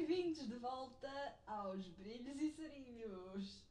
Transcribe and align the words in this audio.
Bem-vindos 0.00 0.48
de 0.48 0.56
volta 0.56 1.38
aos 1.46 1.86
Brilhos 1.88 2.40
e 2.40 2.50
Sarilhos! 2.52 3.62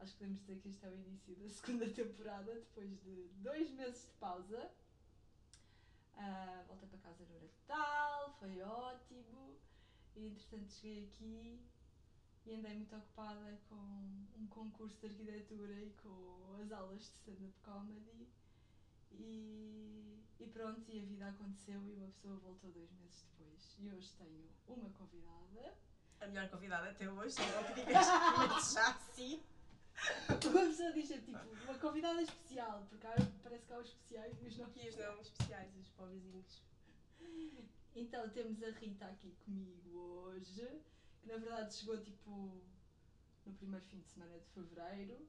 Acho 0.00 0.12
que 0.12 0.18
podemos 0.18 0.40
dizer 0.40 0.58
que 0.58 0.68
este 0.68 0.86
é 0.86 0.88
o 0.88 0.94
início 0.94 1.36
da 1.36 1.48
segunda 1.52 1.90
temporada, 1.90 2.54
depois 2.54 2.88
de 3.02 3.28
dois 3.42 3.70
meses 3.72 4.06
de 4.06 4.12
pausa. 4.12 4.70
Uh, 6.14 6.66
voltei 6.66 6.88
para 6.88 6.98
casa 7.00 7.26
no 7.26 7.38
Natal, 7.38 8.34
foi 8.40 8.62
ótimo. 8.62 9.58
E 10.16 10.28
entretanto 10.28 10.72
cheguei 10.72 11.04
aqui 11.04 11.60
e 12.46 12.54
andei 12.54 12.76
muito 12.76 12.96
ocupada 12.96 13.60
com 13.68 13.76
um 14.40 14.46
concurso 14.48 14.98
de 15.00 15.08
arquitetura 15.08 15.74
e 15.74 15.90
com 16.02 16.56
as 16.62 16.72
aulas 16.72 17.00
de 17.00 17.04
stand-up 17.04 17.60
comedy. 17.62 18.26
E, 19.12 20.23
e, 20.40 20.46
pronto, 20.46 20.90
e 20.90 21.00
a 21.00 21.04
vida 21.04 21.28
aconteceu 21.28 21.82
e 21.86 21.92
uma 21.92 22.08
pessoa 22.08 22.36
voltou 22.36 22.70
dois 22.70 22.90
meses 22.92 23.24
depois. 23.30 23.76
E 23.78 23.90
hoje 23.90 24.12
tenho 24.18 24.48
uma 24.68 24.90
convidada. 24.90 25.74
A 26.20 26.26
melhor 26.26 26.48
convidada 26.48 26.90
até 26.90 27.10
hoje, 27.10 27.36
não 27.38 27.64
que 27.64 27.74
digas 27.74 28.72
já 28.72 28.88
assim. 28.90 29.42
Uma 30.28 30.66
pessoa 30.66 30.92
diz 30.92 31.10
é 31.10 31.18
tipo, 31.18 31.38
uma 31.38 31.78
convidada 31.78 32.20
especial, 32.22 32.86
porque 32.88 33.06
parece 33.42 33.66
que 33.66 33.72
há 33.72 33.78
os 33.78 33.88
especiais 33.88 34.42
e 34.42 34.46
os 34.46 34.56
não 34.58 34.70
E 34.74 34.88
os 34.88 34.96
não 34.96 35.20
especiais, 35.20 35.76
os 35.76 35.88
pobrezinhos. 35.90 36.62
Então 37.94 38.28
temos 38.30 38.62
a 38.62 38.70
Rita 38.70 39.06
aqui 39.06 39.36
comigo 39.44 39.96
hoje, 39.96 40.82
que 41.20 41.28
na 41.28 41.36
verdade 41.36 41.74
chegou 41.74 41.96
tipo 42.02 42.60
no 43.46 43.52
primeiro 43.54 43.84
fim 43.86 44.00
de 44.00 44.08
semana 44.08 44.38
de 44.38 44.46
fevereiro. 44.48 45.28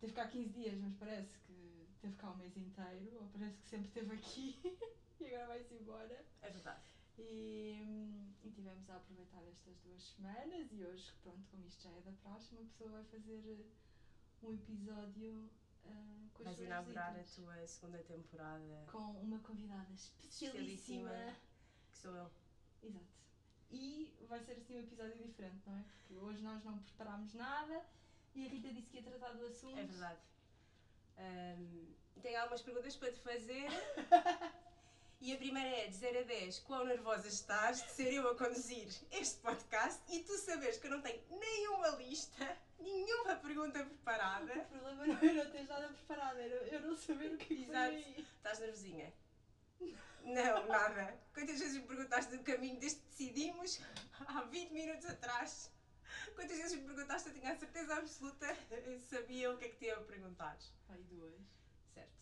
Teve 0.00 0.12
cá 0.12 0.26
15 0.26 0.48
dias, 0.50 0.78
mas 0.80 0.94
parece 0.94 1.38
que 1.38 1.81
teve 2.02 2.16
cá 2.16 2.30
o 2.30 2.32
um 2.34 2.36
mês 2.36 2.56
inteiro, 2.56 3.16
ou 3.20 3.28
parece 3.28 3.56
que 3.62 3.68
sempre 3.68 3.86
esteve 3.86 4.14
aqui 4.14 4.60
e 5.20 5.26
agora 5.26 5.46
vai-se 5.46 5.74
embora. 5.74 6.24
É 6.42 6.50
verdade. 6.50 6.82
E, 7.16 8.34
e 8.42 8.50
tivemos 8.50 8.90
a 8.90 8.96
aproveitar 8.96 9.42
estas 9.48 9.78
duas 9.78 10.02
semanas 10.02 10.72
e 10.72 10.82
hoje, 10.82 11.12
pronto, 11.22 11.46
como 11.50 11.64
isto 11.64 11.84
já 11.84 11.90
é 11.90 12.00
da 12.00 12.12
praxe, 12.22 12.54
uma 12.54 12.64
pessoa 12.64 12.90
vai 12.90 13.04
fazer 13.04 13.40
eh, 13.46 14.44
um 14.44 14.54
episódio 14.54 15.48
uh, 15.84 16.30
com 16.34 16.42
as 16.42 16.56
Vais 16.56 16.60
inaugurar 16.60 17.14
visitas. 17.14 17.38
a 17.38 17.52
tua 17.54 17.66
segunda 17.66 17.98
temporada. 17.98 18.84
Com 18.90 19.12
uma 19.20 19.38
convidada 19.38 19.92
especialíssima. 19.92 21.10
especialíssima 21.12 21.36
que 21.90 21.98
sou 21.98 22.16
eu. 22.16 22.30
Exato. 22.82 23.22
E 23.70 24.12
vai 24.28 24.40
ser 24.40 24.52
assim 24.52 24.76
um 24.76 24.80
episódio 24.80 25.16
diferente, 25.22 25.62
não 25.66 25.78
é? 25.78 25.82
Porque 25.82 26.14
hoje 26.18 26.42
nós 26.42 26.64
não 26.64 26.78
preparámos 26.78 27.32
nada 27.34 27.86
e 28.34 28.46
a 28.46 28.48
Rita 28.48 28.72
disse 28.72 28.90
que 28.90 28.96
ia 28.96 29.02
tratar 29.02 29.32
do 29.34 29.46
assunto. 29.46 29.78
É 29.78 29.84
verdade. 29.84 30.20
Um, 31.18 31.92
tenho 32.20 32.40
algumas 32.40 32.62
perguntas 32.62 32.96
para 32.96 33.12
te 33.12 33.20
fazer. 33.20 33.66
E 35.24 35.32
a 35.32 35.36
primeira 35.36 35.68
é 35.68 35.86
de 35.86 35.94
0 35.94 36.18
a 36.18 36.22
10, 36.22 36.58
quão 36.58 36.84
nervosa 36.84 37.28
estás 37.28 37.80
de 37.80 37.92
ser 37.92 38.12
eu 38.12 38.28
a 38.28 38.34
conduzir 38.34 38.88
este 39.12 39.38
podcast 39.38 40.02
e 40.12 40.18
tu 40.24 40.36
sabes 40.36 40.78
que 40.78 40.88
eu 40.88 40.90
não 40.90 41.00
tenho 41.00 41.22
nenhuma 41.30 41.90
lista, 41.90 42.58
nenhuma 42.80 43.36
pergunta 43.36 43.84
preparada. 43.84 44.52
O 44.52 44.64
problema 44.64 45.06
não 45.06 45.16
é 45.16 45.32
não 45.32 45.50
ter 45.52 45.62
nada 45.68 45.86
preparado, 45.90 46.40
era 46.40 46.54
eu 46.66 46.80
não 46.80 46.96
saber 46.96 47.34
o 47.34 47.38
que 47.38 47.54
Exato. 47.54 47.94
Estás 47.94 48.58
nervosinha? 48.58 49.12
Não, 50.24 50.66
nada. 50.66 51.16
Quantas 51.32 51.60
vezes 51.60 51.76
me 51.80 51.86
perguntaste 51.86 52.36
do 52.36 52.42
caminho 52.42 52.80
desde 52.80 52.98
que 52.98 53.08
decidimos, 53.10 53.80
há 54.26 54.42
20 54.42 54.72
minutos 54.72 55.06
atrás? 55.06 55.70
Quantas 56.34 56.56
vezes 56.56 56.78
me 56.78 56.84
perguntaste, 56.84 57.28
eu 57.28 57.34
tinha 57.34 57.52
a 57.52 57.56
certeza 57.56 57.94
absoluta, 57.94 58.56
sabia 59.00 59.52
o 59.52 59.58
que 59.58 59.64
é 59.64 59.68
que 59.68 59.76
te 59.76 59.84
ia 59.86 59.96
perguntar? 60.00 60.58
Ai, 60.88 61.02
duas. 61.04 61.40
Certo. 61.94 62.12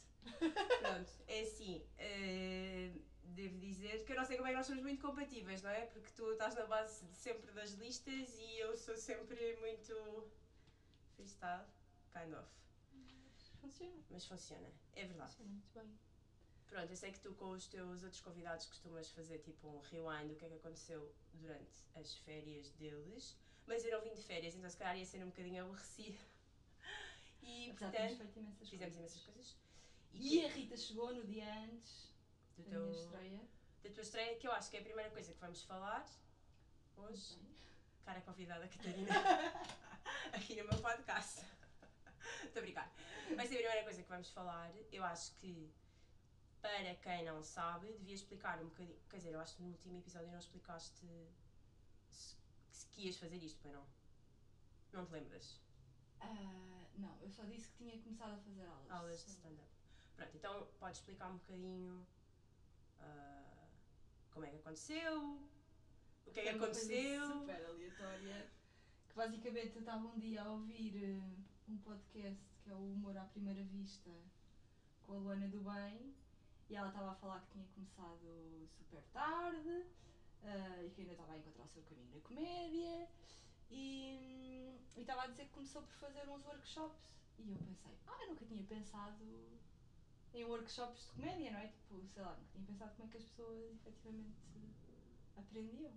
Pronto, 0.81 1.11
é 1.27 1.41
assim. 1.41 1.85
Uh, 1.99 3.03
devo 3.35 3.59
dizer 3.59 4.05
que 4.05 4.13
eu 4.13 4.17
não 4.17 4.25
sei 4.25 4.37
como 4.37 4.49
é 4.49 4.53
que 4.53 4.57
nós 4.57 4.67
somos 4.67 4.83
muito 4.83 5.01
compatíveis, 5.01 5.63
não 5.63 5.71
é? 5.71 5.87
Porque 5.87 6.11
tu 6.13 6.31
estás 6.33 6.55
na 6.55 6.67
base 6.67 7.07
sempre 7.15 7.51
das 7.53 7.73
listas 7.73 8.39
e 8.39 8.59
eu 8.59 8.77
sou 8.77 8.97
sempre 8.97 9.57
muito 9.57 10.31
freestyle, 11.15 11.65
kind 12.13 12.35
of. 12.35 12.49
Funciona. 13.61 14.03
Mas 14.11 14.25
funciona, 14.27 14.69
é 14.95 15.05
verdade. 15.05 15.31
Funciona 15.35 15.51
muito 15.51 15.73
bem. 15.75 15.99
Pronto, 16.67 16.91
eu 16.91 16.97
sei 16.97 17.11
que 17.11 17.21
tu 17.21 17.35
com 17.35 17.51
os 17.51 17.67
teus 17.67 18.03
outros 18.05 18.21
convidados 18.21 18.67
costumas 18.67 19.11
fazer 19.11 19.39
tipo 19.39 19.67
um 19.69 19.81
rewind 19.81 20.29
do 20.29 20.37
que 20.37 20.45
é 20.45 20.49
que 20.49 20.55
aconteceu 20.55 21.13
durante 21.35 21.83
as 21.97 22.15
férias 22.19 22.71
deles, 22.71 23.37
mas 23.71 23.85
eu 23.85 23.93
não 23.93 24.03
vim 24.03 24.13
de 24.13 24.23
férias, 24.23 24.57
então 24.57 24.69
se 24.69 24.77
calhar 24.77 24.99
ia 24.99 25.07
ser 25.07 25.23
um 25.23 25.29
bocadinho 25.29 25.63
aborrecido. 25.65 26.19
E 27.43 27.71
Apesar 27.71 27.91
portanto, 27.91 28.37
imensas 28.37 28.69
fizemos 28.69 28.97
imensas 28.97 29.23
coisas. 29.23 29.57
E, 30.13 30.37
e 30.37 30.45
a 30.45 30.49
Rita 30.49 30.77
chegou 30.77 31.15
no 31.15 31.25
dia 31.25 31.51
antes 31.65 32.13
do 32.55 32.65
da 32.65 32.71
teu, 32.71 32.87
minha 32.87 33.01
estreia. 33.03 33.41
Da 33.83 33.91
tua 33.91 34.03
estreia, 34.03 34.37
que 34.37 34.47
eu 34.47 34.53
acho 34.53 34.71
que 34.71 34.77
é 34.77 34.81
a 34.81 34.83
primeira 34.83 35.11
coisa 35.11 35.33
que 35.33 35.41
vamos 35.41 35.63
falar 35.63 36.07
hoje. 36.99 37.41
Cara 38.05 38.21
convidada, 38.21 38.69
Catarina, 38.69 39.11
aqui 40.35 40.55
no 40.57 40.69
meu 40.69 40.79
podcast. 40.81 41.47
Estou 42.45 42.61
a 42.61 42.63
brincar. 42.63 42.93
Vai 43.35 43.47
ser 43.47 43.55
a 43.55 43.59
primeira 43.59 43.85
coisa 43.85 44.03
que 44.03 44.09
vamos 44.09 44.31
falar. 44.31 44.71
Eu 44.93 45.03
acho 45.03 45.33
que, 45.37 45.73
para 46.61 46.95
quem 46.97 47.25
não 47.25 47.43
sabe, 47.43 47.91
devia 47.95 48.15
explicar 48.15 48.61
um 48.61 48.69
bocadinho. 48.69 49.01
Quer 49.09 49.17
dizer, 49.17 49.33
eu 49.33 49.41
acho 49.41 49.57
que 49.57 49.63
no 49.63 49.71
último 49.71 49.99
episódio 49.99 50.31
não 50.31 50.39
explicaste 50.39 51.07
que 53.01 53.07
ias 53.07 53.17
fazer 53.17 53.43
isto, 53.43 53.59
pai 53.63 53.73
não? 53.73 53.87
Não 54.93 55.07
te 55.07 55.13
lembras? 55.13 55.59
Uh, 56.21 56.85
não, 56.99 57.19
eu 57.23 57.31
só 57.31 57.45
disse 57.45 57.71
que 57.71 57.79
tinha 57.79 57.99
começado 58.03 58.35
a 58.35 58.37
fazer 58.37 58.63
aulas. 58.67 58.91
Aulas 58.91 59.25
de 59.25 59.31
stand-up. 59.31 59.71
Pronto, 60.17 60.37
então 60.37 60.69
pode 60.79 60.97
explicar 60.99 61.31
um 61.31 61.39
bocadinho 61.39 62.07
uh, 63.01 63.69
como 64.31 64.45
é 64.45 64.51
que 64.51 64.57
aconteceu, 64.57 65.41
o 66.27 66.31
que 66.31 66.41
é 66.41 66.43
que 66.43 66.49
aconteceu. 66.51 67.27
super 67.27 67.65
aleatória. 67.65 68.51
Que 69.09 69.15
basicamente 69.15 69.75
eu 69.75 69.81
estava 69.81 70.07
um 70.07 70.19
dia 70.19 70.43
a 70.43 70.53
ouvir 70.53 70.95
uh, 70.95 71.73
um 71.73 71.79
podcast 71.79 72.45
que 72.63 72.71
é 72.71 72.75
o 72.75 72.93
Humor 72.93 73.17
à 73.17 73.25
Primeira 73.25 73.63
Vista 73.65 74.11
com 75.05 75.15
a 75.15 75.17
Luana 75.17 75.49
do 75.49 75.61
Bem 75.63 76.15
e 76.69 76.77
ela 76.77 76.89
estava 76.89 77.13
a 77.13 77.15
falar 77.15 77.41
que 77.41 77.53
tinha 77.53 77.67
começado 77.69 78.69
super 78.69 79.03
tarde 79.13 79.87
uh, 80.43 80.85
e 80.85 80.91
que 80.91 81.03
ainda 81.03 81.13
estava 81.13 81.33
a 81.33 81.39
encontrar 81.39 81.65
o 81.65 81.69
seu 81.69 81.83
caminho 81.83 82.11
na 82.15 82.21
comédia 82.21 83.09
e 83.71 84.79
estava 84.97 85.23
a 85.23 85.27
dizer 85.27 85.45
que 85.47 85.53
começou 85.53 85.83
por 85.83 85.95
fazer 85.95 86.29
uns 86.29 86.45
workshops 86.45 87.11
e 87.39 87.51
eu 87.51 87.59
pensei, 87.59 87.97
ah, 88.07 88.23
eu 88.23 88.29
nunca 88.29 88.45
tinha 88.45 88.63
pensado 88.65 89.25
em 90.35 90.45
workshops 90.45 91.07
de 91.07 91.13
comédia, 91.13 91.51
não 91.53 91.59
é? 91.59 91.69
Tipo, 91.69 92.07
sei 92.07 92.23
lá, 92.23 92.37
nunca 92.37 92.51
tinha 92.53 92.67
pensado 92.67 92.95
como 92.95 93.09
é 93.09 93.11
que 93.11 93.19
as 93.19 93.25
pessoas 93.25 93.73
efetivamente 93.73 94.37
aprendiam. 95.37 95.93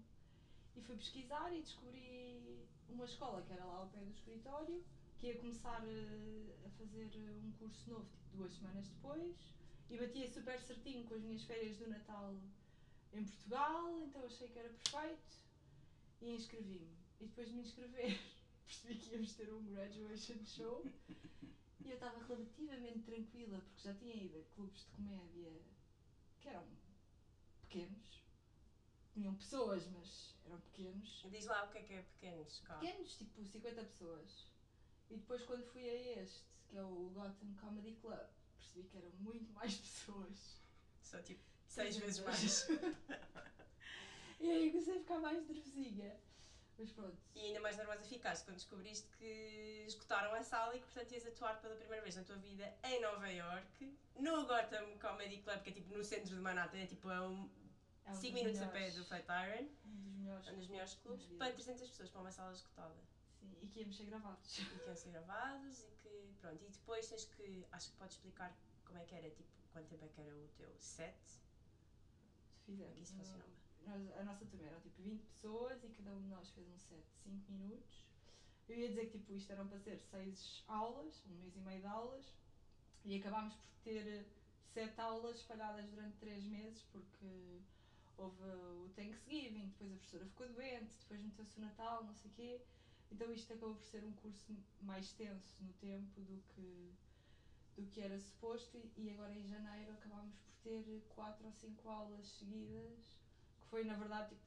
E 0.75 0.81
fui 0.81 0.96
pesquisar 0.96 1.54
e 1.54 1.62
descobri 1.62 2.66
uma 2.90 3.06
escola 3.06 3.42
que 3.44 3.54
era 3.54 3.64
lá 3.66 3.78
ao 3.78 3.90
pé 3.90 4.00
do 4.00 4.12
escritório, 4.12 4.84
que 5.20 5.28
ia 5.28 5.38
começar 5.38 5.84
eh, 5.86 6.66
a 6.66 6.70
fazer 6.72 7.10
um 7.18 7.52
curso 7.60 7.90
novo, 7.90 8.06
tipo, 8.06 8.38
duas 8.38 8.54
semanas 8.54 8.88
depois, 8.88 9.36
e 9.90 9.98
batia 9.98 10.28
super 10.28 10.60
certinho 10.62 11.04
com 11.06 11.14
as 11.14 11.22
minhas 11.22 11.44
férias 11.44 11.78
do 11.78 11.88
Natal 11.88 12.36
em 13.13 13.25
Portugal, 13.25 14.00
então 14.00 14.25
achei 14.25 14.47
que 14.47 14.59
era 14.59 14.69
perfeito 14.69 15.38
e 16.22 16.35
inscrevi-me. 16.35 16.97
E 17.19 17.25
depois 17.25 17.47
de 17.47 17.53
me 17.56 17.62
inscrever, 17.62 18.19
percebi 18.66 18.96
que 18.96 19.12
íamos 19.12 19.34
ter 19.34 19.53
um 19.53 19.63
graduation 19.66 20.44
show 20.46 20.85
e 21.84 21.90
eu 21.90 21.96
estava 21.96 22.18
relativamente 22.25 23.00
tranquila, 23.00 23.59
porque 23.59 23.81
já 23.81 23.94
tinha 23.96 24.16
ido 24.16 24.40
a 24.40 24.56
clubes 24.56 24.85
de 24.85 24.91
comédia 24.91 25.51
que 26.40 26.47
eram 26.50 26.66
pequenos. 27.62 28.24
Tinham 29.13 29.35
pessoas, 29.35 29.85
mas 29.88 30.35
eram 30.45 30.59
pequenos. 30.62 31.25
Diz 31.30 31.45
lá 31.45 31.66
o 31.66 31.72
que 31.72 31.78
é 31.78 31.84
que 31.84 31.94
é 31.94 32.01
pequenos. 32.01 32.59
Pequenos, 32.59 33.18
tipo 33.18 33.45
50 33.45 33.83
pessoas. 33.83 34.48
E 35.09 35.18
depois 35.18 35.44
quando 35.44 35.66
fui 35.71 35.88
a 35.88 36.21
este, 36.24 36.44
que 36.69 36.77
é 36.77 36.83
o 36.83 37.12
Gotham 37.13 37.54
Comedy 37.59 37.95
Club, 38.01 38.27
percebi 38.57 38.88
que 38.88 38.98
eram 38.98 39.12
muito 39.19 39.51
mais 39.54 39.75
pessoas. 39.77 40.62
Só 41.01 41.21
tipo 41.21 41.44
seis 41.74 41.98
vezes 41.98 42.20
mais. 42.20 42.68
e 44.40 44.50
aí 44.50 44.72
comecei 44.72 44.96
a 44.96 45.00
ficar 45.00 45.20
mais 45.20 45.48
nervosinha. 45.48 46.16
Mas 46.78 46.92
pronto. 46.92 47.18
E 47.36 47.40
ainda 47.46 47.60
mais 47.60 47.78
nervosa 47.78 48.04
ficaste 48.04 48.46
quando 48.46 48.58
descobriste 48.58 49.08
que 49.18 49.86
escutaram 49.88 50.34
a 50.34 50.44
sala 50.44 50.75
e 50.75 50.80
que, 50.80 50.86
portanto, 50.86 51.12
ias 51.12 51.25
atuar 51.25 51.62
pela 51.62 51.75
primeira 51.75 52.02
vez 52.02 52.16
na 52.16 52.24
tua 52.24 52.38
vida 52.38 52.74
em 52.84 53.00
Nova 53.00 53.28
York, 53.30 53.98
no 54.20 54.46
Gotham 54.46 54.98
Comedy 55.00 55.38
Club, 55.38 55.62
que 55.62 55.70
é 55.70 55.74
tipo 55.74 55.96
no 55.96 56.04
centro 56.04 56.36
de 56.36 56.42
Manhattan, 56.42 56.80
é 56.80 56.88
tipo 56.88 57.10
a 57.10 57.28
um, 57.28 57.48
5 57.48 58.08
é 58.08 58.12
um 58.12 58.34
minutos 58.34 58.60
melhores, 58.60 58.62
a 58.62 58.68
pé 58.68 58.92
do 58.92 59.06
Flatiron. 59.06 59.69
Um 59.86 60.02
dos 60.02 60.14
melhores, 60.14 60.48
um 60.48 60.58
dos 60.58 60.68
melhores 60.68 60.94
clubes, 60.96 61.26
para 61.38 61.54
300 61.54 61.90
pessoas, 61.90 62.10
para 62.10 62.22
uma 62.22 62.31
sala 62.31 62.54
escutada. 62.54 63.02
Sim, 63.40 63.56
e 63.62 63.68
que 63.68 63.80
íamos 63.80 63.96
ser 63.96 64.06
gravados. 64.06 64.58
E 64.58 64.66
que 64.66 64.86
iam 64.86 64.96
ser 64.96 65.10
gravados 65.12 65.84
e 65.84 65.92
que, 66.02 66.34
pronto, 66.42 66.64
e 66.64 66.69
depois 66.69 67.08
tens 67.08 67.26
que, 67.26 67.66
acho 67.72 67.92
que 67.92 67.98
podes 67.98 68.16
explicar 68.16 68.56
como 68.86 69.00
é 69.00 69.06
que 69.06 69.16
era, 69.16 69.30
tipo, 69.30 69.50
quanto 69.72 69.88
tempo 69.88 70.06
é 70.06 70.08
que 70.08 70.22
era 70.22 70.36
o 70.36 70.48
teu 70.58 70.69
set. 70.80 71.16
Fizemos. 72.65 72.86
Como 72.86 72.95
que 72.95 73.04
isso 73.04 73.15
funcionava? 73.15 73.54
nós, 73.86 74.18
a 74.18 74.24
nossa 74.24 74.45
turma 74.45 74.68
eram 74.68 74.80
tipo 74.80 75.01
20 75.01 75.21
pessoas 75.24 75.83
e 75.83 75.89
cada 75.89 76.12
um 76.12 76.21
de 76.21 76.27
nós 76.27 76.50
fez 76.51 76.68
um 76.68 76.77
set 76.80 77.04
de 77.04 77.18
5 77.24 77.51
minutos. 77.51 78.06
Eu 78.68 78.77
ia 78.77 78.89
dizer 78.89 79.07
que 79.07 79.19
tipo, 79.19 79.33
isto 79.33 79.51
eram 79.51 79.68
para 79.68 79.80
ser 79.80 80.00
6 80.00 80.63
aulas, 80.68 81.25
um 81.25 81.36
mês 81.36 81.56
e 81.56 81.60
meio 81.60 81.81
de 81.81 81.88
aulas, 81.88 82.33
e 83.04 83.18
acabámos 83.18 83.54
por 83.56 83.68
ter 83.83 84.25
7 84.74 85.00
aulas 85.01 85.38
espalhadas 85.38 85.86
durante 85.89 86.18
3 86.18 86.44
meses, 86.45 86.81
porque 86.92 87.62
houve 88.18 88.44
o 88.44 88.89
Thanksgiving, 88.95 89.68
depois 89.68 89.92
a 89.92 89.95
professora 89.95 90.25
ficou 90.25 90.48
doente, 90.54 90.95
depois 91.01 91.21
meteu-se 91.21 91.57
o 91.57 91.62
Natal, 91.62 92.04
não 92.04 92.16
sei 92.16 92.31
o 92.31 92.33
quê. 92.33 92.62
Então 93.12 93.31
isto 93.31 93.54
acabou 93.54 93.75
por 93.75 93.86
ser 93.86 94.04
um 94.04 94.13
curso 94.13 94.56
mais 94.81 95.12
tenso 95.13 95.63
no 95.63 95.74
tempo 95.74 96.21
do 96.21 96.42
que, 96.56 96.94
do 97.75 97.86
que 97.88 98.02
era 98.02 98.20
suposto 98.20 98.81
e, 98.96 99.10
agora 99.10 99.34
em 99.34 99.48
janeiro 99.48 99.94
acabámos 99.94 100.36
por 100.36 100.54
ter 100.64 101.06
quatro 101.10 101.46
ou 101.46 101.52
cinco 101.52 101.90
aulas 101.90 102.25
seguidas, 102.25 103.18
que 103.60 103.68
foi 103.68 103.84
na 103.84 103.96
verdade 103.96 104.30
tipo, 104.30 104.42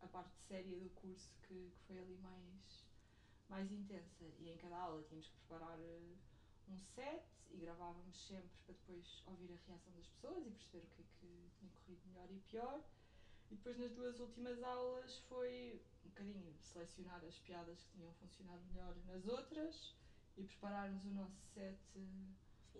a 0.00 0.06
parte 0.06 0.36
séria 0.48 0.78
do 0.78 0.88
curso 0.90 1.30
que, 1.42 1.70
que 1.70 1.82
foi 1.86 1.98
ali 1.98 2.16
mais, 2.18 2.86
mais 3.48 3.70
intensa. 3.72 4.24
E 4.38 4.50
em 4.50 4.56
cada 4.58 4.76
aula 4.76 5.02
tínhamos 5.02 5.28
que 5.28 5.36
preparar 5.38 5.78
eh, 5.80 6.16
um 6.68 6.78
set 6.78 7.24
e 7.50 7.56
gravávamos 7.58 8.16
sempre 8.26 8.50
para 8.64 8.74
depois 8.74 9.22
ouvir 9.26 9.52
a 9.52 9.68
reação 9.68 9.92
das 9.92 10.06
pessoas 10.06 10.46
e 10.46 10.50
perceber 10.50 10.84
o 10.84 10.88
que 10.90 11.02
é 11.02 11.04
que 11.04 11.18
tinha 11.58 11.70
corrido 11.74 12.06
melhor 12.06 12.30
e 12.30 12.38
pior. 12.40 12.84
E 13.50 13.56
depois 13.56 13.76
nas 13.78 13.92
duas 13.92 14.20
últimas 14.20 14.62
aulas 14.62 15.18
foi 15.28 15.82
um 16.04 16.08
bocadinho 16.08 16.54
selecionar 16.62 17.22
as 17.24 17.36
piadas 17.40 17.82
que 17.82 17.98
tinham 17.98 18.12
funcionado 18.14 18.62
melhor 18.66 18.94
nas 19.06 19.26
outras 19.26 19.96
e 20.36 20.44
prepararmos 20.44 21.04
o 21.04 21.10
nosso 21.10 21.40
set. 21.52 21.76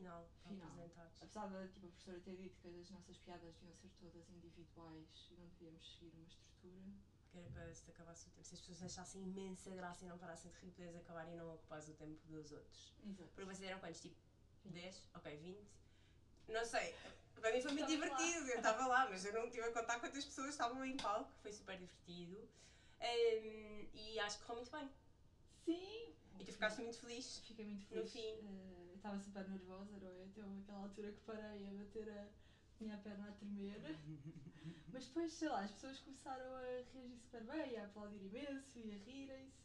Final, 0.01 0.27
Final. 0.49 0.67
apresentares. 0.67 1.23
Apesar 1.23 1.47
da 1.49 1.67
tipo, 1.69 1.87
a 1.87 1.89
professora 1.91 2.19
ter 2.21 2.35
dito 2.37 2.57
que 2.57 2.69
as 2.81 2.89
nossas 2.91 3.19
piadas 3.19 3.55
deviam 3.57 3.75
ser 3.75 3.91
todas 4.01 4.29
individuais 4.31 5.29
e 5.31 5.35
não 5.37 5.47
devíamos 5.49 5.87
seguir 5.93 6.11
uma 6.15 6.25
estrutura. 6.25 6.81
Que 7.31 7.39
era 7.39 7.49
para 7.51 7.73
se 7.75 7.91
acabasse 7.91 8.27
o 8.27 8.31
tempo. 8.31 8.45
Se 8.47 8.55
as 8.55 8.61
pessoas 8.61 8.83
achassem 8.83 9.23
imensa 9.23 9.71
graça 9.75 10.05
e 10.05 10.09
não 10.09 10.19
parassem 10.19 10.51
de 10.51 10.57
rir, 10.59 10.71
podias 10.71 10.97
acabar 10.97 11.29
e 11.29 11.35
não 11.37 11.55
ocupares 11.55 11.87
o 11.89 11.93
tempo 11.95 12.19
dos 12.27 12.51
outros. 12.51 12.93
Exato. 13.07 13.29
Porque 13.35 13.45
vocês 13.45 13.63
eram 13.69 13.79
quantos? 13.79 14.01
Tipo, 14.01 14.17
Vinte. 14.65 14.75
10? 14.81 15.07
Ok, 15.15 15.37
20? 15.37 15.69
Não 16.49 16.65
sei. 16.65 16.95
Para 17.41 17.53
mim 17.53 17.61
foi 17.61 17.73
muito 17.73 17.91
Estavas 17.93 18.11
lá. 18.11 18.17
divertido. 18.17 18.49
Eu 18.51 18.57
estava 18.57 18.87
lá, 18.87 19.07
mas 19.09 19.25
eu 19.25 19.33
não 19.33 19.49
tive 19.51 19.65
a 19.67 19.71
contar 19.73 20.01
quantas 20.01 20.25
pessoas 20.25 20.49
estavam 20.49 20.83
em 20.85 20.97
palco. 20.97 21.31
Foi 21.43 21.53
super 21.53 21.77
divertido. 21.79 22.49
Ehm, 23.01 23.87
e 23.95 24.19
acho 24.19 24.39
que 24.39 24.45
correu 24.45 24.63
muito 24.63 24.71
bem. 24.73 24.91
Sim! 25.65 26.15
E 26.39 26.45
tu 26.45 26.53
ficaste 26.53 26.81
muito 26.81 26.99
feliz. 26.99 27.39
Fiquei 27.47 27.65
muito 27.67 27.83
No 27.83 27.87
feliz. 28.07 28.13
fim. 28.13 28.35
Eh, 28.45 28.90
eu 28.90 28.90
estava 29.01 29.19
super 29.19 29.49
nervosa, 29.49 29.97
não 29.99 30.09
é? 30.09 30.25
Até 30.25 30.45
houve 30.45 30.61
aquela 30.61 30.81
altura 30.81 31.13
que 31.13 31.21
parei 31.23 31.67
a 31.67 31.73
bater 31.73 32.09
a 32.11 32.27
minha 32.79 32.97
perna 32.99 33.29
a 33.29 33.33
tremer. 33.33 33.81
Mas 34.93 35.07
depois, 35.07 35.33
sei 35.33 35.49
lá, 35.49 35.61
as 35.61 35.71
pessoas 35.73 36.01
começaram 36.01 36.55
a 36.57 36.61
reagir 36.61 37.17
super 37.17 37.43
bem, 37.45 37.77
a 37.79 37.85
aplaudir 37.85 38.23
imenso 38.25 38.79
e 38.79 38.93
a 38.93 38.97
rirem-se. 38.97 39.61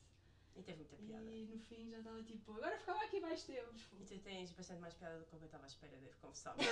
E 0.55 0.63
teve 0.63 0.77
muita 0.77 0.95
piada. 0.95 1.31
E 1.31 1.45
no 1.47 1.59
fim 1.59 1.89
já 1.89 1.97
estava 1.97 2.23
tipo, 2.23 2.53
agora 2.53 2.77
ficava 2.79 3.03
aqui 3.03 3.19
mais 3.19 3.43
tempo. 3.43 3.73
E 3.99 4.05
tu 4.05 4.19
tens 4.19 4.51
bastante 4.51 4.79
mais 4.79 4.93
piada 4.93 5.19
do 5.19 5.25
que 5.25 5.33
eu 5.33 5.43
estava 5.43 5.65
à 5.65 5.67
espera, 5.67 5.97
devo 5.97 6.17
confessar. 6.21 6.55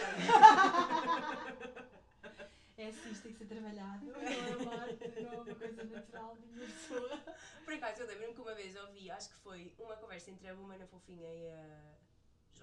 É 2.75 2.87
assim, 2.87 3.11
isto 3.11 3.23
tem 3.23 3.31
que 3.33 3.37
ser 3.37 3.45
trabalhado, 3.45 4.03
não 4.03 4.15
é 4.15 4.55
uma 4.57 4.81
arte, 4.81 5.21
não 5.21 5.31
é 5.31 5.35
uma 5.35 5.55
coisa 5.55 5.83
natural 5.83 6.35
de 6.37 6.59
uma 6.59 6.65
pessoa. 6.65 7.23
Por 7.63 7.73
acaso, 7.75 8.01
eu 8.01 8.07
lembro-me 8.07 8.33
que 8.33 8.41
uma 8.41 8.55
vez 8.55 8.75
ouvi, 8.75 9.11
acho 9.11 9.29
que 9.29 9.35
foi 9.35 9.75
uma 9.77 9.95
conversa 9.95 10.31
entre 10.31 10.47
a 10.47 10.53
Lumana 10.53 10.87
Fofinha 10.87 11.31
e 11.35 11.51
a 11.51 11.93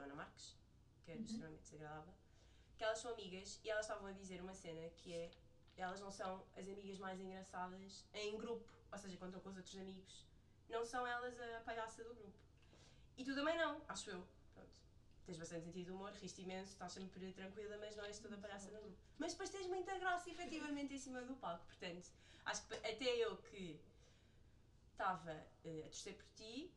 Joana 0.00 0.14
Marques, 0.14 0.56
que 1.05 1.11
é 1.12 1.14
Uhum. 1.17 1.25
extremamente 1.25 1.62
desagradável, 1.62 2.14
que 2.76 2.85
elas 2.85 2.99
são 2.99 3.12
amigas 3.12 3.61
e 3.62 3.70
elas 3.70 3.85
estavam 3.85 4.06
a 4.06 4.12
dizer 4.12 4.41
uma 4.41 4.55
cena 4.55 4.88
que 4.91 5.12
é 5.12 5.31
elas 5.76 6.00
não 6.00 6.11
são 6.11 6.47
as 6.56 6.69
amigas 6.69 6.99
mais 6.99 7.19
engraçadas 7.20 8.05
em 8.12 8.37
grupo, 8.37 8.70
ou 8.93 8.99
seja, 8.99 9.17
quando 9.17 9.31
estão 9.31 9.43
com 9.43 9.50
os 9.50 9.56
outros 9.56 9.76
amigos, 9.76 10.26
não 10.69 10.85
são 10.85 11.06
elas 11.06 11.38
a 11.41 11.61
palhaça 11.61 12.02
do 12.05 12.14
grupo. 12.14 12.38
E 13.17 13.25
tu 13.25 13.35
também 13.35 13.56
não, 13.56 13.82
acho 13.88 14.11
eu. 14.11 14.26
Pronto. 14.55 14.70
Tens 15.25 15.38
bastante 15.38 15.64
sentido 15.64 15.85
de 15.87 15.91
humor, 15.91 16.12
riste 16.12 16.43
imenso, 16.43 16.73
estás 16.73 16.93
sempre 16.93 17.32
tranquila, 17.32 17.79
mas 17.79 17.97
não 17.97 18.05
és 18.05 18.19
toda 18.19 18.37
palhaça 18.37 18.70
no 18.70 18.81
grupo. 18.81 18.99
Mas 19.19 19.32
depois 19.32 19.49
tens 19.50 19.67
muita 19.69 19.97
graça, 19.99 20.29
efetivamente, 20.31 20.94
em 20.94 20.99
cima 20.99 21.23
do 21.23 21.35
palco. 21.37 21.64
Portanto, 21.67 22.11
acho 22.44 22.67
que 22.67 22.75
até 22.75 23.17
eu 23.17 23.37
que 23.43 23.81
estava 24.93 25.32
eh, 25.64 25.81
a 25.87 25.88
torcer 25.88 26.14
por 26.17 26.26
ti, 26.37 26.70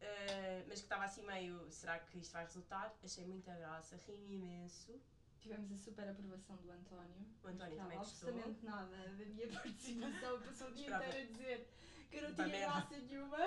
eh, 0.00 0.64
mas 0.68 0.78
que 0.80 0.84
estava 0.86 1.04
assim 1.04 1.22
meio, 1.24 1.70
será 1.70 1.98
que 1.98 2.18
isto 2.18 2.32
vai 2.32 2.44
resultar? 2.44 2.94
Achei 3.02 3.24
muita 3.26 3.54
graça, 3.54 3.96
ri-me 4.06 4.34
imenso. 4.36 5.00
Tivemos 5.40 5.70
a 5.72 5.76
super 5.76 6.08
aprovação 6.08 6.56
do 6.56 6.70
António. 6.70 7.26
O 7.42 7.48
António 7.48 7.76
também 7.76 7.98
gostou. 7.98 8.28
absolutamente 8.30 8.64
nada 8.64 8.96
da 8.96 9.24
minha 9.26 9.48
participação. 9.52 10.40
Passou 10.42 10.68
o 10.68 10.72
dia 10.72 10.84
Esperava. 10.84 11.06
inteiro 11.06 11.28
a 11.28 11.32
dizer 11.32 11.68
que 12.10 12.16
eu 12.16 12.22
não 12.22 12.34
tinha 12.34 12.58
graça 12.60 12.96
nenhuma. 12.98 13.38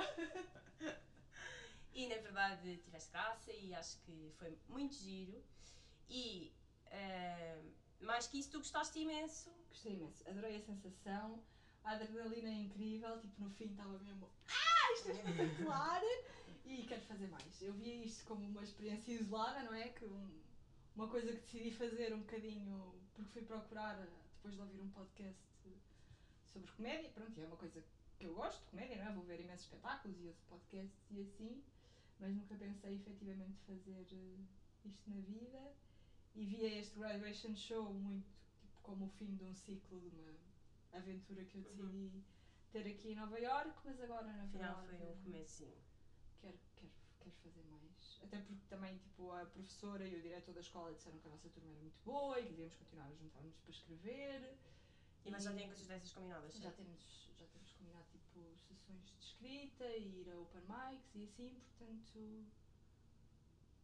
E 1.93 2.07
na 2.09 2.15
verdade 2.17 2.77
tiveste 2.77 3.11
graça 3.11 3.51
e 3.51 3.73
acho 3.73 3.97
que 4.01 4.31
foi 4.37 4.55
muito 4.69 4.93
giro. 4.95 5.43
E 6.07 6.53
eh, 6.91 7.59
mais 7.99 8.27
que 8.27 8.37
isso, 8.39 8.51
tu 8.51 8.59
gostaste 8.59 8.99
imenso. 8.99 9.49
Gostei 9.69 9.93
imenso, 9.93 10.27
adorei 10.29 10.57
a 10.57 10.61
sensação. 10.61 11.43
A 11.83 11.91
adrenalina 11.93 12.49
é 12.49 12.53
incrível, 12.53 13.19
tipo 13.19 13.41
no 13.41 13.49
fim 13.49 13.65
estava 13.71 13.97
mesmo. 13.99 14.29
Ah, 14.47 14.93
isto 14.93 15.09
é 15.09 15.13
espetacular! 15.17 16.01
E 16.73 16.85
quero 16.85 17.01
fazer 17.01 17.27
mais. 17.27 17.61
Eu 17.61 17.73
via 17.73 17.95
isto 17.95 18.25
como 18.25 18.45
uma 18.45 18.63
experiência 18.63 19.11
isolada, 19.13 19.63
não 19.63 19.73
é? 19.73 19.89
Que 19.89 20.05
um- 20.05 20.41
uma 20.95 21.07
coisa 21.07 21.31
que 21.33 21.39
decidi 21.39 21.71
fazer 21.71 22.13
um 22.13 22.19
bocadinho 22.21 22.93
porque 23.13 23.31
fui 23.31 23.41
procurar 23.43 23.99
eh, 23.99 24.07
depois 24.35 24.55
de 24.55 24.61
ouvir 24.61 24.81
um 24.81 24.89
podcast 24.89 25.39
sobre 26.45 26.71
comédia. 26.71 27.09
Pronto, 27.11 27.37
e 27.37 27.43
é 27.43 27.47
uma 27.47 27.57
coisa 27.57 27.83
que 28.17 28.25
eu 28.25 28.33
gosto 28.33 28.63
de 28.63 28.69
comédia, 28.71 28.97
não 28.97 29.11
é? 29.11 29.13
Vou 29.13 29.23
ver 29.23 29.39
imensos 29.41 29.65
espetáculos 29.65 30.19
e 30.19 30.27
ouço 30.27 30.43
podcasts 30.49 31.11
e 31.11 31.21
assim, 31.21 31.63
mas 32.19 32.33
nunca 32.35 32.55
pensei 32.55 32.95
efetivamente 32.95 33.57
fazer 33.65 34.05
eh, 34.11 34.37
isto 34.85 35.09
na 35.09 35.19
vida. 35.21 35.71
E 36.35 36.45
via 36.45 36.79
este 36.79 36.97
graduation 36.99 37.55
show 37.55 37.91
muito 37.93 38.27
tipo, 38.61 38.79
como 38.83 39.05
o 39.05 39.09
fim 39.09 39.35
de 39.35 39.43
um 39.43 39.53
ciclo, 39.55 39.99
de 39.99 40.07
uma 40.15 40.33
aventura 40.93 41.43
que 41.45 41.57
eu 41.57 41.63
decidi 41.63 42.23
ter 42.71 42.87
aqui 42.87 43.11
em 43.11 43.15
Nova 43.15 43.39
York, 43.39 43.71
mas 43.85 43.99
agora 43.99 44.27
na 44.33 44.43
Afinal 44.43 44.81
verdade 44.81 44.97
foi 44.97 45.13
um 45.13 45.23
comecinho. 45.23 45.86
Quero 47.31 47.43
fazer 47.43 47.63
mais. 47.65 48.19
Até 48.23 48.39
porque 48.39 48.65
também 48.67 48.97
tipo, 48.97 49.31
a 49.31 49.45
professora 49.45 50.07
e 50.07 50.15
o 50.15 50.21
diretor 50.21 50.53
da 50.53 50.61
escola 50.61 50.93
disseram 50.93 51.19
que 51.19 51.27
a 51.27 51.31
nossa 51.31 51.49
turma 51.49 51.69
era 51.69 51.79
muito 51.79 51.99
boa 52.03 52.39
e 52.39 52.43
que 52.43 52.49
devíamos 52.49 52.75
continuar 52.75 53.07
a 53.07 53.15
juntar-nos 53.15 53.57
para 53.57 53.71
escrever. 53.71 54.57
E 55.25 55.31
mas 55.31 55.43
já 55.43 55.53
têm 55.53 55.67
coisas 55.67 55.87
dessas 55.87 56.13
combinadas? 56.13 56.55
Já 56.57 56.71
temos, 56.71 57.31
já 57.37 57.45
temos 57.47 57.71
combinado 57.73 58.05
tipo 58.09 58.55
sessões 58.57 59.05
de 59.05 59.19
escrita 59.19 59.85
e 59.85 60.21
ir 60.21 60.31
a 60.31 60.37
open 60.37 60.61
mics 60.61 61.15
e 61.15 61.23
assim, 61.23 61.61
portanto 61.77 62.45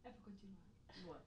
é 0.04 0.10
para 0.10 0.22
continuar. 0.22 0.62
Boa. 1.02 1.22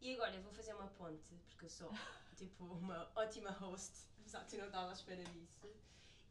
E 0.00 0.14
agora 0.14 0.34
eu 0.34 0.42
vou 0.42 0.52
fazer 0.52 0.74
uma 0.74 0.88
ponte, 0.88 1.34
porque 1.48 1.64
eu 1.64 1.70
sou 1.70 1.90
tipo 2.36 2.64
uma 2.64 3.10
ótima 3.14 3.50
host, 3.52 4.06
apesar 4.20 4.42
de 4.44 4.50
tu 4.50 4.58
não 4.58 4.66
estava 4.66 4.90
à 4.90 4.92
espera 4.92 5.24
disso. 5.24 5.66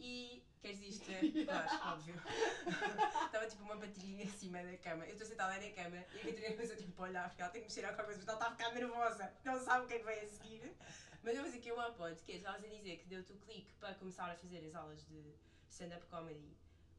E 0.04 0.44
queres 0.62 0.82
isto? 0.82 1.06
Claro, 1.46 1.94
óbvio. 1.94 2.16
Estava 3.26 3.48
tipo 3.48 3.64
uma 3.64 3.78
bateria 3.78 4.26
em 4.26 4.30
cima 4.30 4.62
da 4.62 4.78
cama. 4.78 5.06
Eu 5.06 5.14
estou 5.14 5.26
sentada 5.26 5.54
na 5.54 5.70
cama 5.72 5.96
e 5.96 6.20
a 6.20 6.26
Catarina 6.26 6.56
começou 6.56 6.76
tipo 6.76 7.02
a 7.02 7.08
olhar, 7.08 7.30
porque 7.30 7.42
ela 7.42 7.52
tem 7.52 7.62
que 7.62 7.68
mexer 7.70 7.86
a 7.86 7.88
qualquer 7.88 8.04
coisa, 8.04 8.20
mas 8.20 8.28
ela 8.28 8.38
está 8.38 8.48
a 8.48 8.52
ficar 8.52 8.72
nervosa, 8.74 9.34
não 9.46 9.58
sabe 9.64 9.86
o 9.86 9.88
que 9.88 9.94
é 9.94 10.00
que 10.00 10.04
vai 10.04 10.20
a 10.20 10.28
seguir. 10.28 10.76
Mas 11.24 11.38
eu 11.38 11.44
fazer 11.46 11.58
aqui 11.60 11.72
uma 11.72 11.90
ponte, 11.94 12.22
que 12.22 12.34
é, 12.34 12.36
estavas 12.36 12.66
a 12.66 12.68
dizer 12.68 12.98
que 12.98 13.08
deu-te 13.08 13.32
o 13.32 13.38
clique 13.38 13.72
para 13.80 13.96
começar 13.96 14.30
a 14.30 14.36
fazer 14.36 14.58
as 14.68 14.76
aulas 14.76 15.08
de 15.08 15.34
stand-up 15.70 16.06
comedy 16.08 16.54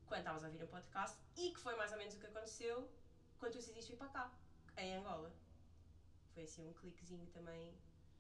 quando 0.07 0.21
estavas 0.21 0.45
a 0.45 0.47
ouvir 0.47 0.65
um 0.65 0.67
podcast 0.67 1.19
e 1.37 1.51
que 1.51 1.61
foi 1.61 1.77
mais 1.77 1.93
ou 1.93 1.99
menos 1.99 2.15
o 2.15 2.19
que 2.19 2.27
aconteceu 2.27 2.91
quando 3.39 3.53
tu 3.53 3.59
decidiste 3.59 3.93
vir 3.93 3.99
para 3.99 4.09
cá, 4.09 4.33
em 4.79 4.97
Angola. 4.97 5.31
Foi 6.33 6.45
assim 6.45 6.67
um 6.67 6.73
cliquezinho 6.73 7.27
também. 7.35 7.75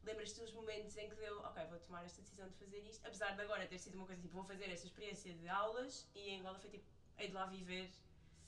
Lembras-te 0.04 0.40
dos 0.40 0.52
momentos 0.52 0.96
em 0.99 1.08
que 1.08 1.14
deu, 1.16 1.38
ok, 1.40 1.64
vou 1.66 1.78
tomar 1.80 2.04
esta 2.04 2.20
decisão 2.20 2.49
de 2.49 2.54
fazer 2.56 2.78
isto, 2.84 3.06
apesar 3.06 3.34
de 3.34 3.40
agora 3.40 3.66
ter 3.66 3.78
sido 3.78 3.94
uma 3.94 4.06
coisa 4.06 4.20
tipo, 4.20 4.34
vou 4.34 4.44
fazer 4.44 4.70
esta 4.70 4.87
experiência 4.87 5.32
de 5.34 5.49
aulas 5.49 6.06
e 6.14 6.28
em 6.28 6.40
Angola 6.40 6.58
foi 6.58 6.70
tipo, 6.70 6.84
hei 7.18 7.28
de 7.28 7.34
lá 7.34 7.46
viver. 7.46 7.90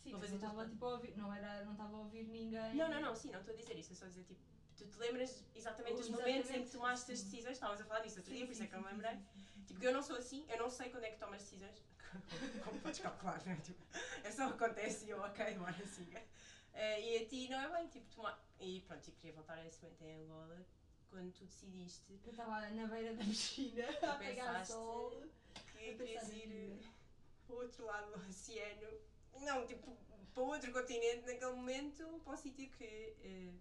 Sim, 0.03 0.13
Vou 0.13 0.21
fazer 0.21 0.33
não 0.33 0.49
estava 0.51 0.69
tipo 0.69 0.85
a 0.85 0.91
ouvir, 0.93 1.17
não 1.17 1.33
era, 1.35 1.65
não 1.65 1.73
estava 1.73 1.97
a 1.97 2.01
ouvir 2.01 2.25
ninguém. 2.25 2.75
Não, 2.75 2.89
não, 2.89 3.01
não, 3.01 3.17
sim, 3.17 3.31
não 3.31 3.41
estou 3.41 3.55
a 3.55 3.57
dizer 3.57 3.77
isso, 3.79 3.93
é 3.93 3.97
só 3.97 4.07
dizer 4.07 4.25
tipo, 4.25 4.41
tu 4.77 4.87
te 4.87 4.99
lembras 4.99 5.43
exatamente 5.55 5.97
dos 5.97 6.09
Exatamente, 6.09 6.29
momentos 6.37 6.51
em 6.51 6.65
que 6.65 6.71
tomaste 6.71 7.13
as 7.13 7.19
sim. 7.19 7.25
decisões, 7.25 7.53
estávamos 7.55 7.81
a 7.81 7.85
falar 7.87 8.01
disso 8.01 8.19
outro 8.19 8.31
Sim, 8.31 8.37
dia, 8.39 8.47
por 8.47 8.53
isso 8.53 8.63
é 8.63 8.67
que 8.67 8.75
eu 8.75 8.81
me 8.83 8.87
lembrei. 8.89 9.19
Tipo, 9.67 9.83
eu 9.83 9.93
não 9.93 10.03
sou 10.03 10.17
assim, 10.17 10.47
eu 10.49 10.59
não 10.59 10.69
sei 10.71 10.91
quando 10.91 11.05
é 11.05 11.11
que 11.11 11.19
tomo 11.19 11.35
as 11.35 11.43
decisões. 11.43 11.83
Como 12.65 12.79
podes 12.81 13.01
calcular, 13.01 13.43
não 13.45 13.53
é? 13.53 13.57
Tipo, 13.57 13.83
é 14.23 14.31
só 14.31 14.45
acontece 14.49 15.07
e 15.07 15.11
eu, 15.11 15.21
ok, 15.21 15.55
bora, 15.55 15.87
siga. 15.87 16.23
Eh, 16.73 17.01
e 17.01 17.25
a 17.25 17.27
ti 17.27 17.49
não 17.49 17.59
é 17.59 17.69
bem, 17.73 17.89
tipo, 17.89 18.07
tomar. 18.15 18.39
E 18.61 18.83
pronto, 18.83 19.09
e 19.09 19.13
queria 19.13 19.33
voltar 19.33 19.55
a 19.59 19.67
esse 19.67 19.83
momento 19.83 20.03
em 20.03 20.23
Angola, 20.23 20.65
quando 21.11 21.33
tu 21.33 21.45
decidiste 21.45 22.21
Eu 22.25 22.31
estava 22.31 22.69
na 22.71 22.87
beira 22.87 23.15
da 23.15 23.25
piscina 23.25 23.85
a 24.03 24.15
pegar 24.15 24.65
sol. 24.65 25.23
que 25.73 25.95
querias 25.95 26.29
ir 26.33 26.49
vida. 26.49 26.89
para 27.47 27.57
o 27.57 27.59
outro 27.61 27.85
lado 27.87 28.13
do 28.13 28.29
oceano. 28.29 28.89
Não, 29.41 29.67
tipo, 29.67 29.97
para 30.35 30.43
outro 30.43 30.73
continente 30.73 31.27
naquele 31.27 31.53
momento, 31.53 32.21
para 32.25 32.33
um 32.33 32.37
sítio 32.37 32.69
que 32.71 32.85
eh, 32.85 33.53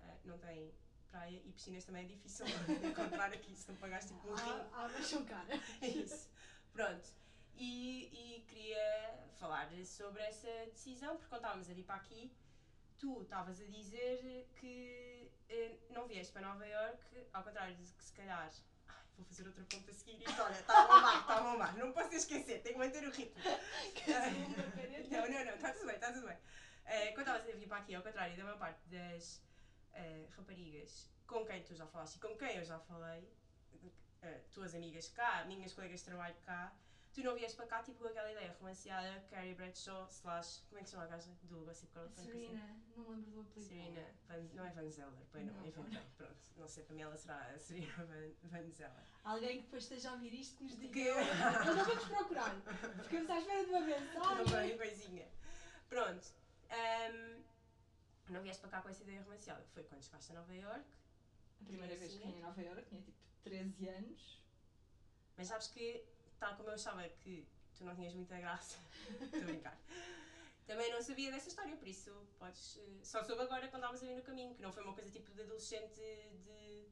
ah, 0.00 0.16
não 0.24 0.38
tem 0.38 0.72
praia 1.10 1.40
e 1.44 1.52
piscinas 1.52 1.84
também 1.84 2.04
é 2.04 2.08
difícil 2.08 2.46
encontrar 2.84 3.32
aqui, 3.32 3.54
se 3.56 3.68
não 3.68 3.76
pagaste 3.76 4.12
tipo 4.12 4.28
um 4.28 4.34
rim. 4.34 4.60
Ah, 4.72 4.88
mas 4.92 5.06
são 5.06 5.24
caras. 5.24 5.60
É 5.80 5.86
isso. 5.88 6.28
Pronto. 6.72 7.08
E, 7.56 8.04
e 8.36 8.40
queria 8.48 9.18
falar 9.38 9.68
sobre 9.84 10.22
essa 10.22 10.48
decisão, 10.66 11.16
porque 11.16 11.28
quando 11.28 11.40
estávamos 11.42 11.70
a 11.70 11.74
vir 11.74 11.84
para 11.84 11.96
aqui, 11.96 12.30
tu 12.98 13.22
estavas 13.22 13.60
a 13.60 13.64
dizer 13.64 14.46
que 14.56 14.66
eh, 14.66 15.17
não 15.90 16.06
vieste 16.06 16.32
para 16.32 16.42
Nova 16.42 16.66
York, 16.66 16.98
ao 17.32 17.42
contrário 17.42 17.74
de 17.76 17.92
que 17.92 18.04
se 18.04 18.12
calhar. 18.12 18.50
Ai, 18.88 19.02
vou 19.16 19.24
fazer 19.26 19.46
outra 19.46 19.64
ponta 19.64 19.90
a 19.90 19.94
seguir. 19.94 20.22
Isto, 20.22 20.42
olha, 20.42 20.52
está 20.52 20.78
a 20.78 20.86
bombar, 20.86 21.20
está 21.20 21.36
a 21.36 21.40
bombar. 21.40 21.76
Não 21.76 21.92
posso 21.92 22.14
esquecer, 22.14 22.62
tenho 22.62 22.74
que 22.74 22.86
manter 22.86 23.06
o 23.06 23.10
ritmo. 23.10 23.42
não, 25.10 25.28
não, 25.28 25.44
não, 25.44 25.54
está 25.54 25.72
tudo 25.72 25.86
bem, 25.86 25.94
está 25.94 26.12
tudo 26.12 26.26
bem. 26.26 26.36
Uh, 26.36 27.14
quando 27.14 27.28
estava 27.28 27.38
a 27.38 27.40
vir 27.42 27.68
para 27.68 27.78
aqui, 27.78 27.94
ao 27.94 28.02
contrário 28.02 28.36
da 28.36 28.44
maior 28.44 28.58
parte 28.58 28.80
das 28.88 29.42
uh, 29.92 30.30
raparigas 30.36 31.10
com 31.26 31.44
quem 31.44 31.62
tu 31.62 31.74
já 31.74 31.86
falaste 31.86 32.16
e 32.16 32.20
com 32.20 32.36
quem 32.36 32.56
eu 32.56 32.64
já 32.64 32.78
falei, 32.80 33.30
uh, 33.74 34.40
tuas 34.50 34.74
amigas 34.74 35.08
cá, 35.08 35.44
minhas 35.44 35.74
colegas 35.74 36.00
de 36.00 36.06
trabalho 36.06 36.36
cá, 36.46 36.72
tu 37.14 37.22
não 37.22 37.34
vieste 37.34 37.56
para 37.56 37.66
cá 37.66 37.82
tipo 37.82 37.98
com 37.98 38.06
aquela 38.08 38.30
ideia 38.30 38.52
romanceada, 38.60 39.20
Carrie 39.30 39.54
Bradshaw, 39.54 40.06
slash, 40.08 40.62
como 40.68 40.78
é 40.78 40.82
que 40.82 40.88
se 40.88 40.92
chama 40.92 41.04
a 41.04 41.08
gaja 41.08 41.30
do 41.44 41.64
Gossip 41.64 41.92
Girl? 41.92 42.08
Serena, 42.14 42.76
não 42.96 43.08
lembro 43.10 43.30
do 43.30 43.40
apelido. 43.40 43.68
Serena, 43.68 44.06
Van, 44.28 44.42
não 44.54 44.64
é 44.66 44.70
Van 44.70 44.90
Zeller, 44.90 45.26
pois 45.32 45.46
não, 45.46 45.54
Não, 45.54 45.66
inventei, 45.66 46.00
pronto, 46.16 46.36
não 46.56 46.68
sei, 46.68 46.84
para 46.84 46.94
mim 46.94 47.02
ela 47.02 47.16
será 47.16 47.36
a 47.54 47.58
Serena 47.58 47.92
Van, 48.04 48.30
Van 48.44 48.70
Zeller. 48.70 49.04
Alguém 49.24 49.56
que 49.58 49.62
depois 49.64 49.82
esteja 49.82 50.10
a 50.10 50.12
ouvir 50.12 50.34
isto 50.34 50.56
que 50.58 50.64
nos 50.64 50.76
diga. 50.78 50.92
Que- 50.92 51.14
Nós 51.14 51.76
já 51.76 51.84
vamos 51.84 52.04
procurar. 52.04 52.54
Ficamos 53.02 53.30
à 53.30 53.38
espera 53.38 53.64
de 53.64 53.70
uma 53.70 53.80
mensagem. 53.80 54.68
bem, 54.68 54.78
coisinha. 54.78 55.28
Pronto, 55.88 56.26
ahm, 56.70 57.42
não 58.28 58.42
vieste 58.42 58.60
para 58.60 58.70
cá 58.70 58.82
com 58.82 58.88
essa 58.90 59.02
ideia 59.02 59.22
romanceada, 59.22 59.64
foi 59.72 59.82
quando 59.84 60.02
chegaste 60.04 60.32
a 60.32 60.34
Nova 60.34 60.54
York, 60.54 60.84
A 61.60 61.64
primeira 61.64 61.96
vez 61.96 62.12
que 62.12 62.18
vim 62.18 62.36
em 62.36 62.40
Nova 62.40 62.60
Iorque 62.62 62.84
tinha 62.88 63.00
tipo 63.02 63.18
13 63.42 63.88
anos. 63.88 64.42
mas 65.36 65.46
sabes 65.48 65.66
que, 65.68 66.04
tal 66.38 66.56
como 66.56 66.68
eu 66.70 66.74
achava 66.74 67.08
que 67.08 67.46
tu 67.76 67.84
não 67.84 67.94
tinhas 67.94 68.14
muita 68.14 68.38
graça, 68.38 68.78
estou 69.20 69.40
a 69.40 69.44
brincar, 69.44 69.78
também 70.66 70.92
não 70.92 71.00
sabia 71.02 71.30
dessa 71.30 71.48
história, 71.48 71.76
por 71.76 71.88
isso 71.88 72.10
podes. 72.38 72.76
eh, 72.78 73.04
Só 73.04 73.22
soube 73.24 73.42
agora 73.42 73.68
quando 73.68 73.82
estávamos 73.82 74.02
a 74.02 74.06
vir 74.06 74.16
no 74.16 74.22
caminho, 74.22 74.54
que 74.54 74.62
não 74.62 74.72
foi 74.72 74.82
uma 74.82 74.94
coisa 74.94 75.10
tipo 75.10 75.32
de 75.32 75.42
adolescente 75.42 75.94
de 75.94 76.88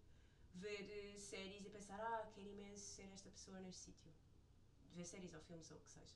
ver 0.55 0.89
eh, 0.91 1.17
séries 1.19 1.67
e 1.67 1.71
pensar, 1.71 2.01
ah, 2.01 2.31
quero 2.35 2.49
imenso 2.49 2.85
ser 2.97 3.09
esta 3.13 3.29
pessoa 3.31 3.61
neste 3.61 3.83
sítio. 3.83 4.11
Ver 4.95 5.05
séries 5.05 5.35
ou 5.35 5.41
filmes 5.41 5.71
ou 5.71 5.77
o 5.77 5.81
que 5.81 5.91
seja. 5.91 6.15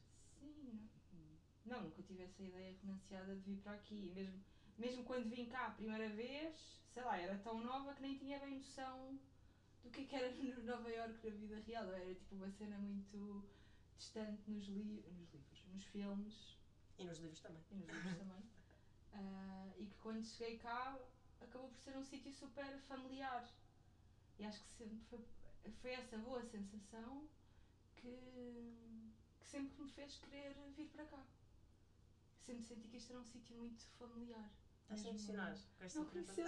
Sim, 1.10 1.38
não. 1.66 1.82
Nunca 1.82 2.02
tive 2.02 2.22
essa 2.22 2.42
ideia 2.42 2.74
romanceada 2.82 3.34
de 3.36 3.42
vir 3.42 3.58
para 3.60 3.72
aqui. 3.72 4.10
Mesmo, 4.14 4.42
mesmo 4.78 5.04
quando 5.04 5.28
vim 5.28 5.44
cá 5.46 5.66
a 5.66 5.70
primeira 5.70 6.08
vez, 6.08 6.80
sei 6.88 7.02
lá, 7.02 7.18
era 7.18 7.36
tão 7.38 7.60
nova 7.60 7.92
que 7.94 8.00
nem 8.02 8.16
tinha 8.16 8.38
bem 8.38 8.56
noção 8.56 9.18
do 9.82 9.90
que 9.90 10.02
é 10.02 10.04
que 10.04 10.16
era 10.16 10.30
no 10.36 10.62
Nova 10.64 10.90
Iorque 10.90 11.30
na 11.30 11.36
vida 11.36 11.60
real. 11.60 11.92
Era 11.92 12.14
tipo 12.14 12.34
uma 12.34 12.50
cena 12.50 12.78
muito 12.78 13.44
distante 13.98 14.50
nos, 14.50 14.66
li 14.66 15.04
nos 15.18 15.32
livros, 15.32 15.64
nos 15.72 15.84
filmes 15.86 16.58
E 16.98 17.04
nos 17.04 17.18
livros 17.18 17.40
também. 17.40 17.62
e 17.70 17.74
nos 17.76 17.88
livros 17.88 18.16
também. 18.18 18.42
Ah, 19.12 19.72
e 19.78 19.86
que 19.86 19.96
quando 19.98 20.24
cheguei 20.24 20.58
cá 20.58 20.98
acabou 21.40 21.68
por 21.68 21.78
ser 21.80 21.96
um 21.96 22.04
sítio 22.04 22.32
super 22.32 22.78
familiar. 22.80 23.48
E 24.38 24.44
acho 24.44 24.62
que 24.62 24.70
sempre 24.72 24.98
foi, 25.08 25.24
foi 25.82 25.90
essa 25.92 26.16
boa 26.18 26.42
sensação 26.42 27.28
que, 27.96 28.08
que 29.40 29.46
sempre 29.46 29.82
me 29.82 29.90
fez 29.90 30.16
querer 30.16 30.54
vir 30.76 30.88
para 30.88 31.04
cá. 31.06 31.24
Sempre 32.40 32.64
senti 32.64 32.88
que 32.88 32.96
isto 32.96 33.12
era 33.12 33.20
um 33.20 33.24
sítio 33.24 33.56
muito 33.56 33.84
familiar. 33.98 34.50
Estás 34.90 35.02
Mesmo- 35.02 35.10
emocionado 35.10 35.60
com 35.78 35.84
esta 35.84 36.00
apresentação? 36.02 36.44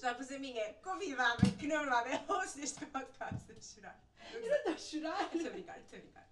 Já 0.00 0.14
pus 0.14 0.30
a 0.32 0.38
minha 0.38 0.72
convidada, 0.74 1.42
que 1.58 1.66
na 1.66 1.78
verdade 1.80 2.10
é 2.12 2.16
host 2.26 2.58
deste 2.58 2.86
podcast, 2.86 3.52
a 3.52 3.60
chorar. 3.60 4.00
Eu 4.32 4.40
não 4.48 4.56
estou 4.56 4.72
a 4.72 4.78
chorar. 4.78 5.22
Estou 5.34 5.46
a 5.48 5.50
brincar, 5.52 5.78
estou 5.80 5.98
a 5.98 6.02
brincar. 6.02 6.28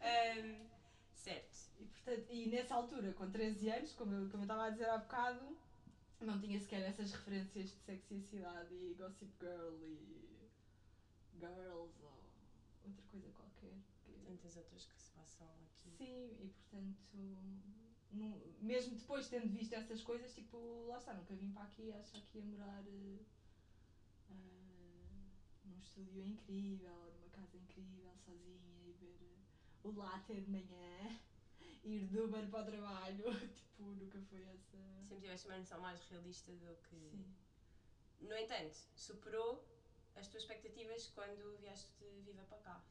Ahm, 0.00 0.66
certo. 1.14 1.58
E, 1.78 1.84
portanto, 1.84 2.26
e 2.30 2.46
nessa 2.48 2.74
altura, 2.74 3.12
com 3.12 3.30
13 3.30 3.68
anos, 3.70 3.92
como 3.92 4.14
eu, 4.14 4.30
como 4.30 4.42
eu 4.42 4.46
estava 4.46 4.64
a 4.66 4.70
dizer 4.70 4.88
há 4.88 4.96
bocado, 4.98 5.58
não 6.20 6.40
tinha 6.40 6.58
sequer 6.58 6.80
essas 6.82 7.12
referências 7.12 7.70
de 7.70 7.76
sexy 7.80 8.14
a 8.16 8.20
cidade 8.22 8.74
e 8.74 8.94
Gossip 8.94 9.30
Girl 9.38 9.74
e 9.82 10.50
Girls 11.38 12.02
ou 12.02 12.22
outra 12.86 13.02
coisa 13.10 13.28
qualquer. 13.32 13.74
que- 14.04 14.24
Tantas 14.26 14.56
outras 14.56 14.84
que 14.86 14.98
se 15.02 15.10
passam 15.12 15.46
aqui. 15.46 15.90
Sim, 15.98 16.36
e 16.40 16.48
portanto, 16.48 17.36
nu- 18.12 18.40
mesmo 18.60 18.96
depois 18.96 19.28
tendo 19.28 19.48
visto 19.48 19.72
essas 19.74 20.02
coisas, 20.02 20.34
tipo, 20.34 20.86
lá 20.88 20.98
está, 20.98 21.14
nunca 21.14 21.34
vim 21.34 21.52
para 21.52 21.64
aqui 21.64 21.92
achar 21.92 22.20
que 22.26 22.38
ia 22.38 22.44
morar 22.44 22.84
eh, 22.86 23.24
num 25.64 25.78
estúdio 25.78 26.22
incrível, 26.24 26.92
ou 26.92 27.12
numa 27.12 27.28
casa 27.30 27.56
incrível, 27.56 28.12
sozinha 28.16 28.78
e 28.86 28.92
ver 28.92 29.18
eh, 29.22 29.42
o 29.82 29.90
latte 29.92 30.34
de 30.34 30.50
manhã, 30.50 31.18
ir 31.84 32.06
de 32.06 32.18
Uber 32.20 32.46
para 32.48 32.62
o 32.62 32.66
trabalho, 32.66 33.24
tipo, 33.54 33.82
nunca 33.94 34.20
foi 34.22 34.42
essa. 34.42 34.78
Sempre 35.08 35.20
tiveste 35.22 35.46
uma 35.48 35.58
noção 35.58 35.80
mais 35.80 36.00
realista 36.08 36.52
do 36.52 36.76
que. 36.88 36.96
Sim. 36.96 37.34
No 38.20 38.36
entanto, 38.36 38.78
superou 38.94 39.66
as 40.14 40.28
tuas 40.28 40.42
expectativas 40.44 41.08
quando 41.08 41.56
vieste 41.58 41.92
de 41.98 42.20
viva 42.22 42.44
para 42.44 42.58
cá. 42.58 42.84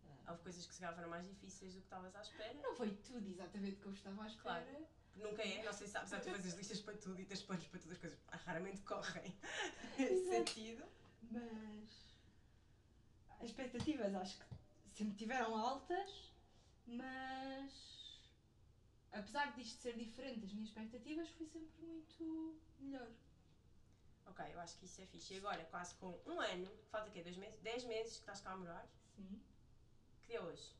Sim. 0.00 0.23
Houve 0.34 0.42
coisas 0.42 0.66
que 0.66 0.74
se 0.74 0.80
calhar 0.80 0.94
foram 0.96 1.08
mais 1.08 1.26
difíceis 1.28 1.74
do 1.74 1.78
que 1.78 1.86
estavas 1.86 2.14
à 2.16 2.20
espera. 2.20 2.54
Não 2.54 2.74
foi 2.74 2.90
tudo 2.90 3.28
exatamente 3.28 3.76
como 3.76 3.94
eu 3.94 3.98
estava 3.98 4.24
à 4.24 4.26
espera. 4.26 4.64
Claro. 4.64 4.86
Nunca 5.14 5.42
é, 5.42 5.62
não 5.62 5.72
sei 5.72 5.86
se 5.86 5.92
sabes, 5.92 6.12
há 6.12 6.18
tu 6.18 6.30
fazes 6.30 6.54
listas 6.54 6.80
para 6.80 6.96
tudo 6.96 7.20
e 7.20 7.24
tens 7.24 7.42
planos 7.42 7.64
para 7.68 7.78
todas 7.78 7.92
as 7.92 7.98
coisas. 7.98 8.18
Raramente 8.28 8.82
correm 8.82 9.38
nesse 9.96 10.28
sentido. 10.28 10.84
Mas 11.30 12.18
as 13.38 13.44
expectativas 13.44 14.12
acho 14.12 14.38
que 14.38 14.44
sempre 14.92 15.14
tiveram 15.14 15.56
altas, 15.56 16.32
mas 16.84 18.20
apesar 19.12 19.54
disto 19.54 19.80
ser 19.82 19.96
diferente 19.96 20.40
das 20.40 20.52
minhas 20.52 20.68
expectativas, 20.70 21.28
foi 21.30 21.46
sempre 21.46 21.80
muito 21.80 22.60
melhor. 22.80 23.08
Ok, 24.26 24.44
eu 24.52 24.58
acho 24.58 24.76
que 24.78 24.86
isso 24.86 25.00
é 25.00 25.06
fixe. 25.06 25.34
E 25.34 25.36
agora, 25.36 25.64
quase 25.66 25.94
com 25.94 26.20
um 26.26 26.40
ano, 26.40 26.68
falta 26.90 27.08
o 27.08 27.12
quê? 27.12 27.22
Dois 27.22 27.36
meses? 27.36 27.60
Dez 27.60 27.84
meses 27.84 28.14
que 28.14 28.22
estás 28.22 28.40
cá 28.40 28.50
a 28.50 28.56
morar. 28.56 28.88
Sim. 29.14 29.40
Que 30.24 30.28
dia 30.28 30.38
é 30.38 30.42
hoje? 30.42 30.72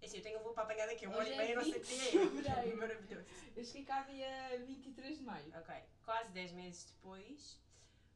É 0.00 0.06
assim, 0.06 0.18
eu 0.18 0.22
tenho 0.22 0.38
um 0.38 0.42
voo 0.42 0.54
para 0.54 0.62
apanhar 0.62 0.86
daqui 0.86 1.04
a 1.06 1.10
um 1.10 1.14
ano 1.14 1.28
e 1.28 1.32
é 1.32 1.36
meio, 1.36 1.50
eu 1.50 1.56
não 1.56 1.64
sei 1.64 1.80
20 1.80 1.86
que 1.86 1.94
é. 1.94 2.10
fevereiro. 2.10 2.76
Maravilhoso. 2.78 3.26
Eu 3.56 3.64
cheguei 3.64 3.84
cá 3.84 4.02
dia 4.02 4.64
23 4.64 5.18
de 5.18 5.24
maio. 5.24 5.58
Ok, 5.58 5.74
quase 6.04 6.30
10 6.30 6.52
meses 6.52 6.84
depois, 6.84 7.60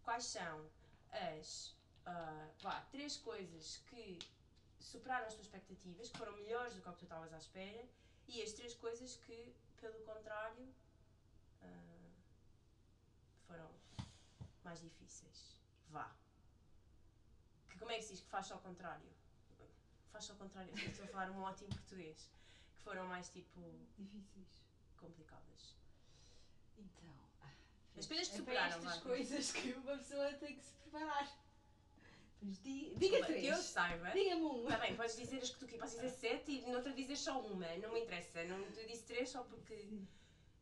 quais 0.04 0.24
são 0.24 0.70
as 1.10 1.74
vá, 2.60 2.80
três 2.90 3.16
coisas 3.16 3.82
que 3.88 4.18
superaram 4.78 5.26
as 5.26 5.34
tuas 5.34 5.46
expectativas, 5.46 6.10
que 6.10 6.18
foram 6.18 6.32
melhores 6.36 6.74
do 6.74 6.82
que 6.82 6.88
o 6.88 6.92
que 6.92 6.98
tu 6.98 7.04
estavas 7.04 7.32
à 7.32 7.38
espera, 7.38 7.84
e 8.28 8.42
as 8.42 8.52
três 8.52 8.74
coisas 8.74 9.16
que, 9.16 9.54
pelo 9.80 9.98
contrário, 10.04 10.72
ah, 11.62 12.10
foram 13.46 13.68
mais 14.64 14.80
difíceis? 14.80 15.56
Vá. 15.88 16.14
Que, 17.68 17.78
como 17.78 17.90
é 17.90 17.96
que 17.96 18.02
se 18.02 18.12
diz 18.14 18.20
que 18.20 18.30
faz 18.30 18.50
ao 18.50 18.60
contrário? 18.60 19.10
Faz 20.12 20.28
ao 20.30 20.36
contrário, 20.36 20.72
estou 20.78 21.04
a 21.04 21.08
falar 21.08 21.30
um 21.30 21.40
ótimo 21.42 21.70
português. 21.70 22.30
Que 22.76 22.82
foram 22.82 23.06
mais 23.06 23.28
tipo 23.30 23.60
Difíceis. 23.98 24.62
complicadas. 24.96 25.74
Então. 26.76 27.14
ah, 27.40 27.50
As 27.96 28.06
coisas 28.06 28.28
que 28.28 28.34
é 28.34 28.38
superaram, 28.38 28.80
para 28.80 28.90
estas 28.90 29.02
coisas 29.02 29.52
que 29.52 29.72
uma 29.72 29.96
pessoa 29.96 30.32
tem 30.34 30.56
que 30.56 30.62
se 30.62 30.74
preparar. 30.74 31.42
Di, 32.42 32.94
diga 32.96 33.24
Que 33.24 33.46
eu 33.46 33.54
três. 33.54 33.58
saiba. 33.58 34.10
Diga-me 34.10 34.42
um. 34.42 34.64
Está 34.64 34.78
bem, 34.78 34.96
podes 34.96 35.16
dizer 35.16 35.38
as 35.42 35.50
que 35.50 35.58
tu 35.60 35.66
queres. 35.66 35.80
Podes 35.80 35.94
dizer 35.94 36.10
sete 36.10 36.50
e 36.52 36.70
noutra 36.70 36.92
dizes 36.92 37.20
só 37.20 37.40
uma. 37.40 37.68
Não 37.76 37.92
me 37.92 38.00
interessa. 38.00 38.42
Não 38.44 38.70
te 38.72 38.84
disse 38.86 39.04
três 39.04 39.30
só 39.30 39.44
porque. 39.44 40.02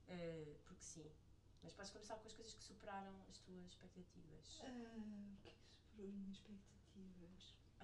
Eh, 0.08 0.56
porque 0.66 0.82
sim. 0.84 1.10
Mas 1.62 1.72
podes 1.72 1.90
começar 1.90 2.16
com 2.16 2.26
as 2.26 2.34
coisas 2.34 2.52
que 2.54 2.62
superaram 2.64 3.14
as 3.30 3.38
tuas 3.38 3.66
expectativas. 3.66 4.60
Ah, 4.62 4.66
o 4.66 5.36
que 5.40 5.48
é 5.48 5.52
que 5.52 5.62
superou 5.64 6.06
as 6.08 6.14
minhas 6.14 6.36
expectativas? 6.36 6.79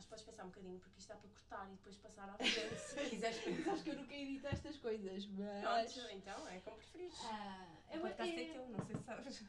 Acho 0.06 0.22
que 0.25 0.25
podes 0.25 0.25
pensar 0.25 0.44
um 0.44 0.48
bocadinho 0.48 0.78
porque 0.80 0.98
isto 1.00 1.08
dá 1.08 1.16
para 1.16 1.28
cortar 1.30 1.68
e 1.68 1.72
depois 1.76 1.96
passar 1.96 2.28
à 2.30 2.36
frente 2.36 2.52
se 2.78 3.10
quiseres 3.10 3.36
Sabes 3.36 3.56
pensar. 3.56 3.82
que 3.82 3.90
eu 3.90 3.96
nunca 3.96 4.14
edito 4.14 4.46
estas 4.46 4.76
coisas, 4.76 5.26
mas. 5.26 5.94
Pronto, 5.94 6.10
então 6.12 6.48
é 6.48 6.60
como 6.60 6.76
preferires. 6.76 7.18
Ah, 7.25 7.68
O 7.90 7.94
eu 7.94 8.00
podcast 8.02 8.36
é 8.38 8.48
é... 8.48 8.52
teu, 8.52 8.68
não 8.68 8.84
sei 8.86 8.96
se 8.96 9.02
sabes. 9.02 9.44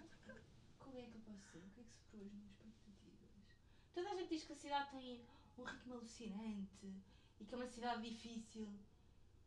Como 0.80 0.98
é 0.98 1.04
que 1.04 1.16
eu 1.16 1.22
posso 1.22 1.40
dizer? 1.40 1.60
O 1.60 1.70
que 1.70 1.80
é 1.82 1.84
que 1.84 1.92
superou 1.94 2.26
as 2.26 2.34
minhas 2.34 2.50
expectativas? 2.50 3.46
Toda 3.94 4.10
a 4.10 4.16
gente 4.16 4.30
diz 4.30 4.44
que 4.46 4.54
a 4.54 4.56
cidade 4.56 4.90
tem 4.92 5.26
um 5.58 5.64
ritmo 5.64 5.94
alucinante 5.94 6.94
e 7.40 7.46
que 7.46 7.54
é 7.54 7.58
uma 7.58 7.68
cidade 7.68 8.02
difícil. 8.10 8.68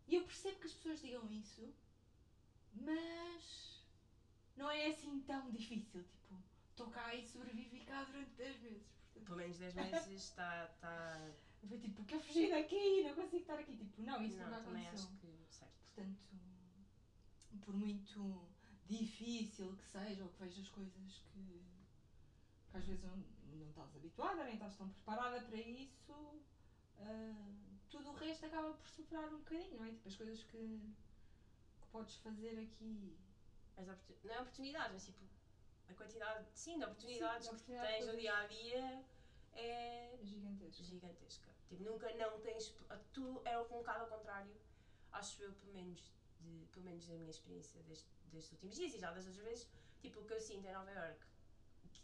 E 0.06 0.14
eu 0.14 0.24
percebo 0.24 0.58
que 0.60 0.66
as 0.66 0.74
pessoas 0.74 1.00
digam 1.00 1.28
isso, 1.32 1.72
mas 2.74 3.84
não 4.56 4.70
é 4.70 4.86
assim 4.86 5.20
tão 5.22 5.50
difícil. 5.50 6.02
Tipo, 6.04 6.42
estou 6.70 6.88
cá 6.90 7.14
e 7.14 7.26
sobrevivi 7.26 7.80
cá 7.84 8.04
durante 8.04 8.30
10 8.36 8.60
meses. 8.60 8.99
Pelo 9.24 9.36
menos 9.38 9.58
10 9.58 9.74
meses 9.74 10.06
está. 10.22 10.66
está... 10.66 11.30
foi 11.68 11.78
tipo, 11.78 12.04
quero 12.04 12.22
fugir 12.22 12.50
daqui, 12.50 13.04
não 13.04 13.14
consigo 13.14 13.36
estar 13.42 13.58
aqui. 13.58 13.76
Tipo, 13.76 14.02
não, 14.02 14.22
isso 14.22 14.38
Não, 14.38 14.46
nunca 14.46 14.60
também 14.62 14.86
aconteceu. 14.88 15.08
acho 15.08 15.18
que. 15.20 15.54
Certo. 15.54 15.72
Portanto, 15.84 16.20
por 17.64 17.74
muito 17.74 18.48
difícil 18.86 19.76
que 19.76 19.84
seja, 19.86 20.24
ou 20.24 20.30
que 20.30 20.38
vejas 20.42 20.68
coisas 20.68 21.18
que, 21.32 21.62
que 22.70 22.76
às 22.76 22.84
vezes 22.86 23.02
não, 23.04 23.16
não 23.52 23.68
estás 23.68 23.94
habituada, 23.94 24.44
nem 24.44 24.54
estás 24.54 24.74
tão 24.76 24.88
preparada 24.88 25.40
para 25.42 25.56
isso, 25.56 26.40
ah, 26.98 27.52
tudo 27.90 28.10
o 28.10 28.14
resto 28.14 28.46
acaba 28.46 28.72
por 28.74 28.88
superar 28.88 29.28
um 29.32 29.38
bocadinho, 29.38 29.76
não 29.78 29.84
é? 29.84 29.90
Tipo, 29.90 30.08
as 30.08 30.16
coisas 30.16 30.42
que, 30.44 30.56
que 31.80 31.86
podes 31.92 32.16
fazer 32.16 32.58
aqui. 32.58 33.16
As 33.76 33.88
oportu- 33.88 34.16
Não 34.24 34.34
é 34.34 34.40
oportunidades, 34.40 34.92
mas 34.92 35.04
tipo. 35.04 35.24
a 35.88 35.94
quantidade, 35.94 36.46
sim, 36.54 36.78
de 36.78 36.84
oportunidades 36.84 37.46
Sim, 37.46 37.56
de 37.56 37.62
que 37.64 37.72
oportunidades, 37.72 37.96
tens 37.98 38.06
no 38.06 38.16
dia 38.20 38.36
a 38.38 38.46
dia 38.46 39.04
é 39.54 40.18
gigantesco. 40.22 40.84
gigantesca. 40.84 41.50
Tipo, 41.68 41.84
nunca 41.84 42.12
não 42.16 42.40
tens. 42.40 42.74
Tu 43.12 43.42
é 43.44 43.58
um 43.58 43.68
bocado 43.68 44.04
ao 44.04 44.18
contrário, 44.18 44.54
acho 45.12 45.42
eu, 45.42 45.52
pelo 45.54 45.72
menos, 45.72 46.12
de, 46.40 46.66
pelo 46.72 46.84
menos 46.84 47.06
da 47.06 47.14
minha 47.14 47.30
experiência 47.30 47.82
destes, 47.82 48.08
destes 48.24 48.52
últimos 48.52 48.76
dias 48.76 48.94
e 48.94 48.98
já 48.98 49.10
das 49.12 49.26
outras 49.26 49.44
vezes, 49.44 49.68
tipo, 50.00 50.20
o 50.20 50.24
que 50.24 50.34
eu 50.34 50.40
sinto 50.40 50.66
em 50.66 50.72
Nova 50.72 50.90
York. 50.90 51.26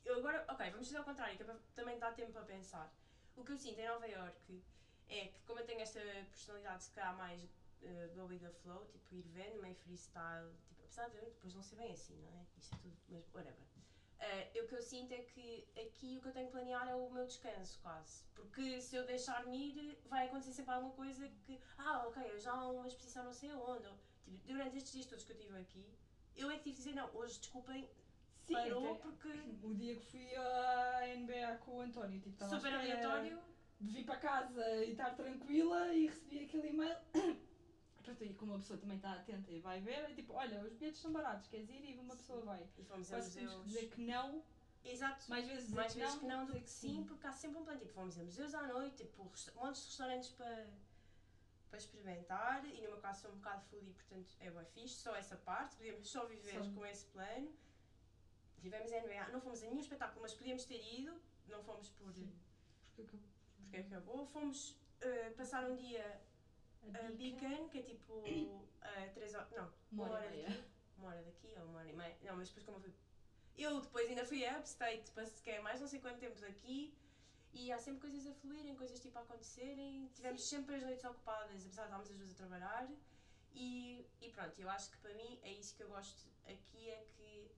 Agora, 0.08 0.44
ok, 0.48 0.70
vamos 0.70 0.86
fazer 0.86 0.98
ao 0.98 1.04
contrário, 1.04 1.36
que 1.36 1.42
é 1.42 1.46
para 1.46 1.58
também 1.74 1.98
dar 1.98 2.14
tempo 2.14 2.32
para 2.32 2.44
pensar. 2.44 2.92
O 3.34 3.44
que 3.44 3.52
eu 3.52 3.58
sinto 3.58 3.80
em 3.80 3.88
Nova 3.88 4.06
York 4.06 4.62
é 5.08 5.26
que, 5.26 5.40
como 5.42 5.60
eu 5.60 5.66
tenho 5.66 5.80
esta 5.80 6.00
personalidade, 6.30 6.84
se 6.84 6.90
calhar 6.92 7.16
mais 7.16 7.42
uh, 7.42 8.14
go 8.14 8.26
with 8.26 8.38
the 8.38 8.50
flow, 8.50 8.86
tipo, 8.86 9.14
ir 9.14 9.22
vendo, 9.22 9.60
meio 9.60 9.74
freestyle, 9.74 10.52
tipo, 10.68 10.82
apesar 10.82 11.08
de 11.08 11.16
eu 11.16 11.24
depois 11.24 11.54
não 11.54 11.62
ser 11.62 11.76
bem 11.76 11.92
assim, 11.92 12.16
não 12.22 12.32
é? 12.38 12.46
Isto 12.56 12.74
é 12.76 12.78
tudo, 12.78 12.96
mas 13.08 13.34
whatever. 13.34 13.75
Uh, 14.18 14.64
o 14.64 14.66
que 14.66 14.74
eu 14.74 14.82
sinto 14.82 15.12
é 15.12 15.18
que 15.18 15.68
aqui 15.78 16.16
o 16.16 16.22
que 16.22 16.28
eu 16.28 16.32
tenho 16.32 16.46
que 16.46 16.52
planear 16.52 16.88
é 16.88 16.94
o 16.94 17.10
meu 17.10 17.26
descanso, 17.26 17.78
quase. 17.82 18.24
Porque 18.34 18.80
se 18.80 18.96
eu 18.96 19.04
deixar-me 19.04 19.56
ir, 19.56 19.98
vai 20.06 20.26
acontecer 20.26 20.52
sempre 20.52 20.72
alguma 20.72 20.94
coisa 20.94 21.28
que. 21.44 21.60
Ah, 21.76 22.06
ok, 22.06 22.22
eu 22.30 22.40
já 22.40 22.52
há 22.52 22.68
uma 22.68 22.88
exposição 22.88 23.24
não 23.24 23.32
sei 23.32 23.52
onde. 23.52 23.88
Tipo, 24.24 24.38
durante 24.46 24.76
estes 24.78 24.92
dias 24.92 25.06
todos 25.06 25.24
que 25.24 25.32
eu 25.32 25.36
estive 25.36 25.58
aqui, 25.58 25.86
eu 26.34 26.50
é 26.50 26.56
que 26.56 26.64
tive 26.64 26.76
de 26.76 26.82
dizer: 26.82 26.94
não, 26.94 27.14
hoje 27.14 27.38
desculpem, 27.38 27.88
Sim, 28.46 28.54
parou 28.54 28.94
até 28.94 29.00
porque. 29.00 29.28
o 29.62 29.74
dia 29.74 29.96
que 29.96 30.06
fui 30.06 30.34
à 30.34 31.14
NBA 31.18 31.58
com 31.58 31.76
o 31.76 31.80
António, 31.80 32.18
tipo, 32.18 32.30
estava 32.30 32.56
Super 32.56 32.72
aleatório. 32.72 33.38
de 33.78 33.92
vir 33.92 34.06
para 34.06 34.16
casa 34.16 34.84
e 34.84 34.92
estar 34.92 35.14
tranquila 35.14 35.92
e 35.92 36.06
recebi 36.06 36.44
aquele 36.44 36.68
e-mail. 36.68 36.96
Pronto, 38.06 38.24
e 38.24 38.32
como 38.34 38.52
uma 38.52 38.58
pessoa 38.60 38.78
também 38.78 38.96
está 38.98 39.12
atenta 39.14 39.50
e 39.50 39.58
vai 39.58 39.80
ver, 39.80 39.98
é 40.10 40.14
tipo, 40.14 40.32
olha, 40.32 40.62
os 40.62 40.72
bilhetes 40.74 41.00
são 41.00 41.12
baratos, 41.12 41.48
queres 41.48 41.68
ir? 41.68 41.84
E 41.90 41.98
uma 41.98 42.14
pessoa 42.14 42.40
vai. 42.42 42.64
E 42.78 42.84
fomos 42.84 43.12
a 43.12 43.16
Quase 43.16 43.32
temos 43.36 43.50
que 43.52 43.58
museus. 43.58 43.74
dizer 43.80 43.90
que 43.94 44.00
não, 44.02 44.44
Exato. 44.84 45.28
mais 45.28 45.46
vezes 45.48 45.70
mais 45.70 45.92
que 45.92 45.98
vezes 45.98 46.14
não, 46.14 46.20
que 46.20 46.26
não 46.26 46.40
do 46.46 46.52
dizer 46.52 46.62
que 46.64 46.70
sim, 46.70 47.04
porque 47.04 47.26
há 47.26 47.32
sempre 47.32 47.58
um 47.58 47.64
plano. 47.64 47.80
Tipo, 47.80 47.92
fomos 47.92 48.16
a 48.16 48.22
museus 48.22 48.54
à 48.54 48.62
noite, 48.68 48.96
tipo, 48.98 49.24
montes 49.56 49.82
de 49.82 49.88
restaurantes 49.88 50.28
para, 50.30 50.66
para 51.68 51.78
experimentar. 51.78 52.64
E 52.64 52.80
no 52.82 52.90
meu 52.90 52.98
caso 52.98 53.22
sou 53.22 53.32
um 53.32 53.36
bocado 53.38 53.64
foodie, 53.64 53.90
portanto 53.92 54.36
é 54.38 54.50
bem 54.52 54.64
fixe. 54.66 54.94
Só 55.02 55.16
essa 55.16 55.36
parte, 55.36 55.74
podíamos 55.74 56.08
só 56.08 56.24
viver 56.26 56.60
com 56.74 56.86
esse 56.86 57.06
plano. 57.06 57.52
Tivemos 58.60 58.92
a 58.92 59.00
NBA, 59.00 59.28
não 59.32 59.40
fomos 59.40 59.62
a 59.62 59.66
nenhum 59.66 59.80
espetáculo, 59.80 60.22
mas 60.22 60.32
podíamos 60.32 60.64
ter 60.64 60.80
ido. 61.00 61.20
Não 61.48 61.62
fomos 61.64 61.88
por, 61.90 62.12
Sim. 62.12 62.32
Porque 62.94 63.16
eu- 63.16 63.20
porque 63.58 63.76
acabou. 63.78 64.24
Fomos 64.26 64.76
eh, 65.00 65.30
passar 65.30 65.68
um 65.68 65.76
dia 65.76 66.20
a 66.94 67.10
Beacon, 67.12 67.68
que 67.68 67.78
é 67.78 67.82
tipo 67.82 68.22
a 68.80 69.08
3 69.08 69.34
horas. 69.34 69.50
Não, 69.52 69.72
Uma 69.92 70.10
hora 70.10 70.36
e 70.36 70.42
daqui. 70.42 70.64
Uma 70.98 71.08
hora 71.08 71.22
daqui 71.22 71.54
ou 71.58 71.64
uma 71.66 71.78
hora 71.80 71.88
e 71.88 71.92
meia. 71.92 72.16
Não, 72.22 72.36
mas 72.36 72.48
depois 72.48 72.64
como 72.64 72.78
eu 72.78 72.82
fui. 72.82 72.94
Eu 73.56 73.80
depois 73.80 74.08
ainda 74.08 74.24
fui 74.24 74.44
a 74.44 74.58
Upstate, 74.58 75.12
é 75.46 75.60
mais 75.60 75.80
não 75.80 75.88
sei 75.88 76.00
quanto 76.00 76.18
tempo 76.18 76.44
aqui. 76.44 76.94
E 77.52 77.72
há 77.72 77.78
sempre 77.78 78.02
coisas 78.02 78.26
a 78.26 78.34
fluírem, 78.34 78.76
coisas 78.76 79.00
tipo 79.00 79.18
a 79.18 79.22
acontecerem. 79.22 80.10
Tivemos 80.14 80.46
sempre 80.46 80.74
as 80.74 80.82
noites 80.82 81.04
ocupadas, 81.04 81.64
apesar 81.64 81.84
de 81.84 81.88
estarmos 81.88 82.10
as 82.10 82.16
duas 82.16 82.32
a 82.32 82.34
trabalhar. 82.34 82.88
E, 83.54 84.06
e 84.20 84.28
pronto, 84.30 84.60
eu 84.60 84.68
acho 84.68 84.90
que 84.90 84.98
para 84.98 85.14
mim 85.14 85.38
é 85.42 85.52
isso 85.52 85.74
que 85.74 85.82
eu 85.82 85.88
gosto 85.88 86.28
aqui, 86.46 86.90
é 86.90 87.06
que 87.16 87.50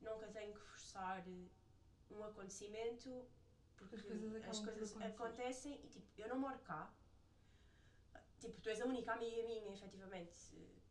nunca 0.00 0.26
tenho 0.28 0.52
que 0.52 0.60
forçar 0.60 1.24
um 2.10 2.24
acontecimento 2.24 3.24
porque 3.76 3.96
As 3.96 4.02
coisas 4.02 4.44
as 4.48 4.58
coisas 4.60 5.02
acontecem 5.02 5.80
e 5.84 5.88
tipo, 5.88 6.06
eu 6.18 6.28
não 6.28 6.38
moro 6.38 6.58
cá. 6.60 6.92
Tipo, 8.40 8.60
tu 8.60 8.68
és 8.68 8.80
a 8.80 8.86
única 8.86 9.12
amiga 9.12 9.42
minha, 9.44 9.72
efetivamente, 9.72 10.36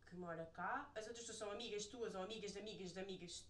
que 0.06 0.16
mora 0.16 0.46
cá. 0.46 0.90
As 0.94 1.06
outras 1.06 1.20
pessoas 1.20 1.38
são 1.38 1.50
amigas 1.50 1.86
tuas 1.86 2.14
ou 2.14 2.22
amigas 2.22 2.52
de 2.52 2.58
amigas 2.58 2.92
de 2.92 3.00
amigas 3.00 3.46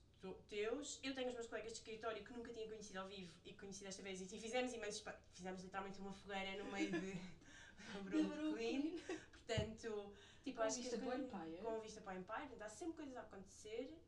teus. 0.48 1.00
Eu 1.02 1.14
tenho 1.14 1.28
os 1.28 1.34
meus 1.34 1.46
colegas 1.46 1.72
de 1.72 1.78
escritório 1.78 2.24
que 2.24 2.32
nunca 2.32 2.52
tinha 2.52 2.66
conhecido 2.66 2.98
ao 2.98 3.08
vivo 3.08 3.32
e 3.44 3.52
que 3.52 3.58
conheci 3.58 3.84
desta 3.84 4.02
vez. 4.02 4.20
E 4.20 4.38
fizemos 4.38 4.72
imensos. 4.72 5.04
Fizemos 5.32 5.62
literalmente 5.62 5.98
uma 6.00 6.12
fogueira 6.12 6.62
no 6.62 6.70
meio 6.72 6.90
de 6.90 7.18
Brooklyn. 8.04 8.98
Portanto, 9.46 10.14
tipo, 10.42 10.56
Com 10.56 10.62
acho 10.62 10.76
que 10.76 10.82
vista 10.82 10.96
as 10.96 11.02
para 11.02 11.16
o 11.16 11.22
Empire. 11.22 11.62
Com 11.62 11.80
vista 11.80 12.00
para 12.00 12.14
o 12.14 12.18
Empire. 12.18 12.48
Portanto, 12.48 12.62
há 12.62 12.68
sempre 12.70 12.96
coisas 12.96 13.16
a 13.16 13.20
acontecer. 13.20 13.98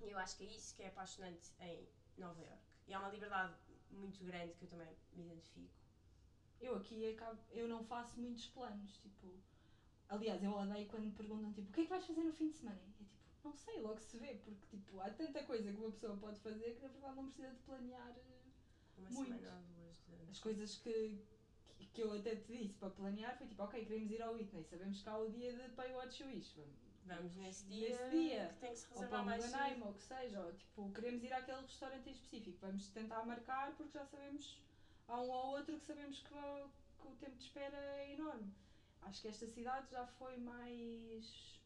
E 0.00 0.10
eu 0.10 0.18
acho 0.18 0.36
que 0.36 0.44
é 0.44 0.46
isso 0.46 0.74
que 0.76 0.82
é 0.82 0.88
apaixonante 0.88 1.50
em 1.60 1.88
Nova 2.16 2.40
York. 2.40 2.62
E 2.86 2.94
há 2.94 3.00
uma 3.00 3.08
liberdade 3.08 3.54
muito 3.90 4.22
grande 4.24 4.54
que 4.54 4.64
eu 4.64 4.68
também 4.68 4.88
me 5.12 5.22
identifico. 5.22 5.83
Eu 6.60 6.76
aqui 6.76 7.12
acabo, 7.12 7.38
eu 7.50 7.68
não 7.68 7.84
faço 7.84 8.18
muitos 8.20 8.46
planos, 8.46 8.96
tipo. 8.98 9.42
Aliás, 10.08 10.42
eu 10.42 10.52
odeio 10.52 10.86
quando 10.88 11.04
me 11.04 11.12
perguntam 11.12 11.52
tipo, 11.52 11.68
o 11.68 11.72
que 11.72 11.80
é 11.80 11.84
que 11.84 11.90
vais 11.90 12.04
fazer 12.06 12.22
no 12.22 12.32
fim 12.32 12.48
de 12.48 12.54
semana? 12.56 12.80
E 12.82 12.88
é 12.88 12.92
tipo, 12.92 13.10
não 13.42 13.52
sei, 13.54 13.80
logo 13.80 13.98
se 14.00 14.16
vê, 14.18 14.34
porque 14.44 14.66
tipo, 14.68 15.00
há 15.00 15.10
tanta 15.10 15.42
coisa 15.44 15.70
que 15.72 15.78
uma 15.78 15.90
pessoa 15.90 16.16
pode 16.16 16.38
fazer 16.40 16.74
que 16.74 16.82
na 16.82 16.88
verdade 16.88 17.16
não 17.16 17.24
precisa 17.26 17.50
de 17.50 17.60
planear 17.60 18.14
eh, 18.16 18.40
Uma 18.98 19.10
Muito. 19.10 19.32
ou 19.32 19.38
duas 19.40 19.96
de. 20.06 20.30
as 20.30 20.38
coisas 20.40 20.76
que, 20.76 21.18
que, 21.76 21.86
que 21.86 22.00
eu 22.02 22.12
até 22.12 22.36
te 22.36 22.52
disse 22.52 22.74
para 22.74 22.90
planear 22.90 23.36
foi 23.36 23.46
tipo, 23.46 23.62
ok, 23.62 23.84
queremos 23.84 24.10
ir 24.10 24.22
ao 24.22 24.34
Whitney, 24.34 24.64
sabemos 24.64 25.02
que 25.02 25.08
há 25.08 25.18
o 25.18 25.30
dia 25.30 25.52
de 25.52 25.68
Pay 25.74 25.92
What 25.92 26.22
You 26.22 26.28
Wish, 26.28 26.54
vamos, 26.56 26.84
Vamos 27.06 27.36
nesse 27.36 27.66
dia, 27.66 27.88
nesse 27.90 28.10
dia. 28.10 28.48
que 28.54 28.60
tem 28.60 28.72
que 28.72 28.78
se 28.78 28.86
ou 28.94 29.06
para 29.06 29.22
reservar 29.22 29.22
o 29.22 29.26
mais 29.26 29.82
ou 29.82 29.92
que 29.92 30.02
seja, 30.02 30.40
ou 30.40 30.52
tipo, 30.54 30.92
queremos 30.92 31.22
ir 31.22 31.32
àquele 31.32 31.60
restaurante 31.60 32.08
em 32.08 32.12
específico, 32.12 32.58
vamos 32.60 32.88
tentar 32.88 33.26
marcar 33.26 33.76
porque 33.76 33.92
já 33.92 34.06
sabemos, 34.06 34.58
há 35.08 35.20
um 35.20 35.30
ou 35.30 35.46
outro 35.56 35.78
que 35.78 35.84
sabemos 35.86 36.20
que, 36.20 36.28
que 36.28 37.08
o 37.08 37.14
tempo 37.16 37.36
de 37.36 37.44
espera 37.44 37.76
é 37.76 38.12
enorme. 38.12 38.52
Acho 39.02 39.20
que 39.22 39.28
esta 39.28 39.46
cidade 39.46 39.90
já 39.90 40.06
foi 40.06 40.36
mais 40.38 41.60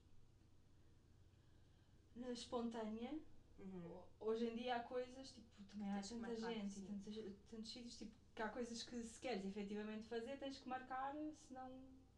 na 2.17 2.31
espontânea. 2.33 3.13
Uhum. 3.59 3.87
Ho- 3.87 4.09
Hoje 4.21 4.47
em 4.49 4.57
dia 4.57 4.77
há 4.77 4.81
coisas, 4.81 5.31
tipo, 5.31 5.47
também 5.71 5.91
há 5.91 6.01
tanta 6.03 6.37
gente 6.37 6.79
e 6.81 6.83
tantos, 6.83 7.17
tantos 7.51 7.71
sítios, 7.71 7.97
tipo, 7.99 8.13
que 8.35 8.43
há 8.43 8.49
coisas 8.49 8.83
que 8.83 9.03
se 9.05 9.21
queres 9.21 9.45
efetivamente 9.45 10.07
fazer, 10.09 10.37
tens 10.39 10.59
que 10.59 10.69
marcar, 10.69 11.15
senão 11.47 11.71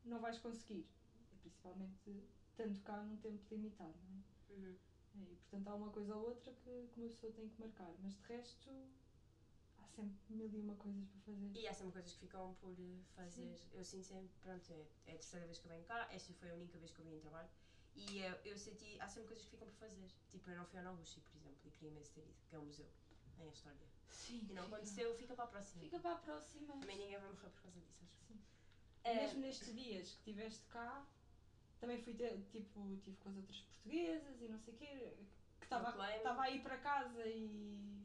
não 0.04 0.18
vais 0.20 0.38
conseguir. 0.38 0.86
E 1.32 1.36
principalmente 1.36 2.24
tanto 2.56 2.80
cá 2.82 3.02
num 3.02 3.16
tempo 3.18 3.42
limitado, 3.54 3.94
não 4.08 4.16
é? 4.18 4.22
Uhum. 4.54 4.76
E 5.14 5.36
portanto 5.36 5.68
há 5.68 5.74
uma 5.74 5.90
coisa 5.90 6.16
ou 6.16 6.28
outra 6.28 6.52
que, 6.52 6.88
que 6.92 7.00
uma 7.00 7.08
pessoa 7.10 7.32
tem 7.32 7.48
que 7.48 7.60
marcar, 7.60 7.92
mas 8.02 8.14
de 8.14 8.22
resto 8.24 8.70
sempre 9.90 10.16
mil 10.28 10.52
e 10.54 10.60
uma 10.60 10.74
coisas 10.76 11.04
para 11.06 11.20
fazer. 11.20 11.50
E 11.54 11.66
há 11.68 11.72
sempre 11.74 11.92
coisas 11.92 12.12
que 12.12 12.18
ficam 12.20 12.54
por 12.60 12.72
eh, 12.78 13.00
fazer. 13.14 13.56
Eu 13.72 13.84
sinto 13.84 14.04
sempre, 14.06 14.30
pronto, 14.40 14.70
é, 14.72 14.86
é 15.06 15.12
a 15.14 15.18
terceira 15.18 15.46
vez 15.46 15.58
que 15.58 15.66
eu 15.66 15.70
venho 15.70 15.84
cá, 15.84 16.06
esta 16.10 16.32
foi 16.34 16.50
a 16.50 16.54
única 16.54 16.78
vez 16.78 16.90
que 16.90 17.00
eu 17.00 17.04
vim 17.04 17.14
em 17.14 17.18
trabalho. 17.20 17.48
E 17.94 18.20
eh, 18.20 18.40
eu 18.44 18.56
senti, 18.56 18.96
há 19.00 19.08
sempre 19.08 19.28
coisas 19.28 19.44
que 19.44 19.50
ficam 19.50 19.68
por 19.68 19.76
fazer. 19.76 20.08
Tipo, 20.30 20.48
eu 20.50 20.56
não 20.56 20.64
fui 20.64 20.78
ao 20.78 20.84
Noguchi, 20.84 21.20
por 21.20 21.36
exemplo, 21.36 21.58
e 21.64 21.70
queria 21.70 21.88
imenso 21.90 22.12
ter 22.12 22.20
ido, 22.20 22.36
que 22.48 22.54
é 22.54 22.58
um 22.58 22.64
museu 22.64 22.88
em 23.38 23.48
História. 23.50 23.86
Sim, 24.10 24.46
E 24.48 24.52
não 24.52 24.64
fica- 24.64 24.76
aconteceu, 24.76 25.14
fica 25.14 25.34
para 25.34 25.44
a 25.44 25.48
próxima. 25.48 25.80
Fica 25.82 25.98
para 25.98 26.12
a 26.12 26.16
próxima. 26.16 26.74
Também 26.78 26.96
ninguém 26.98 27.18
vai 27.18 27.28
morrer 27.28 27.48
por 27.48 27.60
causa 27.62 27.80
disso, 27.80 28.04
acho. 28.04 28.26
Sim. 28.26 28.38
Eh, 29.04 29.14
Mesmo 29.14 29.40
nestes 29.40 29.74
dias 29.74 30.08
que 30.12 30.18
estiveste 30.18 30.66
cá, 30.68 31.06
também 31.80 31.98
fui 31.98 32.14
ter, 32.14 32.38
tipo, 32.50 32.96
tive 33.02 33.16
com 33.18 33.30
as 33.30 33.36
outras 33.36 33.58
portuguesas 33.60 34.40
e 34.40 34.48
não 34.48 34.58
sei 34.58 34.74
o 34.74 34.76
quê, 34.76 35.16
que 35.58 35.64
estava 35.64 35.86
Proclaim. 35.88 36.16
estava 36.18 36.42
a 36.42 36.50
ir 36.50 36.62
para 36.62 36.76
casa 36.78 37.26
e, 37.26 38.04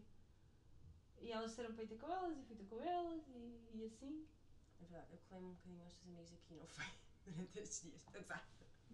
e 1.22 1.32
elas 1.32 1.52
disseram 1.52 1.74
para 1.74 1.84
ir 1.84 1.88
ter 1.88 1.98
com 1.98 2.12
elas 2.12 2.38
e 2.38 2.44
fui 2.44 2.56
ter 2.56 2.66
com 2.66 2.82
elas 2.82 3.28
e, 3.28 3.70
e 3.74 3.86
assim. 3.86 4.28
É 4.82 4.86
verdade, 4.86 5.14
eu 5.14 5.20
colei-me 5.28 5.48
um 5.50 5.54
bocadinho 5.54 5.84
aos 5.84 5.96
teus 5.96 6.08
amigos 6.08 6.34
aqui, 6.34 6.56
não 6.56 6.68
foi? 6.68 6.86
Durante 7.26 7.60
estes 7.60 7.82
dias, 7.84 8.16
azar. 8.16 8.48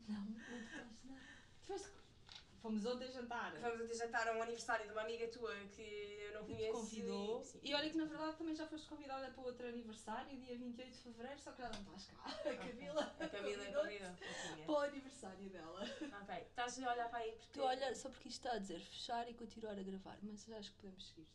Não, 0.08 0.26
não 0.26 0.40
tiveste 0.40 1.08
nada. 1.08 1.22
Tiveste... 1.62 2.02
Fomos 2.62 2.86
ontem 2.86 3.12
jantar. 3.12 3.58
Vamos 3.60 3.82
até 3.82 3.94
jantar 3.96 4.28
a 4.28 4.38
um 4.38 4.44
aniversário 4.44 4.86
de 4.86 4.92
uma 4.92 5.02
amiga 5.02 5.28
tua 5.30 5.52
que 5.76 5.82
eu 5.82 6.34
não 6.36 6.46
te 6.46 6.54
conheço. 6.54 6.74
convidou. 6.74 7.44
sim. 7.44 7.60
E 7.64 7.74
olha 7.74 7.90
que 7.90 7.98
na 7.98 8.06
verdade 8.06 8.38
também 8.38 8.56
já 8.56 8.68
foste 8.68 8.88
convidada 8.88 9.32
para 9.32 9.44
outro 9.44 9.68
aniversário, 9.68 10.40
dia 10.40 10.56
28 10.56 10.92
de 10.92 10.98
fevereiro, 11.00 11.40
só 11.40 11.52
que 11.54 11.62
já 11.64 11.70
não 11.70 11.80
estás 11.82 12.06
cá. 12.06 12.24
A 12.52 12.56
Camila. 12.56 13.16
A 13.20 13.30
Camila 13.30 13.66
convidou. 13.66 14.66
Para 14.66 14.74
o 14.74 14.78
aniversário 14.78 15.50
dela. 15.50 15.82
Ok, 16.22 16.36
estás 16.36 16.84
a 16.84 16.94
olhar 16.94 17.10
para 17.10 17.20
aí 17.20 17.32
porque. 17.32 17.54
Tu 17.54 17.64
olha, 17.64 17.96
só 17.96 18.10
porque 18.10 18.30
isto 18.30 18.46
está 18.46 18.56
a 18.56 18.60
dizer 18.60 18.80
fechar 18.80 19.28
e 19.28 19.34
continuar 19.34 19.72
a 19.72 19.82
gravar, 19.82 20.20
mas 20.22 20.48
acho 20.52 20.70
que 20.72 20.78
podemos 20.78 21.08
seguir. 21.08 21.28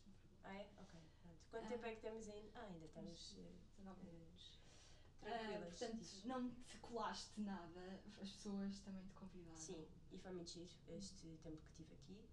Ah, 0.47 0.55
é? 0.55 0.73
Ok, 0.77 0.99
pronto. 1.21 1.47
Quanto 1.49 1.65
Ah. 1.65 1.69
tempo 1.69 1.85
é 1.85 1.95
que 1.95 2.01
temos 2.01 2.27
ainda? 2.29 2.51
Ah, 2.59 2.63
ainda 2.63 2.85
estamos 2.85 3.37
eh, 3.37 3.57
19 3.77 3.99
eh, 4.01 4.03
minutos. 4.11 4.61
tranquilas. 5.19 5.63
Ah, 5.63 5.67
portanto, 5.67 5.97
disso. 5.99 6.27
não 6.27 6.63
te 6.63 6.77
colaste 6.79 7.41
nada, 7.41 8.01
as 8.21 8.31
pessoas 8.31 8.79
também 8.79 9.05
te 9.05 9.13
convidaram. 9.13 9.57
Sim, 9.57 9.85
e 10.11 10.17
foi 10.17 10.31
muito 10.31 10.49
giro 10.51 10.71
este 10.87 11.37
tempo 11.37 11.63
que 11.63 11.71
tive 11.73 11.93
aqui. 11.93 12.29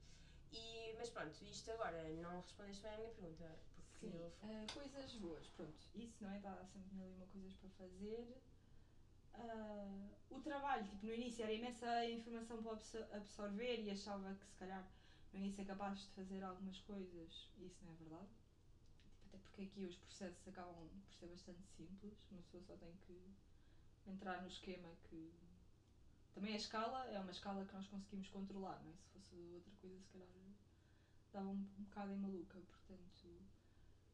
E, 0.52 0.92
mas 0.96 1.10
pronto, 1.10 1.42
isto 1.44 1.70
agora 1.72 2.12
não 2.12 2.40
respondeste 2.40 2.82
bem 2.82 2.92
à 2.94 2.98
minha 2.98 3.10
pergunta. 3.10 3.60
Porque 3.74 4.06
Sim, 4.06 4.16
eu. 4.16 4.32
ah, 4.42 4.66
coisas 4.72 5.14
boas, 5.14 5.48
pronto. 5.48 5.88
Isso, 5.94 6.22
não 6.22 6.30
é? 6.30 6.38
Dá 6.38 6.64
sempre 6.64 6.94
mil 6.94 7.08
e 7.10 7.14
uma 7.14 7.26
coisas 7.26 7.54
para 7.54 7.68
fazer. 7.70 8.40
Ah, 9.32 10.16
o 10.30 10.40
trabalho, 10.40 10.86
tipo, 10.86 11.04
no 11.06 11.12
início 11.12 11.42
era 11.42 11.52
imensa 11.52 12.04
informação 12.06 12.62
para 12.62 12.72
absor- 12.72 13.12
absorver 13.12 13.80
e 13.80 13.90
achava 13.90 14.34
que 14.36 14.46
se 14.46 14.54
calhar 14.56 14.88
no 15.34 15.40
início 15.40 15.62
é 15.62 15.64
capaz 15.64 16.00
de 16.00 16.08
fazer 16.10 16.42
algumas 16.44 16.78
coisas 16.80 17.50
isso 17.58 17.84
não 17.84 17.92
é 17.92 17.96
verdade. 17.96 18.28
Tipo, 19.18 19.26
até 19.26 19.38
porque 19.38 19.62
aqui 19.62 19.84
os 19.84 19.96
processos 19.96 20.46
acabam 20.46 20.88
por 20.88 21.14
ser 21.14 21.26
bastante 21.26 21.66
simples, 21.76 22.14
uma 22.30 22.40
pessoa 22.42 22.62
só 22.62 22.76
tem 22.76 22.94
que 23.06 23.34
entrar 24.06 24.40
no 24.40 24.48
esquema 24.48 24.88
que. 25.04 25.32
Também 26.32 26.54
a 26.54 26.56
escala 26.56 27.06
é 27.10 27.18
uma 27.18 27.30
escala 27.30 27.64
que 27.64 27.74
nós 27.74 27.86
conseguimos 27.86 28.28
controlar, 28.28 28.82
não 28.82 28.90
é? 28.90 28.96
Se 28.96 29.08
fosse 29.12 29.36
outra 29.54 29.72
coisa, 29.80 30.00
se 30.00 30.08
calhar 30.08 30.28
dava 31.32 31.48
um, 31.48 31.68
um 31.78 31.84
bocado 31.84 32.12
em 32.12 32.16
maluca, 32.16 32.60
portanto, 32.60 33.28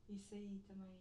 isso 0.09 0.35
aí 0.35 0.63
também. 0.67 0.99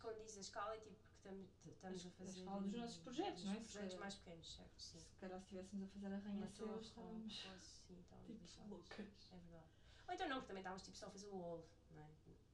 Quando 0.00 0.22
diz 0.24 0.36
a 0.36 0.40
escala 0.40 0.74
é 0.74 0.78
tipo 0.78 1.13
estamos, 1.24 1.48
estamos 1.66 2.06
A 2.06 2.10
fazer. 2.10 2.38
escala 2.40 2.60
dos 2.60 2.72
nossos 2.74 2.98
projetos, 2.98 3.44
não 3.44 3.52
é? 3.52 3.60
Projetos 3.60 3.94
mais 3.96 4.14
pequenos, 4.16 4.54
certo? 4.54 4.82
Sim. 4.82 4.98
Se 5.00 5.16
calhar 5.16 5.38
se 5.38 5.44
estivéssemos 5.44 5.84
a 5.84 5.92
fazer 5.92 6.06
torre, 6.56 6.80
estávamos 6.82 7.42
Sim, 7.60 8.00
estávamos 8.00 8.50
tipo 8.52 8.68
loucas. 8.68 9.30
É 9.32 9.36
verdade. 9.38 9.64
Ou 10.06 10.14
então 10.14 10.28
não, 10.28 10.36
porque 10.36 10.48
também 10.48 10.60
estávamos 10.60 10.82
tipo 10.82 10.96
só 10.96 11.06
a 11.06 11.10
fazer 11.10 11.28
o 11.28 11.36
wall, 11.36 11.68
não 11.90 12.02
é? 12.02 12.10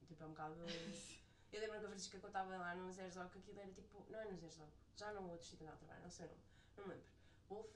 Tipo, 0.07 0.23
é 0.23 0.25
um 0.25 0.29
bocado. 0.29 0.55
Eu 1.51 1.59
lembro 1.59 1.79
que 1.79 1.85
a 1.85 1.89
Francisca 1.89 2.19
contava 2.19 2.55
lá 2.55 2.73
no 2.75 2.89
Zerzog 2.93 3.29
que 3.29 3.39
aquilo 3.39 3.59
era 3.59 3.71
tipo. 3.73 4.05
Não 4.09 4.19
é 4.21 4.25
no 4.31 4.37
Zerzog, 4.37 4.71
já 4.95 5.11
no 5.11 5.29
outro 5.29 5.45
sítio 5.45 5.65
onde 5.65 5.71
ela 5.71 5.77
trabalha, 5.77 5.99
não 6.01 6.09
sei 6.09 6.25
o 6.25 6.29
nome. 6.29 6.41
Não 6.77 6.83
me 6.87 6.93
lembro. 6.93 7.07
Wolf? 7.49 7.69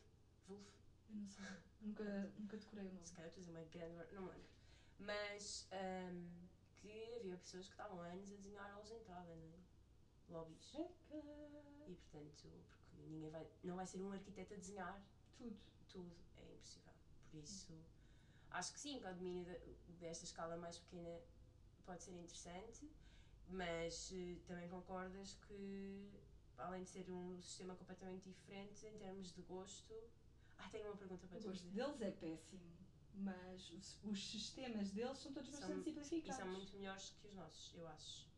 Wolf? 0.48 0.66
Eu 1.10 1.16
não 1.18 1.28
sei, 1.28 1.46
nunca, 1.82 2.04
nunca 2.38 2.58
decorei 2.58 2.86
o 2.88 2.94
nome. 2.94 3.06
Se 3.06 3.12
calhar 3.14 3.28
estou 3.28 3.42
a 3.42 3.46
dizer 3.46 3.52
uma 3.58 3.66
grande. 3.70 4.14
Não 4.16 4.22
me 4.24 4.30
lembro. 4.32 4.50
Mas. 5.00 5.68
ahm, 5.74 6.46
que 6.78 7.16
havia 7.16 7.36
pessoas 7.38 7.66
que 7.66 7.74
estavam 7.74 8.00
anos 8.00 8.32
a 8.32 8.36
desenhar 8.36 8.72
aulas 8.72 8.88
de 8.88 8.94
entrada, 8.96 9.36
não 9.36 9.48
é? 9.50 9.65
Lobbies. 10.28 10.74
E 11.88 11.96
portanto, 11.96 12.48
porque 12.68 12.96
ninguém 13.08 13.30
vai. 13.30 13.48
Não 13.64 13.76
vai 13.76 13.86
ser 13.86 14.02
um 14.02 14.12
arquiteto 14.12 14.54
a 14.54 14.58
desenhar 14.58 15.06
Tudo. 15.38 15.58
tudo, 15.88 16.16
é 16.38 16.54
impossível. 16.54 16.94
Por 17.30 17.38
isso, 17.40 17.74
acho 18.50 18.74
que 18.74 18.80
sim, 18.80 19.00
que 19.00 19.08
o 19.08 19.14
domínio 19.14 19.46
de- 19.46 19.76
desta 20.00 20.26
escala 20.26 20.58
mais 20.58 20.78
pequena 20.80 21.22
pode 21.86 22.02
ser 22.04 22.14
interessante, 22.14 22.90
mas 23.48 24.12
eh, 24.12 24.40
também 24.48 24.68
concordas 24.68 25.36
que, 25.36 26.20
além 26.58 26.84
de 26.84 26.90
ser 26.90 27.12
um 27.12 27.40
sistema 27.42 27.76
completamente 27.76 28.30
diferente 28.30 28.86
em 28.88 28.98
termos 28.98 29.32
de 29.34 29.42
gosto. 29.44 29.94
Ah, 30.58 30.70
tenho 30.70 30.88
uma 30.88 30.96
pergunta 30.98 31.28
para 31.28 31.38
O 31.38 31.40
te 31.42 31.46
gosto 31.48 31.64
fazer. 31.66 31.76
deles 31.76 32.02
é 32.02 32.12
péssimo, 32.12 32.78
mas 33.14 33.70
os, 33.70 34.04
os 34.04 34.32
sistemas 34.32 34.90
deles 34.92 35.18
são 35.20 35.32
todos 35.34 35.50
São- 35.50 35.60
bastante 35.60 35.90
E 35.90 35.94
simplificados. 35.94 36.36
são 36.38 36.48
muito 36.52 36.76
melhores 36.78 37.10
que 37.12 37.28
os 37.28 37.34
nossos, 37.36 37.74
eu 37.76 37.88
acho. 37.88 38.34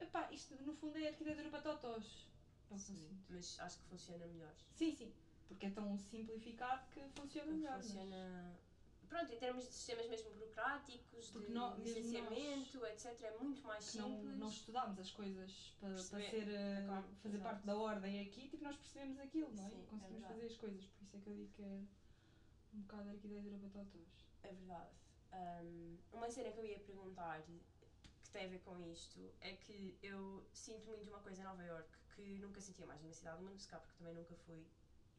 Epá, 0.00 0.28
isto 0.32 0.54
no 0.64 0.74
fundo 0.74 0.96
é 0.98 1.08
arquitetura 1.08 1.48
para 1.50 1.60
totós. 1.62 2.28
É 2.70 2.78
Sim, 2.78 3.18
mas 3.28 3.58
acho 3.60 3.78
que 3.78 3.84
funciona 3.88 4.26
melhor. 4.26 4.54
Sim, 4.74 4.94
sim. 4.94 5.12
Porque 5.48 5.66
é 5.66 5.70
tão 5.70 5.96
simplificado 5.98 6.88
que 6.90 7.00
funciona 7.08 7.48
Que 7.48 7.54
melhor. 7.58 7.76
mas- 7.76 7.86
funciona. 7.86 8.58
Pronto, 9.08 9.32
em 9.32 9.38
termos 9.40 9.64
de 9.64 9.72
sistemas 9.72 10.08
mesmo 10.08 10.30
burocráticos, 10.30 11.30
Porque 11.30 11.48
de 11.48 11.82
licenciamento, 11.82 12.86
etc., 12.86 13.20
é 13.22 13.38
muito 13.38 13.60
mais 13.66 13.90
que 13.90 13.98
não, 13.98 14.08
simples. 14.20 14.38
não 14.38 14.48
estudámos 14.48 14.98
as 15.00 15.10
coisas 15.10 15.74
para, 15.80 15.88
para 15.88 15.96
Perceber- 15.96 16.30
ser, 16.30 16.48
eh, 16.48 16.86
fazer 17.20 17.36
exato. 17.38 17.42
parte 17.42 17.66
da 17.66 17.76
ordem 17.76 18.20
aqui, 18.20 18.48
tipo, 18.48 18.62
nós 18.62 18.76
percebemos 18.76 19.18
aquilo, 19.18 19.52
não 19.52 19.66
é? 19.66 19.70
Sim, 19.70 19.82
é 19.82 19.86
Conseguimos 19.86 20.10
verdade. 20.20 20.34
fazer 20.34 20.46
as 20.46 20.56
coisas, 20.56 20.84
por 20.86 21.02
isso 21.02 21.16
é 21.16 21.20
que 21.20 21.26
eu 21.28 21.34
digo 21.34 21.52
que 21.54 21.62
é 21.62 21.82
um 22.72 22.80
bocado 22.82 23.08
arquitetura 23.08 23.58
para 23.58 23.68
totós. 23.70 24.08
É 24.44 24.52
verdade. 24.52 24.90
Um, 25.32 25.98
uma 26.12 26.30
cena 26.30 26.52
que 26.52 26.60
eu 26.60 26.66
ia 26.66 26.78
perguntar 26.78 27.42
que 28.30 28.38
tem 28.38 28.46
a 28.46 28.48
ver 28.48 28.60
com 28.60 28.78
isto 28.80 29.34
é 29.40 29.54
que 29.54 29.98
eu 30.00 30.46
sinto 30.52 30.86
muito 30.86 31.08
uma 31.08 31.18
coisa 31.18 31.40
em 31.40 31.44
Nova 31.44 31.64
York 31.64 31.90
que 32.14 32.38
nunca 32.38 32.60
sentia 32.60 32.86
mais 32.86 33.02
numa 33.02 33.12
cidade 33.12 33.38
do 33.38 33.44
mundo, 33.44 33.58
se 33.58 33.68
porque 33.68 33.92
também 33.98 34.14
nunca 34.14 34.36
fui, 34.46 34.64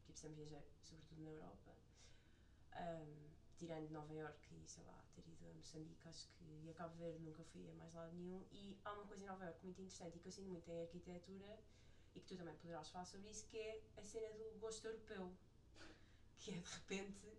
tipo, 0.06 0.18
sempre 0.18 0.36
viajei, 0.36 0.64
sobretudo 0.82 1.20
na 1.22 1.30
Europa. 1.30 1.76
Um, 2.74 3.30
tirando 3.58 3.90
Nova 3.90 4.14
York 4.14 4.54
e 4.54 4.66
sei 4.66 4.82
lá, 4.84 5.04
ter 5.14 5.28
ido 5.28 5.46
a 5.46 5.52
Moçambique, 5.52 6.08
acho 6.08 6.26
que 6.30 6.44
e 6.64 6.70
a 6.70 6.74
Cabo 6.74 6.96
Verde 6.96 7.22
nunca 7.22 7.44
fui 7.44 7.68
a 7.68 7.74
mais 7.74 7.92
lado 7.92 8.14
nenhum. 8.14 8.46
E 8.50 8.78
há 8.82 8.94
uma 8.94 9.06
coisa 9.06 9.24
em 9.24 9.26
Nova 9.26 9.44
York 9.44 9.62
muito 9.62 9.82
interessante 9.82 10.16
e 10.16 10.20
que 10.20 10.28
eu 10.28 10.32
sinto 10.32 10.48
muito 10.48 10.70
em 10.70 10.80
arquitetura 10.80 11.58
e 12.14 12.20
que 12.20 12.26
tu 12.26 12.36
também 12.36 12.54
poderás 12.56 12.88
falar 12.88 13.04
sobre 13.04 13.28
isso, 13.28 13.46
que 13.46 13.58
é 13.58 13.82
a 13.98 14.02
cena 14.02 14.32
do 14.38 14.58
gosto 14.58 14.86
europeu. 14.86 15.36
Que 16.38 16.52
é 16.52 16.58
de 16.58 16.70
repente 16.70 17.36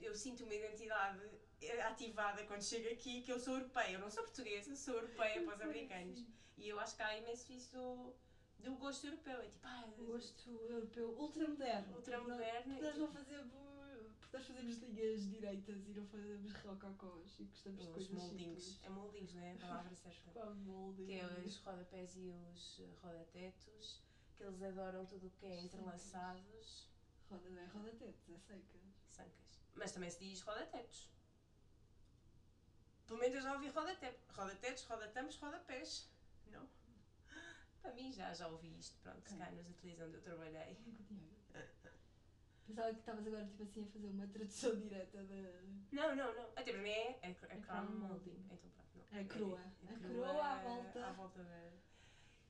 eu 0.00 0.14
sinto 0.14 0.44
uma 0.44 0.54
identidade 0.54 1.20
ativada 1.86 2.44
quando 2.44 2.62
chego 2.62 2.88
aqui 2.92 3.22
que 3.22 3.32
eu 3.32 3.38
sou 3.38 3.54
europeia. 3.54 3.92
Eu 3.94 4.00
não 4.00 4.10
sou 4.10 4.22
portuguesa, 4.24 4.70
eu 4.70 4.76
sou 4.76 4.94
europeia 4.94 5.42
para 5.42 5.54
os 5.54 5.60
americanos. 5.62 6.24
E 6.56 6.68
eu 6.68 6.78
acho 6.78 6.94
que 6.96 7.02
há 7.02 7.16
imenso 7.18 7.52
isso 7.52 7.72
do, 8.60 8.74
gosto 8.76 9.06
europeu. 9.06 9.40
É 9.40 9.44
tipo, 9.48 9.66
ah, 9.66 9.84
O 9.98 10.04
gosto 10.04 10.50
europeu 10.50 11.08
ultramoderno. 11.18 11.96
ultramoderno. 11.96 12.80
Nós 12.82 12.96
não 12.96 13.08
fazemos, 13.12 13.52
porque 14.20 14.36
nós 14.36 14.46
fazemos 14.46 14.78
linhas 14.78 15.28
direitas 15.30 15.86
e 15.88 15.92
não 15.92 16.06
fazemos 16.06 16.52
rococós 16.54 17.40
e 17.40 17.44
gostamos 17.44 17.80
de 17.82 17.86
os 17.88 17.94
coisas 17.94 18.12
moldinhos. 18.12 18.62
simples. 18.64 18.84
É 18.84 18.88
moldinhos, 18.90 19.34
não 19.34 19.42
é 19.42 19.52
a 19.52 19.56
palavra 19.66 19.94
certa? 19.96 20.44
Molding? 20.54 21.06
que 21.06 21.12
é 21.14 21.26
os 21.26 21.56
rodapés 21.58 22.16
e 22.16 22.30
os 22.52 22.80
eh, 22.80 22.88
rodatetos, 23.02 24.00
que 24.36 24.42
eles 24.44 24.62
adoram 24.62 25.06
tudo 25.06 25.26
o 25.26 25.30
que 25.30 25.46
é 25.46 25.60
entrelaçados. 25.60 26.88
Roda, 27.30 27.48
não 27.50 27.62
é 27.62 27.66
roda-tetos, 27.66 28.28
é 28.30 28.38
secas. 28.38 28.82
Sancas. 29.10 29.43
Mas 29.74 29.92
também 29.92 30.10
se 30.10 30.18
diz 30.18 30.40
rodatetos. 30.40 31.10
Pelo 33.06 33.18
menos 33.18 33.34
eu 33.34 33.42
já 33.42 33.52
ouvi 33.54 33.68
rodatetos. 33.68 34.22
Rodatetos, 34.36 34.84
rodatamos, 34.84 35.36
rodapés. 35.36 36.08
Não? 36.46 36.68
Para 37.82 37.92
mim 37.92 38.12
já, 38.12 38.32
já 38.32 38.48
ouvi 38.48 38.78
isto, 38.78 38.96
pronto, 39.02 39.28
se 39.28 39.36
cá 39.36 39.50
nos 39.50 39.66
ateliês 39.68 40.00
onde 40.00 40.14
eu 40.16 40.22
trabalhei. 40.22 40.78
Pensava 42.66 42.90
que 42.94 43.00
estavas 43.00 43.26
agora 43.26 43.44
tipo 43.46 43.62
assim 43.62 43.82
a 43.84 43.86
fazer 43.88 44.06
uma 44.08 44.26
tradução 44.26 44.74
direta 44.80 45.22
da. 45.22 45.62
Não, 45.92 46.16
não, 46.16 46.34
não. 46.34 46.48
Até 46.56 46.72
para 46.72 46.80
mim 46.80 46.88
é, 46.88 47.18
é, 47.22 47.28
é, 47.28 47.36
É 47.50 47.60
crown 47.60 47.86
molding. 47.90 48.36
Então 48.38 48.56
pronto, 48.56 48.88
não. 49.12 49.20
A 49.20 49.24
coroa. 49.24 49.60
É- 49.60 49.94
A 49.94 49.98
coroa 49.98 50.42
à 50.42 50.58
volta. 50.62 51.06
À 51.06 51.12
volta 51.12 51.44
da... 51.44 51.70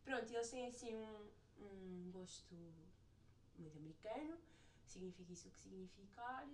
Pronto, 0.05 0.31
e 0.31 0.37
eles 0.37 0.51
têm 0.51 0.67
assim 0.69 0.95
um, 0.95 1.31
um 1.59 2.11
gosto 2.13 2.55
muito 3.59 3.77
americano, 3.77 4.39
significa 4.91 5.33
isso 5.33 5.49
o 5.49 5.51
que 5.51 5.59
significar, 5.61 6.47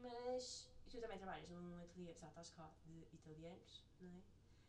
mas 0.00 0.70
tu 0.90 1.00
também 1.00 1.18
trabalhas 1.18 1.48
num 1.50 1.76
ateliê, 1.78 2.10
apesar 2.10 2.26
de 2.28 2.32
estás 2.32 2.50
cá, 2.50 2.70
de 2.84 3.06
italianos, 3.12 3.84
não 4.00 4.08
é? 4.10 4.22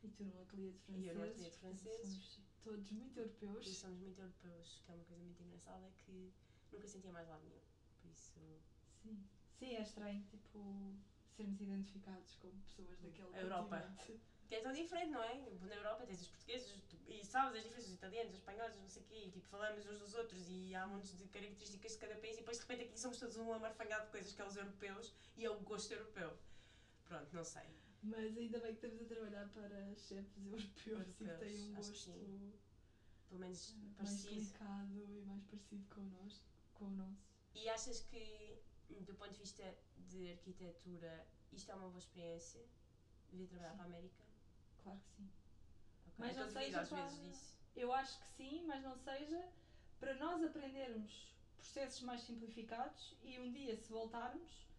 E 0.04 0.10
tu 0.10 0.24
num 0.24 0.42
ateliê 0.42 0.72
de 0.72 0.78
E 0.78 0.82
franceses. 0.82 1.08
eu 1.08 1.16
num 1.16 1.24
ateliê 1.24 1.50
de 1.50 1.58
franceses. 1.58 2.08
Somos 2.10 2.42
todos 2.64 2.92
muito 2.92 3.18
E 3.18 3.22
europeus. 3.22 3.68
somos 3.78 4.00
muito 4.00 4.20
europeus, 4.22 4.82
que 4.86 4.92
é 4.92 4.96
uma 4.96 5.04
coisa 5.06 5.24
muito 5.24 5.42
engraçada 5.44 5.92
que 6.06 6.32
nunca 6.72 6.88
sentia 6.88 7.12
mais 7.12 7.28
lado 7.28 7.44
nenhum. 7.44 7.62
Por 8.02 8.12
isso, 8.12 8.34
Sim. 9.04 9.24
Sim, 9.60 9.76
é 9.76 9.82
estranho, 9.82 10.22
tipo, 10.26 10.94
sermos 11.32 11.60
identificados 11.62 12.36
como 12.36 12.60
pessoas 12.62 13.00
daquele 13.00 13.34
A 13.36 13.42
Europa. 13.42 13.82
continente. 13.82 14.35
Que 14.48 14.56
é 14.56 14.62
tão 14.62 14.72
diferente, 14.72 15.10
não 15.12 15.24
é? 15.24 15.36
Na 15.62 15.76
Europa 15.76 16.06
tens 16.06 16.22
os 16.22 16.28
portugueses 16.28 16.72
tu- 16.90 16.98
e 17.08 17.24
sabes 17.26 17.56
as 17.58 17.64
diferenças, 17.64 17.90
os 17.92 17.96
italianos, 17.98 18.34
os 18.34 18.40
espanhóis, 18.40 18.76
não 18.78 18.88
sei 18.88 19.02
o 19.02 19.06
quê, 19.06 19.16
e 19.26 19.30
tipo, 19.32 19.48
falamos 19.48 19.86
uns 19.86 19.98
dos 20.00 20.14
outros 20.14 20.48
e 20.50 20.74
há 20.76 20.86
montes 20.86 21.16
de 21.18 21.26
características 21.28 21.94
de 21.94 21.98
cada 21.98 22.16
país 22.16 22.36
e 22.38 22.40
depois 22.40 22.58
de 22.58 22.64
repente 22.64 22.84
aqui 22.84 23.00
somos 23.00 23.18
todos 23.18 23.36
um 23.38 23.52
amarfanhado 23.52 24.06
de 24.06 24.12
coisas 24.12 24.32
que 24.32 24.42
é 24.42 24.46
os 24.46 24.56
europeus 24.56 25.14
e 25.36 25.46
é 25.46 25.50
o 25.50 25.58
gosto 25.60 25.92
europeu. 25.92 26.38
Pronto, 27.06 27.34
não 27.36 27.44
sei. 27.44 27.64
Mas 28.04 28.38
ainda 28.38 28.60
bem 28.60 28.72
que 28.72 28.78
estamos 28.78 29.00
a 29.02 29.06
trabalhar 29.06 29.48
para 29.50 29.96
chefes 29.96 30.46
europeus, 30.46 31.08
e 31.08 31.12
que 31.12 31.24
têm 31.26 31.28
Europeus, 31.28 31.62
um 31.68 31.74
gosto. 31.74 32.56
Pelo 33.28 33.40
menos 33.40 33.70
eh, 33.70 33.74
mais 33.74 33.96
parecido. 33.96 34.36
delicado 34.36 34.94
e 35.12 35.24
mais 35.26 35.44
parecido 35.44 35.84
com 35.90 36.02
o 36.02 36.10
nosso. 36.10 36.46
Com 36.74 36.86
o 36.86 36.92
nosso. 36.92 37.26
E 37.56 37.68
achas 37.70 38.00
que, 38.02 38.60
do 38.90 39.14
ponto 39.16 39.32
de 39.32 39.40
vista 39.40 39.76
de 39.98 40.30
arquitetura, 40.30 41.26
isto 41.52 41.72
é 41.72 41.76
uma 41.76 41.88
boa 41.88 42.00
experiência? 42.00 42.62
Devia 43.32 43.48
trabalhar 43.48 43.72
Sim. 43.72 43.78
para 43.78 43.86
a 43.86 43.88
América? 43.88 44.25
Claro 44.86 45.00
que 45.00 45.10
sim. 45.16 45.30
Ok. 46.06 46.14
Mas 46.20 46.32
então 46.32 46.46
não 46.46 46.52
seja 46.54 46.82
às 46.82 46.90
para- 46.90 47.02
vezes 47.04 47.20
disso. 47.24 47.56
Eu 47.76 47.92
acho 47.92 48.20
que 48.20 48.28
sim, 48.38 48.64
mas 48.68 48.84
não 48.84 48.96
seja 48.96 49.44
para 50.00 50.14
nós 50.14 50.44
aprendermos 50.44 51.34
processos 51.58 52.02
mais 52.02 52.22
simplificados 52.22 53.16
e 53.24 53.40
um 53.40 53.52
dia, 53.52 53.76
se 53.76 53.90
voltarmos, 53.92 54.70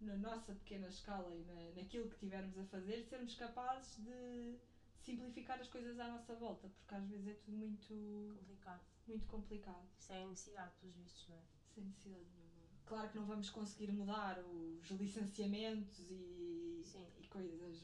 na 0.00 0.16
nossa 0.16 0.54
pequena 0.54 0.88
escala 0.88 1.36
e 1.36 1.44
na, 1.44 1.70
naquilo 1.82 2.08
que 2.08 2.16
tivermos 2.16 2.56
a 2.58 2.64
fazer, 2.64 3.02
sermos 3.04 3.34
capazes 3.34 3.94
de 4.02 4.58
simplificar 4.98 5.60
as 5.60 5.68
coisas 5.68 6.00
à 6.00 6.08
nossa 6.08 6.34
volta, 6.34 6.68
porque 6.68 6.94
às 6.94 7.06
vezes 7.06 7.26
é 7.28 7.34
tudo 7.34 7.56
muito, 7.56 8.32
Complicado. 8.34 8.82
muito 9.06 9.26
complicado, 9.26 9.86
Sem 9.98 10.26
necessidade, 10.28 10.72
pelos 10.80 10.94
vistos, 10.96 11.28
não 11.28 11.36
é? 11.36 11.42
sem 11.74 11.84
necessidade 11.84 12.24
nenhuma. 12.30 12.62
Claro 12.86 13.10
que 13.10 13.16
não 13.16 13.26
vamos 13.26 13.50
conseguir 13.50 13.92
mudar 13.92 14.38
os 14.40 14.90
licenciamentos 14.90 16.00
e, 16.10 16.82
Sim. 16.84 17.06
e 17.20 17.26
coisas 17.28 17.82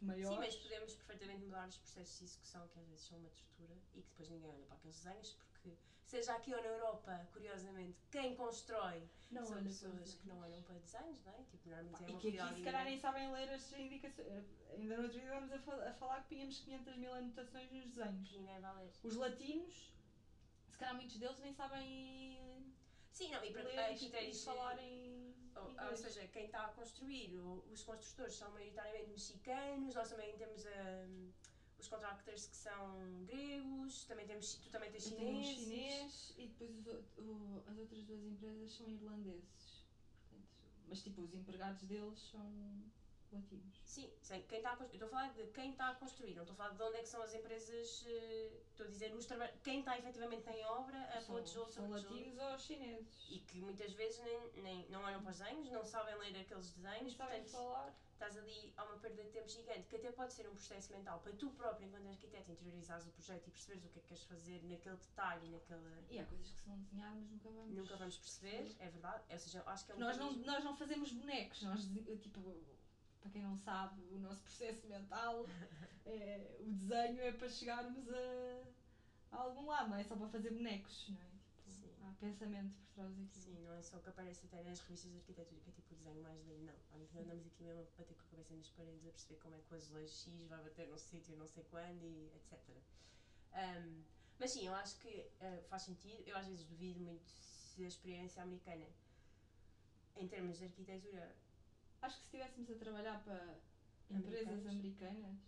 maiores. 0.00 0.28
Sim, 0.28 0.38
mas 0.38 0.56
podemos 0.56 0.94
perfeitamente 0.94 1.44
mudar 1.44 1.68
os 1.68 1.76
processos 1.76 2.18
de 2.18 2.24
execução, 2.24 2.68
que 2.68 2.78
às 2.78 2.86
vezes 2.86 3.06
são 3.06 3.18
uma 3.18 3.28
tortura 3.30 3.74
e 3.94 4.02
que 4.02 4.08
depois 4.10 4.28
ninguém 4.28 4.50
olha 4.50 4.64
para 4.66 4.76
aqueles 4.76 4.96
desenhos, 4.96 5.32
porque 5.32 5.76
seja 6.04 6.34
aqui 6.34 6.54
ou 6.54 6.60
na 6.60 6.68
Europa, 6.68 7.28
curiosamente, 7.32 7.96
quem 8.10 8.34
constrói 8.34 9.08
não 9.30 9.44
são 9.46 9.62
pessoas 9.62 10.14
que 10.14 10.26
não 10.26 10.38
olham 10.40 10.62
para 10.62 10.78
desenhos, 10.78 11.22
não 11.24 11.32
é? 11.32 11.42
Tipo, 11.50 11.68
normalmente 11.68 12.02
é 12.02 12.06
E 12.06 12.10
uma 12.10 12.20
que 12.20 12.38
aqui 12.38 12.54
se 12.56 12.62
calhar 12.62 12.84
nem 12.84 12.96
sabem 12.98 13.30
ler 13.32 13.48
as 13.50 13.72
indicações. 13.72 14.26
Eh, 14.26 14.44
Ainda 14.74 14.96
no 14.96 15.02
outro 15.02 15.18
dia 15.18 15.26
estávamos 15.26 15.52
a, 15.52 15.58
fal- 15.60 15.80
a 15.82 15.92
falar 15.92 16.22
que 16.22 16.28
tínhamos 16.34 16.58
500 16.60 16.96
mil 16.96 17.12
anotações 17.12 17.70
nos 17.70 17.86
desenhos. 17.86 18.28
que 18.28 18.36
ninguém 18.38 18.58
vai 18.60 18.74
ler. 18.76 18.90
Os 19.02 19.14
latinos, 19.16 19.92
se 20.68 20.76
calhar 20.78 20.94
muitos 20.94 21.16
deles 21.16 21.38
nem 21.38 21.52
sabem 21.52 22.72
Sim, 23.12 23.30
não, 23.32 23.44
e 23.44 23.50
para 23.52 23.62
ler 23.64 23.78
aqui 23.78 24.04
e, 24.04 24.08
e 24.08 24.10
tens. 24.10 24.44
falar 24.44 24.78
em 24.78 25.09
Ou, 25.60 25.66
ou 25.66 25.72
inglês. 25.72 26.00
seja, 26.00 26.26
quem 26.28 26.46
está 26.46 26.64
a 26.66 26.72
construir, 26.72 27.34
os 27.72 27.82
construtores 27.84 28.34
são 28.34 28.50
maioritariamente 28.52 29.10
mexicanos, 29.10 29.94
nós 29.94 30.08
também 30.08 30.36
temos 30.36 30.64
hum, 30.64 31.30
os 31.78 31.88
contractors 31.88 32.46
que 32.46 32.56
são 32.56 33.24
gregos, 33.24 34.04
também 34.04 34.26
temos, 34.26 34.54
tu 34.56 34.70
também 34.70 34.90
tens 34.90 35.06
um 35.12 35.16
chineses. 35.16 35.54
chinês 35.56 36.34
e 36.36 36.46
depois 36.48 36.70
os 36.86 36.86
o- 37.18 37.62
as 37.66 37.78
outras 37.78 38.02
duas 38.04 38.22
empresas 38.24 38.72
são 38.72 38.88
irlandeses. 38.88 39.84
Portanto, 40.28 40.48
mas 40.88 41.02
tipo, 41.02 41.22
os 41.22 41.34
empregados 41.34 41.82
deles 41.84 42.18
são 42.18 42.90
relativos. 43.30 43.80
Sim, 43.84 44.10
sim, 44.22 44.44
quem 44.48 44.58
está 44.58 44.72
a 44.72 44.76
construir. 44.76 44.94
Estou 44.96 45.06
a 45.06 45.10
falar 45.10 45.32
de 45.34 45.46
quem 45.48 45.70
está 45.70 45.88
a 45.90 45.94
construir, 45.94 46.34
não 46.34 46.42
estou 46.42 46.54
a 46.54 46.56
falar 46.56 46.74
de 46.74 46.82
onde 46.82 46.96
é 46.96 47.02
que 47.02 47.08
são 47.08 47.22
as 47.22 47.34
empresas. 47.34 48.04
eh, 48.06 48.50
Estou 48.70 48.86
a 48.86 48.88
dizer 48.88 49.12
os 49.14 49.26
traba- 49.26 49.52
quem 49.62 49.80
está 49.80 49.98
efetivamente 49.98 50.48
em 50.48 50.64
obra 50.64 50.98
a 51.16 51.20
São, 51.20 51.34
pontos 51.36 51.54
ou 51.56 51.66
são 51.68 51.86
relativos 51.86 52.38
aos 52.38 52.62
chineses. 52.62 53.26
E 53.28 53.38
que 53.40 53.60
muitas 53.60 53.92
vezes 53.92 54.18
nem, 54.20 54.62
nem, 54.62 54.88
não 54.88 55.02
olham 55.02 55.20
para 55.22 55.30
os 55.32 55.38
desenhos, 55.38 55.70
não 55.70 55.84
sabem 55.84 56.14
ler 56.16 56.36
aqueles 56.40 56.70
desenhos, 56.72 57.12
Não 57.16 57.26
portanto 57.26 57.50
falar. 57.50 57.94
estás 58.12 58.36
ali 58.38 58.72
a 58.76 58.84
uma 58.84 58.96
perda 58.96 59.22
de 59.24 59.30
tempo 59.30 59.48
gigante, 59.48 59.86
que 59.88 59.96
até 59.96 60.10
pode 60.12 60.32
ser 60.32 60.46
um 60.48 60.52
processo 60.54 60.92
mental 60.92 61.20
para 61.20 61.32
tu 61.34 61.50
próprio, 61.50 61.86
enquanto 61.86 62.06
arquiteto, 62.08 62.50
interiorizares 62.50 63.06
o 63.06 63.10
projeto 63.10 63.48
e 63.48 63.50
perceberes 63.50 63.84
o 63.84 63.88
que 63.88 63.98
é 63.98 64.02
que 64.02 64.08
queres 64.08 64.22
fazer 64.24 64.62
naquele 64.64 64.96
detalhe, 64.96 65.48
naquela. 65.48 66.04
E 66.08 66.18
há 66.18 66.24
coisas 66.24 66.50
que 66.52 66.60
se 66.60 66.68
não 66.68 66.78
mas 66.92 67.28
nunca 67.28 67.48
vamos. 67.50 67.74
Nunca 67.76 67.96
vamos 67.96 68.16
perceber, 68.16 68.74
é 68.78 68.88
verdade. 68.88 69.24
Ou 69.30 69.38
seja, 69.38 69.62
acho 69.66 69.84
que 69.84 69.92
é 69.92 69.94
um 69.94 69.98
Nós 69.98 70.16
não, 70.16 70.32
nós 70.32 70.64
não 70.64 70.74
fazemos 70.76 71.12
bonecos, 71.12 71.62
nós, 71.62 71.84
tipo, 72.20 72.40
para 73.20 73.30
quem 73.30 73.42
não 73.42 73.56
sabe, 73.56 74.02
o 74.10 74.18
nosso 74.18 74.42
processo 74.42 74.86
mental, 74.86 75.46
é, 76.06 76.56
o 76.60 76.72
desenho 76.72 77.20
é 77.20 77.32
para 77.32 77.48
chegarmos 77.48 78.08
a, 78.08 78.62
a 79.32 79.40
algum 79.42 79.66
lado, 79.66 79.90
não 79.90 79.96
é 79.96 80.04
só 80.04 80.16
para 80.16 80.28
fazer 80.28 80.50
bonecos, 80.50 81.08
não 81.08 81.20
é? 81.20 81.30
Tipo, 81.56 81.70
Sim. 81.70 81.94
há 82.02 82.12
pensamento 82.18 82.76
por 82.76 82.88
trás 82.94 83.10
daquilo. 83.10 83.44
Sim, 83.44 83.60
não 83.60 83.74
é 83.74 83.82
só 83.82 83.96
o 83.98 84.00
que 84.02 84.08
aparece 84.08 84.46
até 84.46 84.62
nas 84.62 84.80
revistas 84.80 85.10
de 85.10 85.18
arquitetura, 85.18 85.60
que 85.60 85.70
é 85.70 85.72
tipo 85.72 85.94
o 85.94 85.96
desenho 85.96 86.22
mais 86.22 86.40
lindo, 86.46 86.64
não. 86.64 86.74
Olha, 86.92 87.06
Andamos 87.20 87.46
aqui 87.46 87.62
mesmo 87.62 87.80
a 87.80 87.84
bater 87.84 88.14
com 88.14 88.22
a 88.22 88.30
cabeça 88.30 88.54
nas 88.54 88.68
paredes, 88.70 89.06
a 89.06 89.10
perceber 89.10 89.40
como 89.40 89.54
é 89.54 89.60
que 89.60 89.72
o 89.72 89.76
azulejo 89.76 90.12
X 90.12 90.48
vai 90.48 90.62
bater 90.62 90.88
num 90.88 90.98
sítio 90.98 91.36
não 91.36 91.46
sei 91.46 91.64
quando 91.64 92.04
e 92.04 92.32
etc. 92.34 92.58
Um, 93.52 94.04
mas 94.38 94.52
sim, 94.52 94.66
eu 94.66 94.74
acho 94.74 94.98
que 94.98 95.08
uh, 95.08 95.62
faz 95.68 95.82
sentido. 95.82 96.22
Eu 96.26 96.36
às 96.36 96.46
vezes 96.46 96.64
duvido 96.64 97.00
muito 97.00 97.28
se 97.28 97.84
a 97.84 97.88
experiência 97.88 98.42
americana, 98.42 98.86
em 100.16 100.26
termos 100.26 100.58
de 100.58 100.64
arquitetura, 100.64 101.36
Acho 102.02 102.16
que 102.16 102.22
se 102.22 102.36
estivéssemos 102.36 102.70
a 102.70 102.74
trabalhar 102.76 103.22
para 103.24 103.58
empresas 104.10 104.66
Americanas? 104.66 104.74
americanas, 104.74 105.38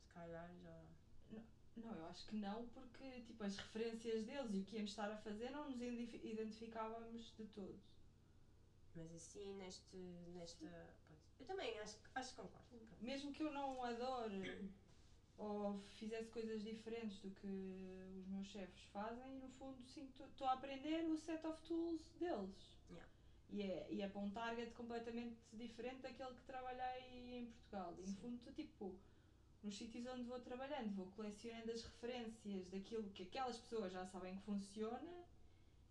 se 0.00 0.08
calhar 0.14 0.50
já. 0.62 0.84
não, 1.76 1.94
eu 1.94 2.06
acho 2.06 2.26
que 2.26 2.36
não, 2.36 2.66
porque 2.68 3.20
tipo, 3.22 3.42
as 3.44 3.56
referências 3.56 4.24
deles 4.24 4.54
e 4.54 4.58
o 4.60 4.64
que 4.64 4.76
íamos 4.76 4.90
estar 4.92 5.10
a 5.10 5.16
fazer 5.16 5.50
não 5.50 5.68
nos 5.68 5.80
identifi- 5.80 6.20
identificávamos 6.26 7.34
de 7.36 7.44
todo. 7.48 7.78
Mas 8.94 9.12
assim, 9.12 9.52
neste, 9.54 9.96
nesta. 10.32 10.64
Eu 11.38 11.44
também 11.46 11.78
acho, 11.80 11.96
que- 11.98 12.08
acho 12.14 12.30
que 12.30 12.36
concordo. 12.36 12.66
Mesmo 13.00 13.32
que 13.32 13.42
eu 13.42 13.52
não 13.52 13.84
adore 13.84 14.70
ou 15.36 15.78
fizesse 15.98 16.30
coisas 16.30 16.62
diferentes 16.62 17.18
do 17.18 17.30
que 17.30 17.46
os 18.18 18.26
meus 18.28 18.46
chefes 18.46 18.84
fazem, 18.84 19.36
no 19.38 19.50
fundo 19.50 19.84
sim 19.84 20.06
estou 20.18 20.46
a 20.46 20.54
aprender 20.54 21.04
o 21.10 21.16
set 21.18 21.46
of 21.46 21.60
tools 21.66 22.02
deles. 22.18 22.75
E, 23.48 23.62
é, 23.62 23.86
e 23.90 24.02
é 24.02 24.08
para 24.08 24.20
um 24.20 24.30
target 24.30 24.72
completamente 24.72 25.38
diferente 25.52 26.02
daquele 26.02 26.34
que 26.34 26.42
trabalhei 26.42 27.38
em 27.38 27.46
Portugal. 27.46 27.94
E 27.98 28.06
no 28.06 28.16
fundo 28.16 28.52
tipo, 28.52 28.98
nos 29.62 29.76
sítios 29.76 30.06
onde 30.06 30.24
vou 30.24 30.40
trabalhando, 30.40 30.94
vou 30.94 31.06
colecionando 31.12 31.70
as 31.70 31.82
referências 31.82 32.68
daquilo 32.68 33.10
que 33.10 33.22
aquelas 33.24 33.58
pessoas 33.58 33.92
já 33.92 34.04
sabem 34.06 34.36
que 34.36 34.42
funciona. 34.42 35.24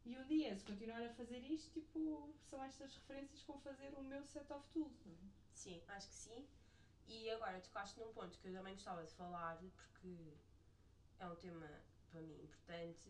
E 0.06 0.18
um 0.18 0.28
dia, 0.28 0.56
se 0.56 0.64
continuar 0.64 1.02
a 1.02 1.14
fazer 1.14 1.40
isto, 1.40 1.72
tipo, 1.72 2.34
são 2.50 2.64
estas 2.64 2.94
referências 2.94 3.42
que 3.42 3.48
vão 3.48 3.60
fazer 3.60 3.94
o 3.96 4.04
meu 4.04 4.24
set 4.24 4.52
of 4.54 4.68
tools. 4.70 5.06
não 5.06 5.14
é? 5.14 5.18
Sim, 5.54 5.82
acho 5.88 6.08
que 6.10 6.16
sim. 6.16 6.48
E 7.08 7.30
agora 7.32 7.60
tocaste 7.60 8.00
num 8.00 8.14
ponto 8.14 8.38
que 8.38 8.48
eu 8.48 8.54
também 8.54 8.74
gostava 8.74 9.04
de 9.04 9.14
falar, 9.14 9.58
porque 9.58 10.34
é 11.20 11.28
um 11.28 11.36
tema 11.36 11.70
para 12.12 12.22
mim 12.22 12.44
importante, 12.44 13.10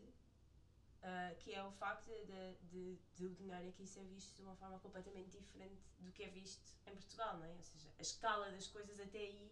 ah, 1.08 1.36
que 1.38 1.54
é 1.54 1.63
o 1.63 1.72
facto 1.74 2.10
de, 2.26 2.56
de, 2.63 2.98
de, 3.15 3.26
o 3.28 3.30
dinheiro 3.30 3.70
aqui 3.70 3.86
ser 3.86 4.04
visto 4.06 4.36
de 4.38 4.41
uma 4.41 4.56
forma 4.56 4.80
completamente 4.80 5.38
diferente 5.38 5.84
do 6.00 6.12
que 6.12 6.24
é 6.24 6.30
visto 6.30 6.74
em 6.88 6.96
Portugal, 6.96 7.38
não 7.38 7.46
é? 7.46 7.54
Ou 7.54 7.62
seja, 7.62 7.94
a 8.00 8.02
escala 8.02 8.50
das 8.50 8.68
coisas 8.68 9.00
até 9.00 9.20
aí 9.20 9.52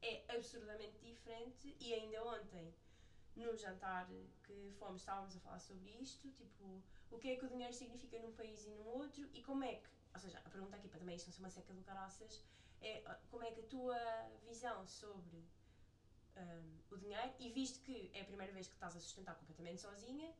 é 0.00 0.24
absurdamente 0.36 1.00
diferente 1.00 1.76
e 1.80 1.92
ainda 1.94 2.22
ontem, 2.22 2.72
no 3.34 3.56
jantar 3.56 4.08
que 4.44 4.72
fomos, 4.78 5.00
estávamos 5.00 5.34
a 5.34 5.40
falar 5.40 5.58
sobre 5.58 5.90
isto, 6.00 6.30
tipo, 6.30 6.80
o 7.10 7.18
que 7.18 7.32
é 7.32 7.36
que 7.36 7.44
o 7.44 7.48
dinheiro 7.48 7.74
significa 7.74 8.16
num 8.20 8.32
país 8.32 8.64
e 8.64 8.70
no 8.70 8.84
outro 8.86 9.28
e 9.34 9.42
como 9.42 9.64
é 9.64 9.74
que, 9.74 9.90
ou 10.14 10.20
seja, 10.20 10.38
a 10.44 10.48
pergunta 10.48 10.76
aqui 10.76 10.86
para 10.86 11.00
também 11.00 11.16
isto 11.16 11.26
não 11.26 11.32
ser 11.32 11.40
uma 11.40 11.50
seca 11.50 11.74
do 11.74 11.82
caraças, 11.82 12.40
é 12.80 13.02
ah, 13.06 13.18
como 13.32 13.42
é 13.42 13.50
que 13.50 13.62
a 13.62 13.66
tua 13.66 13.98
visão 14.44 14.86
sobre 14.86 15.44
ahm, 16.36 16.78
o 16.92 16.96
dinheiro, 16.96 17.34
e 17.40 17.50
visto 17.50 17.80
que 17.80 18.12
é 18.14 18.20
a 18.20 18.24
primeira 18.24 18.52
vez 18.52 18.68
que 18.68 18.74
estás 18.74 18.94
a 18.94 19.00
sustentar 19.00 19.34
completamente 19.34 19.80
sozinha, 19.80 20.32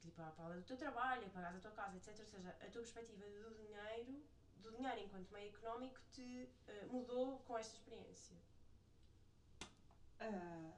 tipo, 0.00 0.20
a 0.22 0.30
fala 0.32 0.56
do 0.56 0.62
teu 0.62 0.76
trabalho, 0.76 1.28
pagares 1.30 1.58
a 1.58 1.60
tua 1.60 1.70
casa, 1.72 1.96
etc. 1.96 2.18
Ou 2.18 2.26
seja, 2.26 2.50
a 2.50 2.70
tua 2.70 2.82
perspectiva 2.82 3.24
do 3.24 3.54
dinheiro, 3.54 4.22
do 4.58 4.70
dinheiro 4.70 5.00
enquanto 5.00 5.30
meio 5.32 5.48
económico, 5.48 6.00
te 6.12 6.48
ah, 6.68 6.86
mudou 6.86 7.38
com 7.40 7.58
esta 7.58 7.74
experiência. 7.74 8.36
Ah, 10.20 10.72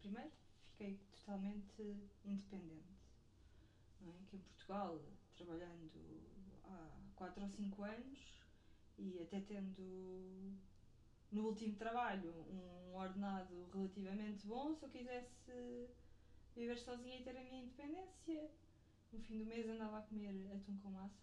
primeiro, 0.00 0.30
fiquei 0.70 0.98
totalmente 1.12 2.08
independente. 2.24 3.00
Não 4.00 4.12
é? 4.12 4.16
Que 4.28 4.36
em 4.36 4.40
Portugal, 4.40 5.00
trabalhando 5.36 6.22
há 6.64 6.88
4 7.16 7.42
ou 7.42 7.48
5 7.48 7.82
anos 7.82 8.40
e 8.98 9.20
até 9.22 9.40
tendo 9.40 10.58
no 11.30 11.46
último 11.46 11.76
trabalho 11.76 12.32
um 12.32 12.94
ordenado 12.94 13.68
relativamente 13.72 14.46
bom, 14.46 14.74
se 14.74 14.84
eu 14.84 14.90
quisesse 14.90 15.88
viver 16.56 16.78
sozinha 16.78 17.18
e 17.18 17.22
ter 17.24 17.36
a 17.36 17.42
minha 17.42 17.62
independência, 17.62 18.50
no 19.12 19.20
fim 19.20 19.38
do 19.38 19.46
mês 19.46 19.68
andava 19.68 19.98
a 19.98 20.02
comer 20.02 20.28
atum 20.52 20.76
com 20.78 20.90
massa. 20.90 21.20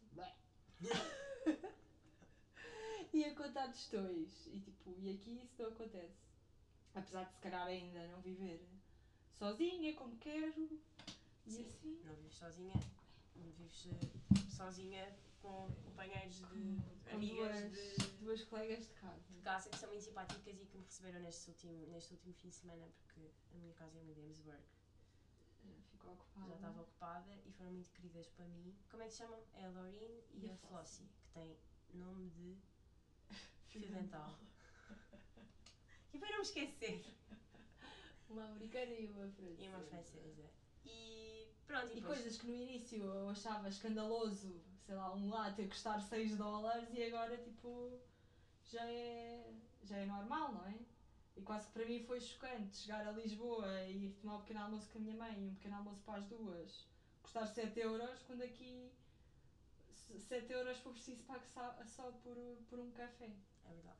e 3.14 3.24
a 3.26 3.36
contar 3.36 3.68
tostões. 3.70 4.48
E, 4.48 4.60
tipo, 4.60 4.96
e 5.00 5.10
aqui 5.10 5.42
isso 5.44 5.62
não 5.62 5.70
acontece. 5.70 6.28
Apesar 6.94 7.24
de 7.26 7.34
se 7.34 7.40
calhar 7.40 7.68
ainda 7.68 8.08
não 8.08 8.22
viver 8.22 8.66
sozinha 9.34 9.94
como 9.96 10.18
quero. 10.18 10.80
E 11.46 11.52
Sim. 11.52 11.66
assim. 11.66 12.02
Não 12.04 12.16
vives 12.16 12.34
sozinha, 12.36 12.74
vives 13.36 13.88
ah, 13.92 14.50
sozinha 14.50 15.16
com 15.42 15.70
companheiros 15.86 16.36
de 16.36 16.44
Com 16.44 17.16
amigas 17.16 17.62
duas, 17.62 17.72
de, 17.72 18.08
duas 18.20 18.44
colegas 18.46 18.86
de 18.86 18.94
casa. 18.96 19.22
de 19.30 19.42
casa 19.42 19.70
que 19.70 19.78
são 19.78 19.90
muito 19.90 20.04
simpáticas 20.04 20.60
e 20.60 20.66
que 20.66 20.78
me 20.78 20.84
receberam 20.84 21.20
neste 21.22 21.50
último, 21.50 21.88
neste 21.88 22.14
último 22.14 22.34
fim 22.34 22.50
de 22.50 22.56
semana, 22.56 22.86
porque 22.98 23.22
a 23.54 23.58
minha 23.58 23.74
casa 23.74 23.98
é 23.98 24.02
em 24.02 24.10
Williamsburg. 24.10 24.62
Ocupada. 26.12 26.48
já 26.48 26.56
estava 26.56 26.82
ocupada 26.82 27.34
e 27.46 27.52
foram 27.52 27.72
muito 27.72 27.92
queridas 27.92 28.28
para 28.30 28.46
mim. 28.46 28.76
Como 28.90 29.04
é 29.04 29.06
que 29.08 29.12
se 29.12 29.18
chamam? 29.20 29.40
É 29.54 29.66
a 29.66 29.70
Laurine 29.70 30.24
e, 30.32 30.46
E 30.46 30.50
a 30.50 30.54
a 30.54 30.58
Flossie, 30.58 31.06
que 31.24 31.30
têm 31.34 31.58
nome 31.94 32.30
de 32.30 32.58
Fio 33.68 33.90
dental. 33.92 34.38
e 36.14 36.18
para 36.18 36.30
não 36.30 36.38
me 36.38 36.44
esquecer, 36.44 37.06
Uma 38.30 38.46
americana 38.46 38.92
e 38.94 39.06
uma 39.08 39.14
francesa. 39.30 39.62
e 39.64 39.68
uma 39.70 39.80
francesa. 39.82 40.50
E 40.86 41.54
pronto, 41.66 41.94
e, 41.94 41.98
E 41.98 42.02
coisas 42.02 42.38
que 42.38 42.48
no 42.48 42.54
início 42.56 43.04
eu 43.04 43.30
achava 43.30 43.68
escandaloso, 43.70 44.62
sei 44.86 44.96
lá, 44.96 45.14
um 45.14 45.30
latte 45.30 45.62
a 45.62 45.68
custar 45.68 46.02
6 46.02 46.38
dólares 46.38 46.90
e 46.94 47.04
agora 47.04 47.38
tipo 47.38 48.00
já 48.66 48.86
é, 48.90 49.54
já 49.84 49.98
é 49.98 50.06
normal, 50.06 50.54
não 50.54 50.66
é? 50.68 50.78
E 51.38 51.42
quase 51.44 51.68
que 51.68 51.74
para 51.74 51.86
mim 51.86 52.04
foi 52.04 52.20
chocante 52.20 52.76
chegar 52.78 53.06
a 53.08 53.12
Lisboa 53.12 53.82
e 53.84 54.08
ir 54.08 54.14
tomar 54.20 54.38
um 54.38 54.42
pequeno 54.42 54.62
almoço 54.62 54.90
com 54.92 54.98
a 54.98 55.02
minha 55.02 55.16
mãe 55.16 55.40
e 55.40 55.48
um 55.48 55.56
pequeno 55.56 55.76
almoço 55.76 56.02
para 56.04 56.20
as 56.20 56.26
duas 56.28 56.88
custar 57.22 57.48
7 57.48 57.80
euros, 57.80 58.24
quando 58.24 58.42
aqui 58.42 58.92
7 60.18 60.52
euros 60.52 60.78
for 60.80 60.94
preciso 60.94 61.24
pago 61.24 61.46
só, 61.46 62.12
por, 62.24 62.36
por 62.70 62.80
um 62.80 62.92
café. 62.92 63.32
É 63.66 63.74
verdade. 63.74 64.00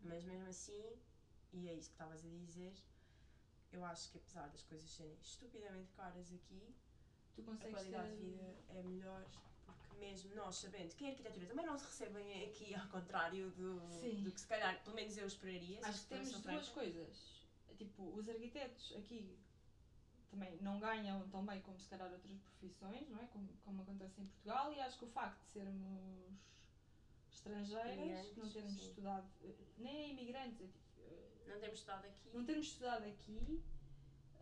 Mas 0.00 0.24
mesmo 0.24 0.48
assim, 0.48 0.98
e 1.52 1.68
é 1.68 1.74
isso 1.74 1.88
que 1.90 1.94
estavas 1.94 2.24
a 2.24 2.28
dizer, 2.28 2.74
eu 3.72 3.84
acho 3.84 4.10
que 4.10 4.18
apesar 4.18 4.48
das 4.48 4.62
coisas 4.62 4.90
serem 4.90 5.16
estupidamente 5.20 5.92
caras 5.92 6.32
aqui, 6.32 6.74
Tu 7.34 7.42
a 7.50 7.56
qualidade 7.56 8.08
ter- 8.08 8.16
de 8.16 8.24
vida 8.24 8.56
é 8.68 8.82
melhor 8.82 9.24
mesmo 9.96 10.34
nós 10.34 10.56
sabendo 10.56 10.94
que 10.94 11.04
a 11.04 11.08
arquitetura 11.10 11.46
também 11.46 11.64
não 11.66 11.76
se 11.76 11.84
recebem 11.86 12.44
aqui 12.44 12.74
ao 12.76 12.88
contrário 12.88 13.50
do, 13.52 13.80
Sim. 14.00 14.22
do 14.22 14.32
que 14.32 14.40
se 14.40 14.46
calhar 14.46 14.82
pelo 14.82 14.96
menos 14.96 15.16
eu 15.16 15.26
esperaria. 15.26 15.80
Acho 15.84 16.02
que 16.02 16.08
temos 16.08 16.30
duas 16.30 16.42
franca. 16.68 16.70
coisas. 16.72 17.46
Tipo, 17.76 18.14
os 18.14 18.28
arquitetos 18.28 18.94
aqui 18.96 19.38
também 20.30 20.56
não 20.60 20.78
ganham 20.80 21.28
tão 21.28 21.44
bem 21.44 21.60
como 21.60 21.78
se 21.78 21.88
calhar 21.88 22.10
outras 22.12 22.38
profissões, 22.38 23.08
não 23.08 23.20
é? 23.20 23.26
Como, 23.26 23.48
como 23.64 23.82
acontece 23.82 24.20
em 24.20 24.26
Portugal, 24.26 24.72
e 24.72 24.80
acho 24.80 24.98
que 24.98 25.04
o 25.04 25.08
facto 25.08 25.40
de 25.44 25.50
sermos 25.50 26.34
estrangeiras, 27.30 27.96
Imigrantes, 27.98 28.36
não 28.36 28.50
termos 28.50 28.72
sim. 28.74 28.88
estudado, 28.88 29.28
nem 29.78 29.96
é 29.96 30.08
imigrantes, 30.10 30.60
é 30.60 30.66
tipo, 30.66 30.78
eh, 31.00 31.44
Não 31.48 31.60
temos 31.60 31.78
estado 31.78 32.06
aqui. 32.06 32.30
não 32.32 32.44
termos 32.44 32.66
estudado 32.66 33.04
aqui, 33.04 33.62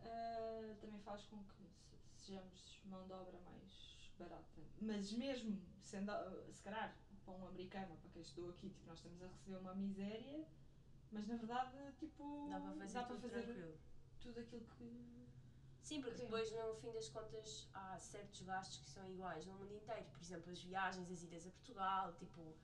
eh, 0.03 0.75
também 0.79 0.99
faz 1.01 1.23
com 1.25 1.43
que 1.43 1.53
se- 1.63 1.97
sejamos 2.25 2.79
mão 2.85 3.05
de 3.05 3.13
obra 3.13 3.39
mais 3.41 3.94
barata. 4.17 4.61
Mas 4.81 5.11
mesmo 5.13 5.61
sendo, 5.81 6.11
se 6.51 6.61
calhar, 6.63 6.95
para 7.23 7.33
um 7.33 7.47
americano 7.47 7.95
para 7.97 8.09
quem 8.09 8.21
estudou 8.21 8.49
aqui, 8.51 8.69
tipo, 8.69 8.85
nós 8.87 8.97
estamos 8.99 9.21
a 9.21 9.27
receber 9.27 9.57
uma 9.57 9.73
miséria, 9.75 10.45
mas 11.11 11.27
na 11.27 11.35
verdade, 11.35 11.77
tipo, 11.97 12.47
Dá 12.49 12.59
para 12.59 12.73
fazer 12.73 12.93
dá 12.93 13.03
para 13.03 13.15
tudo 13.15 13.21
fazer 13.29 13.43
tranquilo. 13.43 13.77
tudo 14.19 14.39
aquilo 14.39 14.65
que. 14.77 15.25
Sim, 15.81 16.01
porque 16.01 16.17
depois 16.23 16.51
no 16.51 16.73
fim 16.75 16.91
das 16.93 17.09
contas 17.09 17.69
há 17.73 17.97
certos 17.99 18.41
gastos 18.41 18.79
que 18.79 18.89
são 18.89 19.05
iguais 19.07 19.45
no 19.45 19.53
mundo 19.53 19.71
inteiro. 19.73 20.05
Por 20.11 20.19
exemplo, 20.21 20.51
as 20.51 20.61
viagens, 20.63 21.11
as 21.11 21.21
idas 21.23 21.45
a 21.45 21.51
Portugal, 21.51 22.13
tipo, 22.15 22.55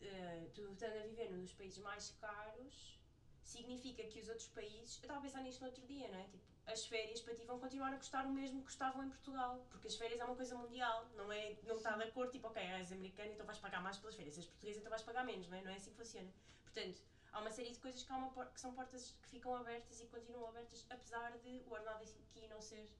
eh, 0.00 0.48
tu 0.54 0.72
estando 0.72 0.96
a 0.98 1.06
viver 1.06 1.30
num 1.30 1.42
dos 1.42 1.52
países 1.52 1.78
mais 1.78 2.10
caros, 2.12 2.98
significa 3.42 4.02
que 4.04 4.18
os 4.20 4.28
outros 4.28 4.48
países. 4.48 4.96
Eu 4.96 5.02
estava 5.02 5.18
a 5.18 5.22
pensar 5.22 5.42
nisto 5.42 5.60
no 5.60 5.66
outro 5.66 5.86
dia, 5.86 6.08
não 6.10 6.18
é? 6.18 6.24
Tipo, 6.24 6.44
as 6.66 6.86
férias 6.86 7.20
para 7.20 7.34
ti 7.34 7.44
vão 7.44 7.58
continuar 7.58 7.92
a 7.92 7.96
custar 7.98 8.26
o 8.26 8.30
mesmo 8.32 8.58
que 8.60 8.64
custavam 8.66 9.04
em 9.04 9.08
Portugal, 9.10 9.66
porque 9.70 9.88
as 9.88 9.96
férias 9.96 10.20
é 10.20 10.24
uma 10.24 10.34
coisa 10.34 10.56
mundial, 10.56 11.06
não 11.14 11.30
é? 11.30 11.56
Não 11.64 11.76
está 11.76 11.96
de 11.96 12.04
acordo, 12.04 12.32
tipo, 12.32 12.48
ok, 12.48 12.62
és 12.62 12.90
americano, 12.92 13.32
então 13.32 13.44
vais 13.46 13.58
pagar 13.58 13.82
mais 13.82 13.98
pelas 13.98 14.14
férias, 14.16 14.36
és 14.38 14.46
português, 14.46 14.76
então 14.78 14.90
vais 14.90 15.02
pagar 15.02 15.24
menos, 15.24 15.46
não 15.48 15.56
é? 15.58 15.62
Não 15.62 15.70
é 15.70 15.76
assim 15.76 15.90
que 15.90 15.96
funciona. 15.96 16.32
Portanto, 16.62 17.02
há 17.32 17.40
uma 17.40 17.50
série 17.50 17.70
de 17.70 17.78
coisas 17.78 18.02
que, 18.02 18.12
uma, 18.12 18.46
que 18.46 18.60
são 18.60 18.72
portas 18.74 19.14
que 19.22 19.28
ficam 19.28 19.54
abertas 19.54 20.00
e 20.00 20.06
continuam 20.06 20.48
abertas, 20.48 20.86
apesar 20.88 21.36
de 21.38 21.62
o 21.66 21.72
ordenado 21.72 22.02
aqui 22.02 22.48
não 22.48 22.60
ser 22.60 22.90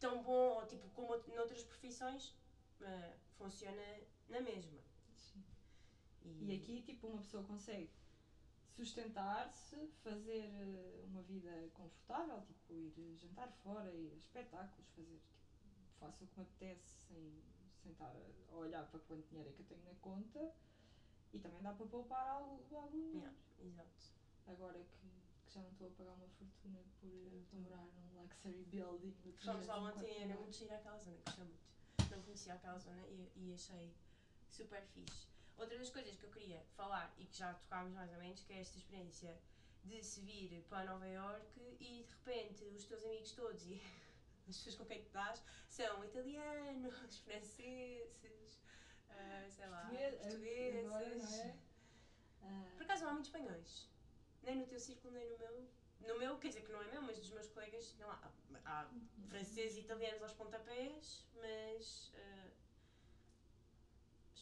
tão 0.00 0.22
bom, 0.22 0.54
ou 0.60 0.66
tipo, 0.66 0.88
como 0.90 1.12
out- 1.12 1.30
noutras 1.34 1.62
profissões, 1.64 2.34
eh, 2.80 3.12
funciona 3.38 3.82
na 4.28 4.40
mesma. 4.40 4.80
Sim. 5.14 5.44
E 6.40 6.56
aqui, 6.56 6.82
tipo, 6.82 7.06
uma 7.08 7.20
pessoa 7.20 7.44
consegue 7.44 7.90
sustentar-se, 8.74 9.76
fazer 10.02 10.44
eh, 10.44 11.04
uma 11.04 11.22
vida 11.22 11.70
confortável, 11.74 12.42
tipo, 12.42 12.74
ir 12.74 13.16
jantar 13.16 13.50
fora, 13.62 13.92
ir 13.94 14.12
a 14.12 14.16
espetáculos, 14.16 14.88
fazer, 14.90 15.20
tipo, 15.20 15.88
faço 16.00 16.24
o 16.24 16.26
que 16.26 16.38
me 16.38 16.42
apetece 16.42 17.06
sem, 17.06 17.42
sem 17.82 17.92
estar 17.92 18.12
a 18.50 18.56
olhar 18.56 18.84
para 18.90 19.00
quanto 19.00 19.28
dinheiro 19.28 19.50
é 19.50 19.52
que 19.52 19.60
eu 19.60 19.66
tenho 19.66 19.84
na 19.84 19.94
conta 20.00 20.52
e 21.32 21.38
também 21.38 21.62
dá 21.62 21.72
para 21.72 21.86
poupar 21.86 22.26
algo, 22.26 22.76
algum 22.76 22.90
dinheiro. 22.90 23.18
Yeah, 23.18 23.36
exato. 23.60 24.14
Agora 24.46 24.78
que, 24.78 25.08
que 25.46 25.54
já 25.54 25.60
não 25.60 25.70
estou 25.70 25.88
a 25.88 25.90
pagar 25.90 26.12
uma 26.12 26.28
fortuna 26.28 26.80
por 27.00 27.32
eh, 27.32 27.42
morar 27.52 27.86
num 27.86 28.20
luxury 28.20 28.64
building. 28.64 29.12
Fomos 29.12 29.66
lá 29.66 29.76
304 29.76 30.00
ontem 30.00 30.22
era 30.22 30.40
muito 30.40 30.56
gira 30.56 30.76
aquela 30.76 30.98
zona, 30.98 31.16
gostei 31.24 31.44
muito. 31.44 31.64
Não 32.10 32.22
conhecia 32.22 32.54
aquela 32.54 32.78
zona 32.78 33.06
e, 33.06 33.30
e 33.36 33.52
achei 33.54 33.94
super 34.48 34.82
fixe. 34.82 35.33
Outra 35.56 35.78
das 35.78 35.90
coisas 35.90 36.16
que 36.16 36.24
eu 36.24 36.30
queria 36.30 36.60
falar 36.76 37.14
e 37.18 37.26
que 37.26 37.36
já 37.38 37.54
tocámos 37.54 37.92
mais 37.92 38.10
ou 38.12 38.18
menos, 38.18 38.42
que 38.42 38.52
é 38.52 38.60
esta 38.60 38.76
experiência 38.76 39.38
de 39.84 40.02
se 40.02 40.20
vir 40.22 40.62
para 40.68 40.84
Nova 40.84 41.06
York 41.06 41.60
e 41.80 42.02
de 42.04 42.10
repente 42.10 42.64
os 42.64 42.84
teus 42.86 43.04
amigos 43.04 43.32
todos 43.32 43.64
e 43.66 43.80
as 44.48 44.56
pessoas 44.56 44.74
com 44.76 44.84
quem 44.86 45.02
te 45.02 45.10
dás 45.10 45.42
são 45.68 46.04
italianos, 46.04 47.18
franceses, 47.24 48.60
ah, 49.10 49.46
sei 49.48 49.66
lá, 49.68 49.90
portugueses. 50.20 50.84
agora, 50.86 51.04
é? 51.06 51.56
Ah, 52.42 52.64
Por 52.76 52.82
acaso 52.82 53.02
não 53.02 53.10
há 53.10 53.12
muitos 53.14 53.30
espanhóis. 53.30 53.88
Nem 54.42 54.56
no 54.56 54.66
teu 54.66 54.78
círculo, 54.78 55.14
nem 55.14 55.30
no 55.30 55.38
meu. 55.38 55.68
No 56.00 56.18
meu, 56.18 56.38
quer 56.38 56.48
dizer 56.48 56.62
que 56.62 56.72
não 56.72 56.82
é 56.82 56.90
meu, 56.90 57.00
mas 57.00 57.16
dos 57.18 57.30
meus 57.30 57.48
colegas 57.48 57.94
não 57.98 58.10
há. 58.10 58.30
Há 58.66 58.90
franceses 59.28 59.76
e 59.78 59.80
italianos 59.80 60.22
aos 60.22 60.32
pontapés, 60.34 61.24
mas. 61.34 62.12
ah, 62.16 62.50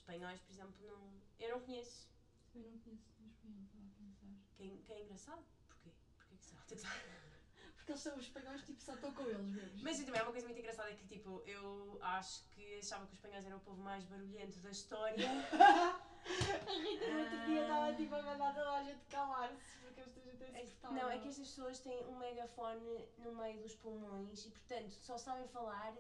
espanhóis, 0.03 0.41
por 0.41 0.53
exemplo, 0.53 0.75
não. 0.87 1.21
Eu 1.39 1.51
não 1.51 1.61
conheço. 1.61 2.09
Também 2.53 2.71
não 2.71 2.79
conheço 2.79 3.03
espanhol, 3.09 3.33
estava 3.35 3.59
a 3.59 4.05
pensar. 4.11 4.57
Que 4.57 4.63
é, 4.93 4.97
é 4.97 5.03
engraçado. 5.03 5.45
Porquê? 5.69 5.91
Porquê 6.19 6.37
que 6.37 6.45
ser- 6.45 6.89
Porque 7.77 7.93
eles 7.93 8.03
são 8.03 8.17
os 8.17 8.23
espanhóis, 8.25 8.63
tipo, 8.63 8.81
só 8.81 8.95
estão 8.95 9.13
com 9.13 9.23
eles 9.25 9.49
mesmo. 9.49 9.83
Mas 9.83 9.99
e 9.99 10.05
também 10.05 10.21
há 10.21 10.25
uma 10.25 10.31
coisa 10.31 10.47
muito 10.47 10.61
engraçada 10.61 10.89
é 10.91 10.95
que, 10.95 11.05
tipo, 11.05 11.43
eu 11.47 11.99
acho 12.01 12.45
que 12.51 12.79
achava 12.79 13.05
que 13.07 13.13
os 13.15 13.19
espanhóis 13.19 13.45
eram 13.45 13.57
o 13.57 13.61
povo 13.61 13.83
mais 13.83 14.05
barulhento 14.05 14.61
da 14.61 14.71
história. 14.71 15.27
A 16.23 16.73
Rita 16.79 17.11
no 17.11 17.19
outro 17.19 17.45
dia 17.47 17.63
estava 17.63 17.93
tipo 17.97 18.15
a 18.15 18.23
mandar 18.23 18.55
toda 18.55 18.71
a 18.71 18.85
gente 18.85 19.05
calar-se 19.07 19.79
porque 19.81 20.01
esta 20.01 20.21
gente 20.21 20.41
é 20.45 20.47
É- 20.61 20.63
insuportável. 20.63 21.03
Não, 21.03 21.11
é 21.11 21.19
que 21.19 21.27
estas 21.27 21.49
pessoas 21.49 21.81
têm 21.81 22.07
um 22.07 22.17
megafone 22.17 23.09
no 23.19 23.35
meio 23.35 23.61
dos 23.61 23.75
pulmões 23.75 24.47
e, 24.47 24.51
portanto, 24.51 24.93
só 24.93 25.19
sabem 25.19 25.49
falar 25.49 25.93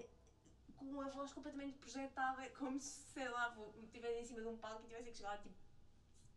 com 0.90 1.00
a 1.00 1.08
voz 1.08 1.32
completamente 1.32 1.78
projetada, 1.78 2.48
como 2.58 2.78
se, 2.80 3.02
sei 3.12 3.28
lá, 3.28 3.56
estivessem 3.82 4.20
em 4.20 4.24
cima 4.24 4.40
de 4.40 4.46
um 4.48 4.56
palco 4.58 4.82
e 4.84 4.86
tivessem 4.86 5.10
que 5.12 5.16
chegar 5.18 5.38
tipo 5.40 5.54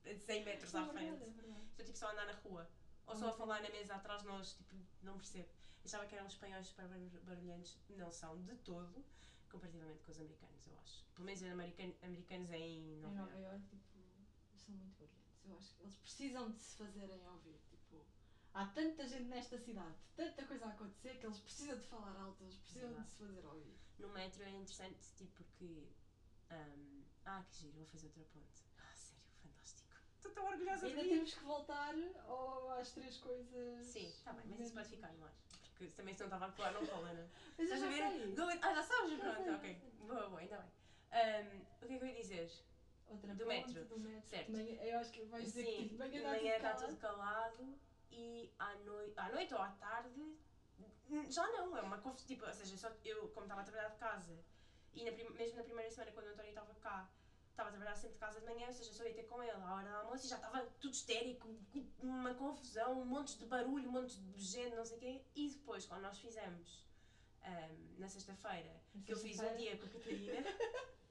a 0.06 0.16
100 0.16 0.46
metros 0.46 0.74
É 0.74 0.78
à 0.80 0.86
frente. 0.88 1.24
é. 1.24 1.28
Estou 1.72 1.86
tipo 1.86 1.98
só 1.98 2.08
a 2.08 2.12
andar 2.12 2.26
na 2.28 2.34
rua. 2.34 2.70
Ou 3.08 3.16
só 3.16 3.30
a 3.30 3.34
falar 3.34 3.62
na 3.62 3.70
mesa 3.70 3.96
atrás 3.96 4.22
de 4.22 4.28
nós, 4.28 4.54
tipo, 4.54 4.76
não 5.04 5.16
percebo. 5.18 5.50
Achava 5.84 6.06
que 6.08 6.16
eram 6.16 6.26
espanhóis 6.28 6.66
super 6.68 6.88
bar- 6.88 7.22
barulhentos. 7.24 7.78
Não 7.90 8.10
são 8.12 8.42
de 8.42 8.56
todo, 8.58 9.04
comparativamente 9.52 10.02
com 10.04 10.12
os 10.12 10.20
americanos, 10.20 10.66
eu 10.68 10.78
acho. 10.80 11.06
Pelo 11.14 11.26
menos 11.26 11.42
os 11.42 11.48
american- 11.52 11.94
americanos 12.02 12.50
em 12.52 12.96
Em 12.96 13.02
Nova 13.02 13.16
Nova 13.16 13.36
Iorque. 13.38 13.68
Tipo, 13.78 14.00
são 14.56 14.74
muito 14.76 14.98
barulhentos. 14.98 15.46
Eu 15.46 15.56
acho 15.58 15.76
que 15.76 15.84
eles 15.84 15.96
precisam 15.98 16.52
de 16.52 16.60
se 16.60 16.76
fazerem 16.78 17.28
ouvir. 17.28 17.60
Tipo, 17.70 18.04
há 18.56 18.66
tanta 18.68 19.08
gente 19.08 19.26
nesta 19.28 19.60
cidade, 19.60 19.96
tanta 20.16 20.44
coisa 20.48 20.66
a 20.66 20.70
acontecer 20.70 21.20
que 21.20 21.26
eles 21.28 21.40
precisam 21.40 21.78
de 21.78 21.86
falar 21.86 22.16
alto, 22.20 22.42
eles 22.44 22.56
precisam 22.58 22.90
de 22.90 22.94
Verdade. 22.96 23.12
se 23.12 23.18
fazer 23.18 23.46
ouvir. 23.46 23.78
No 23.98 24.10
metro 24.10 24.44
é 24.44 24.50
interessante, 24.52 25.00
tipo, 25.16 25.32
porque. 25.34 25.88
ahm, 26.50 27.04
ah, 27.26 27.42
que 27.50 27.56
giro, 27.60 27.78
vou 27.78 27.86
fazer 27.86 28.06
outra 28.08 28.24
ponte. 28.26 28.62
Ah, 28.78 28.94
sério, 28.96 29.24
fantástico. 29.42 29.96
Estou 30.18 30.32
tão 30.32 30.46
orgulhosa 30.46 30.86
de 30.88 30.94
Ainda 30.94 31.02
mim. 31.04 31.10
temos 31.10 31.34
que 31.34 31.44
voltar 31.44 31.94
ao- 32.26 32.70
às 32.72 32.92
três 32.92 33.18
coisas. 33.18 33.86
Sim, 33.88 34.08
está 34.08 34.34
bem, 34.34 34.46
mas 34.48 34.60
isso 34.60 34.74
pode 34.74 34.90
ficar 34.90 35.12
no 35.14 35.24
ar. 35.24 35.34
Porque 35.78 35.88
também 35.96 36.14
se 36.14 36.20
não 36.20 36.28
estava 36.28 36.46
a 36.46 36.50
colar, 36.50 36.72
não 36.72 36.86
cola, 36.86 37.12
não 37.14 37.22
é? 37.22 37.28
Mas 37.58 37.70
já 37.70 37.86
a 37.86 37.90
ver? 37.90 38.04
Ah, 38.62 38.74
já 38.74 38.84
sabes? 38.84 39.12
Já 39.12 39.18
Pronto, 39.18 39.44
sei, 39.44 39.54
ok. 39.54 39.90
Boa, 40.00 40.28
boa, 40.28 40.40
ainda 40.40 40.58
bem. 40.58 40.70
Ahm, 41.12 41.62
o 41.82 41.86
que 41.88 41.94
é 41.94 41.98
que 41.98 42.04
eu 42.04 42.08
ia 42.08 42.14
dizer? 42.14 42.52
Outra 43.08 43.34
Do 43.36 43.46
ponte, 43.46 43.68
metro. 43.68 43.86
Do 43.86 43.98
metro. 44.00 44.28
Certo. 44.30 44.48
De 44.48 44.52
manhã- 44.52 44.76
eu 44.82 44.98
acho 44.98 45.12
que 45.12 45.22
vais 45.26 45.44
dizer 45.46 45.64
que 45.64 45.70
Sim, 45.70 45.78
tipo, 45.78 45.92
de 45.92 45.98
manhã 45.98 46.12
de 46.12 46.18
está 46.18 46.30
manhã 46.30 46.42
tudo 46.42 46.56
está 46.56 46.70
calado. 46.74 46.88
tudo 46.88 46.98
calado 47.00 47.80
e 48.12 48.52
à 48.58 48.76
noite, 48.76 49.14
à 49.18 49.30
noite 49.30 49.54
ou 49.54 49.60
à 49.60 49.70
tarde 49.72 50.36
já 51.30 51.48
não, 51.52 51.78
é 51.78 51.82
uma 51.82 51.98
confusão. 52.00 52.28
Tipo, 52.28 52.46
ou 52.46 52.54
seja, 52.54 52.78
só 52.78 52.92
eu, 53.04 53.30
como 53.30 53.46
estava 53.46 53.62
a 53.62 53.64
trabalhar 53.64 53.90
de 53.90 53.98
casa 53.98 54.38
e 54.94 55.04
na 55.04 55.12
prim- 55.12 55.30
mesmo 55.30 55.56
na 55.58 55.64
primeira 55.64 55.92
semana, 55.92 56.12
quando 56.12 56.28
o 56.28 56.30
António 56.30 56.50
estava 56.50 56.74
cá, 56.76 57.10
estava 57.50 57.70
a 57.70 57.72
trabalhar 57.72 57.96
sempre 57.96 58.14
de 58.16 58.20
casa 58.20 58.40
de 58.40 58.46
manhã, 58.46 58.68
ou 58.68 58.74
seja, 58.74 58.94
só 58.94 59.04
ia 59.04 59.14
ter 59.14 59.24
com 59.24 59.42
ele 59.42 59.52
à 59.52 59.74
hora 59.74 59.90
do 59.90 59.96
almoço 59.96 60.26
e 60.26 60.30
já 60.30 60.36
estava 60.36 60.64
tudo 60.80 60.94
histérico, 60.94 61.48
uma 62.00 62.34
confusão, 62.34 63.00
um 63.00 63.06
monte 63.06 63.38
de 63.38 63.46
barulho, 63.46 63.88
um 63.88 63.92
monte 63.92 64.18
de 64.18 64.42
gente, 64.42 64.74
não 64.76 64.86
sei 64.86 64.98
o 64.98 65.00
quê. 65.00 65.22
E 65.36 65.50
depois, 65.50 65.86
quando 65.86 66.02
nós 66.02 66.18
fizemos 66.20 66.86
ahm, 67.42 67.96
na 67.98 68.08
sexta-feira, 68.08 68.82
que 69.06 69.14
eu 69.14 69.18
fiz 69.18 69.40
um 69.40 69.54
dia 69.56 69.76
com 69.78 69.86
a 69.86 69.90
Catarina. 69.90 70.42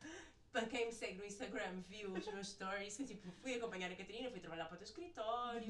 Para 0.54 0.66
quem 0.66 0.86
me 0.86 0.92
segue 0.92 1.18
no 1.18 1.24
Instagram 1.24 1.80
viu 1.80 2.12
os 2.12 2.26
meus 2.28 2.50
stories, 2.50 2.96
que 2.96 3.04
tipo, 3.04 3.28
fui 3.42 3.56
acompanhar 3.56 3.90
a 3.90 3.96
Catarina, 3.96 4.30
fui 4.30 4.38
trabalhar 4.38 4.66
para 4.66 4.76
o 4.76 4.78
teu 4.78 4.84
escritório? 4.84 5.66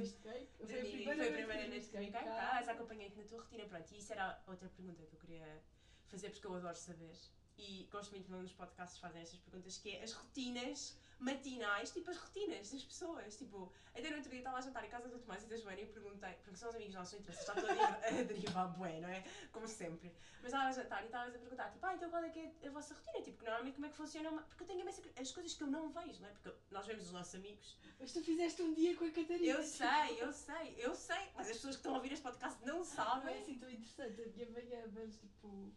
Foi 0.59 0.79
a 0.79 0.85
primeira 0.85 1.14
foi 1.14 1.29
a 1.29 1.31
vez 1.31 1.35
primeira 1.37 1.62
que 1.62 1.70
vez 1.70 1.85
viste 1.85 1.90
que 1.90 1.97
vim 1.97 2.12
cá 2.12 2.20
em 2.20 2.27
casa, 2.27 2.73
acompanhei-te 2.73 3.16
na 3.16 3.25
tua 3.25 3.40
rotina, 3.40 3.64
pronto, 3.64 3.94
e 3.94 3.97
isso 3.97 4.12
era 4.12 4.38
outra 4.47 4.68
pergunta 4.68 5.03
que 5.07 5.14
eu 5.14 5.20
queria 5.20 5.62
fazer 6.07 6.29
porque 6.29 6.47
eu 6.47 6.55
adoro 6.55 6.77
saber. 6.77 7.16
E 7.57 7.88
gosto 7.90 8.11
muito 8.11 8.27
quando 8.29 8.43
nos 8.43 8.53
podcasts 8.53 8.99
fazem 8.99 9.23
estas 9.23 9.38
perguntas, 9.40 9.79
que 9.79 9.90
é 9.97 10.03
as 10.03 10.12
rotinas 10.12 10.97
matinais, 11.21 11.93
tipo 11.93 12.11
as 12.11 12.17
rotinas 12.17 12.71
das 12.71 12.83
pessoas. 12.83 13.37
Tipo, 13.37 13.73
até 13.95 14.11
no 14.11 14.17
outro 14.17 14.29
dia 14.31 14.40
estava 14.40 14.59
a 14.59 14.61
jantar 14.61 14.85
em 14.85 14.88
casa 14.90 15.09
do 15.09 15.19
Tomás 15.21 15.45
e 15.45 15.47
da 15.47 15.57
Joana 15.57 15.81
e 15.81 15.87
perguntei, 15.87 16.33
porque 16.43 16.57
são 16.57 16.69
os 16.69 16.75
amigos 16.75 16.95
nossos, 16.95 17.19
interessa, 17.21 17.55
já 17.55 17.55
estou 17.55 17.71
a 18.21 18.23
derivar- 18.25 18.69
bué, 18.77 19.01
não 19.01 19.09
é? 19.09 19.23
Como 19.53 19.69
sempre. 19.69 20.12
Mas 20.43 20.47
estava 20.53 20.64
a 20.69 20.73
jantar 20.73 21.03
e 21.03 21.07
estavas 21.07 21.35
a 21.35 21.38
perguntar, 21.38 21.71
tipo, 21.71 21.87
ah, 21.87 21.95
então 21.95 22.11
qual 22.11 22.25
é 22.25 22.29
que 22.29 22.40
é 22.40 22.67
a 22.67 22.71
vossa 22.71 22.93
rotina? 22.93 23.23
Tipo, 23.23 23.45
normalmente 23.45 23.75
como 23.77 23.87
é 23.87 23.88
que 23.88 23.97
funciona? 23.97 24.31
uma- 24.31 24.43
Porque 24.43 24.62
eu 24.64 24.67
tenho 24.67 24.81
imensa- 24.81 25.03
as 25.17 25.31
coisas 25.33 25.55
que 25.55 25.62
eu 25.62 25.69
não 25.69 25.88
vejo, 25.90 26.21
não 26.21 26.29
é? 26.29 26.33
Porque 26.33 26.53
nós 26.73 26.87
vemos 26.87 27.05
os 27.07 27.12
nossos 27.12 27.35
amigos. 27.37 27.77
Mas 28.01 28.12
tu 28.12 28.21
fizeste 28.23 28.61
um 28.62 28.75
dia 28.75 28.97
com 28.97 29.05
a 29.05 29.11
Catarina. 29.11 29.47
Eu 29.59 29.62
sei, 29.62 30.21
eu 30.21 30.33
sei, 30.33 30.75
eu 30.77 30.95
sei, 30.95 31.31
mas 31.37 31.49
as 31.49 31.57
pessoas 31.57 31.77
que 31.77 31.79
estão 31.81 31.93
a 31.95 31.97
ouvir 31.99 32.12
este 32.12 32.23
podcast 32.25 32.61
não 32.67 32.75
Não 32.75 32.83
é 32.83 32.85
sabem. 32.85 33.40
assim 33.40 33.59
tão 33.59 33.71
interessante 33.71 34.21
a 34.23 34.27
minha 34.27 34.51
manhã, 34.51 34.90
mas 34.93 35.14
tipo. 35.17 35.73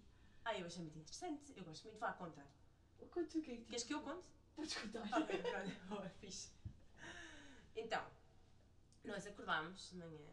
Ah, 0.48 0.58
eu 0.58 0.66
achei 0.66 0.82
muito 0.82 0.98
interessante, 0.98 1.52
eu 1.58 1.64
gosto 1.66 1.84
muito, 1.84 2.00
vá, 2.00 2.14
conta. 2.14 2.42
Conta 3.12 3.38
o 3.38 3.42
que 3.42 3.52
é 3.52 3.58
que. 3.58 3.66
Queres 3.66 3.84
que 3.84 3.94
eu 3.94 4.02
conte? 4.02 4.30
Podes 4.56 4.78
contar. 4.78 5.02
Ok, 5.22 5.42
pronto, 5.42 5.80
boa, 5.90 6.10
fixe. 6.22 6.50
Então, 7.76 8.08
nós 9.04 9.28
acordámos 9.28 9.90
de 9.90 9.98
manhã 9.98 10.30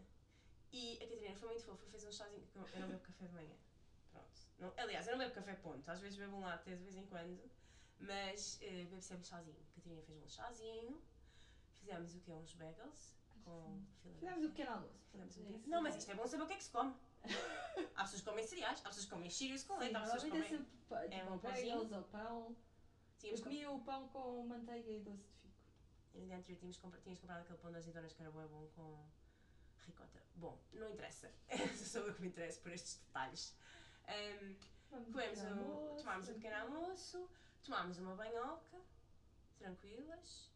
e 0.70 0.98
a 0.98 1.00
Catarina 1.00 1.34
foi 1.34 1.48
muito 1.48 1.64
fofa, 1.64 1.84
fez 1.88 2.04
um 2.04 2.12
chazinho, 2.12 2.46
eu 2.54 2.80
não 2.80 2.88
bebo 2.90 3.00
café 3.00 3.26
de 3.26 3.34
manhã. 3.34 3.56
Pronto. 4.12 4.40
Não, 4.60 4.72
aliás, 4.76 5.04
eu 5.08 5.10
não 5.14 5.18
bebo 5.18 5.34
café 5.34 5.54
ponto, 5.56 5.90
às 5.90 5.98
vezes 5.98 6.16
bebo 6.16 6.36
um 6.36 6.40
latte 6.42 6.70
de 6.70 6.76
vez 6.76 6.96
em 6.96 7.06
quando, 7.06 7.50
mas 7.98 8.62
eh, 8.62 8.84
bebo 8.84 9.02
sempre 9.02 9.26
chazinho. 9.26 9.58
A 9.68 9.74
Catarina 9.74 10.02
fez 10.02 10.22
um 10.22 10.28
chazinho, 10.28 11.02
fizemos 11.80 12.14
o 12.14 12.20
quê? 12.20 12.30
Uns 12.30 12.54
bagels 12.54 13.16
com 13.44 13.84
Fizemos 14.04 14.44
o 14.44 14.48
pequeno 14.50 14.70
almoço. 14.70 15.08
Fizemos 15.10 15.36
um 15.38 15.42
pequeno-. 15.42 15.62
Não, 15.66 15.82
mas 15.82 15.96
isto 15.96 16.08
é 16.12 16.14
bom 16.14 16.24
saber 16.24 16.44
o 16.44 16.46
que 16.46 16.52
é 16.52 16.56
que 16.56 16.62
se 16.62 16.70
come. 16.70 16.94
Há 17.94 18.02
pessoas 18.02 18.20
que 18.22 18.28
comem 18.28 18.46
cereais, 18.46 18.80
há 18.80 18.88
pessoas 18.88 19.04
que 19.06 19.10
comem 19.10 19.30
Cheerios 19.30 19.64
com 19.64 19.78
leite, 19.78 19.96
há 19.96 20.00
pessoas 20.00 20.22
que 20.22 20.28
é 20.28 20.30
comem... 20.30 20.48
sempre 20.48 21.16
é 21.16 21.24
um 21.24 21.38
bagels 21.38 21.92
ou 21.92 22.02
pão. 22.04 22.56
Tínhamos 23.18 23.40
Eu 23.40 23.44
comia 23.44 23.70
o 23.70 23.80
pão 23.84 24.08
com 24.08 24.46
manteiga 24.46 24.90
e 24.90 25.00
doce 25.00 25.24
de 25.24 25.32
figo. 25.38 25.54
E 26.14 26.18
no 26.20 26.26
dia 26.26 26.36
anterior 26.36 26.58
tínhamos, 26.58 26.76
compra- 26.76 27.00
tínhamos 27.00 27.20
comprado 27.20 27.40
aquele 27.40 27.58
pão 27.58 27.72
das 27.72 27.80
azeitonas 27.82 28.12
que 28.12 28.22
era 28.22 28.30
bué 28.30 28.46
bom 28.46 28.66
com 28.74 29.04
ricota. 29.86 30.22
Bom, 30.36 30.58
não 30.72 30.90
interessa. 30.90 31.32
Sou 31.76 32.06
eu 32.06 32.14
que 32.14 32.20
me 32.22 32.28
interesso 32.28 32.60
por 32.60 32.72
estes 32.72 32.96
detalhes. 33.06 33.56
Vamos 34.90 35.08
comemos 35.10 35.38
um, 35.40 35.48
almoço, 35.48 35.96
tomámos 36.04 36.28
um 36.28 36.34
pequeno 36.34 36.56
almoço, 36.56 37.30
tomámos 37.62 37.98
uma 37.98 38.14
banhoca, 38.14 38.80
tranquilas, 39.58 40.50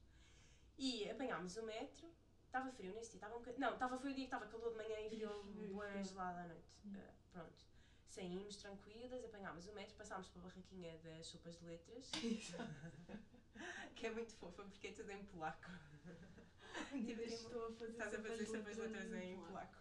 e 0.77 1.11
apanhámos 1.11 1.57
o 1.57 1.63
metro. 1.63 2.09
Estava 2.49 2.73
frio 2.73 2.93
nesse 2.95 3.11
dia, 3.11 3.19
estava 3.19 3.35
um 3.37 3.39
bocadinho. 3.41 3.61
Não, 3.61 3.75
estava 3.75 3.99
foi 3.99 4.11
o 4.11 4.15
dia 4.15 4.25
que 4.25 4.35
estava 4.35 4.47
calor 4.47 4.71
de 4.71 4.77
manhã 4.79 5.01
e 5.01 5.09
frio 5.11 5.31
frio. 5.93 6.05
gelado 6.05 6.39
à 6.39 6.45
noite. 6.47 6.67
Ah, 6.97 7.13
pronto. 7.33 7.65
Saímos 8.09 8.57
tranquilas, 8.57 9.23
apanhámos 9.25 9.69
o 9.69 9.73
metro, 9.75 9.95
passámos 9.97 10.29
pela 10.29 10.45
barraquinha 10.49 10.97
das 10.99 11.27
sopas 11.27 11.59
de 11.59 11.67
letras, 11.67 12.11
que 13.95 14.07
é 14.07 14.11
muito 14.11 14.33
fofa 14.35 14.65
porque 14.65 14.89
é 14.89 14.93
tudo 14.93 15.11
em 15.13 15.25
polaco. 15.27 15.71
Tipo, 16.89 17.17
destes 17.17 17.41
estou 17.41 17.67
a 17.67 17.73
fazer 17.73 17.91
Estás 17.93 18.15
a 18.15 18.23
fazer 18.23 18.47
sopas 18.47 18.77
de 18.77 18.81
letras 18.83 19.13
em 19.13 19.35
polaco. 19.37 19.47
polaco. 19.49 19.75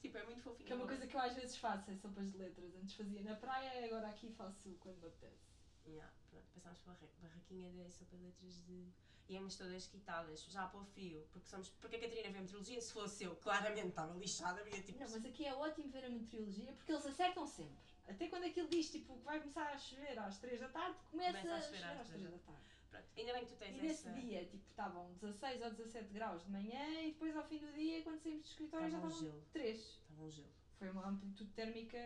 Tipo, 0.00 0.18
é 0.18 0.24
muito 0.24 0.42
fofinho. 0.42 0.66
Que 0.66 0.72
é 0.72 0.76
uma 0.76 0.86
coisa 0.86 1.06
que 1.06 1.16
eu 1.16 1.20
às 1.20 1.34
vezes 1.34 1.56
faço, 1.56 1.90
é 1.90 1.94
sopas 1.96 2.30
de 2.30 2.36
letras. 2.38 2.74
Antes 2.74 2.94
fazia 2.94 3.22
na 3.22 3.36
praia, 3.36 3.84
agora 3.86 4.08
aqui 4.08 4.30
faço 4.32 4.76
quando 4.80 4.98
me 5.00 5.06
apetece. 5.06 5.51
Yeah, 5.86 6.10
pronto, 6.30 6.46
passámos 6.54 6.78
pela 6.80 6.94
barra- 6.96 7.12
barraquinha 7.20 7.70
da 7.72 7.88
sopa 7.90 8.16
de 8.16 8.22
letras 8.24 8.64
de. 8.66 8.86
Íamos 9.28 9.56
todas 9.56 9.86
quitadas, 9.86 10.44
já 10.46 10.66
para 10.66 10.80
o 10.80 10.84
frio, 10.84 11.26
porque 11.32 11.48
somos. 11.48 11.68
Porque 11.80 11.96
a 11.96 12.00
Catarina 12.00 12.30
vê 12.30 12.40
meteorologia, 12.40 12.80
se 12.80 12.92
fosse 12.92 13.24
eu, 13.24 13.34
claramente 13.36 13.88
estava 13.88 14.12
lixada, 14.18 14.60
ia 14.68 14.82
tipo. 14.82 14.98
Não, 14.98 15.10
mas 15.10 15.24
aqui 15.24 15.46
é 15.46 15.54
ótimo 15.54 15.88
ver 15.90 16.04
a 16.04 16.10
meteorologia 16.10 16.72
porque 16.72 16.92
eles 16.92 17.06
acertam 17.06 17.46
sempre. 17.46 17.76
Até 18.08 18.26
quando 18.28 18.44
aquilo 18.44 18.68
diz 18.68 18.90
tipo, 18.90 19.16
que 19.16 19.24
vai 19.24 19.38
começar 19.38 19.68
a 19.72 19.78
chover 19.78 20.18
às 20.18 20.38
3 20.38 20.60
da 20.60 20.68
tarde, 20.68 20.98
começa, 21.10 21.38
Começa 21.38 21.54
a 21.54 21.56
a 21.56 21.62
chover 21.62 21.78
chover 21.78 21.92
às 21.92 22.00
às 22.00 22.06
3 22.08 22.20
três 22.20 22.32
da 22.32 22.52
tarde. 22.52 22.68
Pronto, 22.90 23.04
ainda 23.16 23.32
bem 23.32 23.44
que 23.46 23.52
tu 23.52 23.56
tens 23.58 23.76
E 23.76 23.80
nesse 23.80 24.08
essa. 24.08 24.20
dia, 24.20 24.44
tipo, 24.44 24.68
estavam 24.68 25.12
16 25.14 25.62
ou 25.62 25.70
17 25.70 26.12
graus 26.12 26.44
de 26.44 26.50
manhã 26.50 27.00
e 27.00 27.12
depois 27.12 27.36
ao 27.36 27.44
fim 27.44 27.58
do 27.58 27.72
dia, 27.72 28.02
quando 28.02 28.18
saímos 28.18 28.42
do 28.42 28.48
escritório, 28.48 28.90
já 28.90 28.96
Estava 28.98 29.06
um 29.06 29.08
estavam 29.16 29.32
gelo. 29.32 29.46
3. 29.52 29.78
Estava 29.78 30.22
um 30.24 30.30
gelo. 30.30 30.52
Foi 30.82 30.90
uma 30.90 31.06
amplitude 31.10 31.48
térmica 31.52 31.96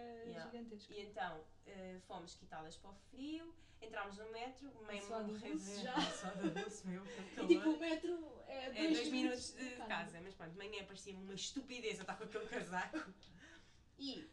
gigantesca. 0.44 0.92
E 0.92 1.00
então 1.00 1.42
eh, 1.64 1.98
fomos 2.06 2.34
quitadas 2.34 2.76
para 2.76 2.90
o 2.90 2.94
frio, 3.10 3.54
entrámos 3.80 4.18
no 4.18 4.30
metro, 4.30 4.70
meio 4.84 5.02
suado 5.02 5.32
morrer 5.32 5.52
buço 5.52 5.64
de- 5.64 5.80
já. 5.82 5.98
suado 6.12 6.50
buço, 6.50 6.86
meu, 6.86 7.02
com 7.34 7.42
E 7.44 7.46
tipo, 7.46 7.70
o 7.70 7.78
metro 7.78 8.42
é 8.46 8.66
É 8.66 8.70
2 8.72 8.92
dois 8.98 9.08
minutos 9.08 9.54
de 9.54 9.76
casa, 9.76 10.20
mas 10.20 10.34
pronto, 10.34 10.52
de 10.52 10.58
manhã 10.58 10.84
parecia-me 10.84 11.22
uma 11.22 11.32
estupidez 11.32 11.94
eu 11.96 12.02
estar 12.02 12.16
com 12.18 12.24
aquele 12.24 12.46
casaco. 12.48 13.10
E 13.98 14.30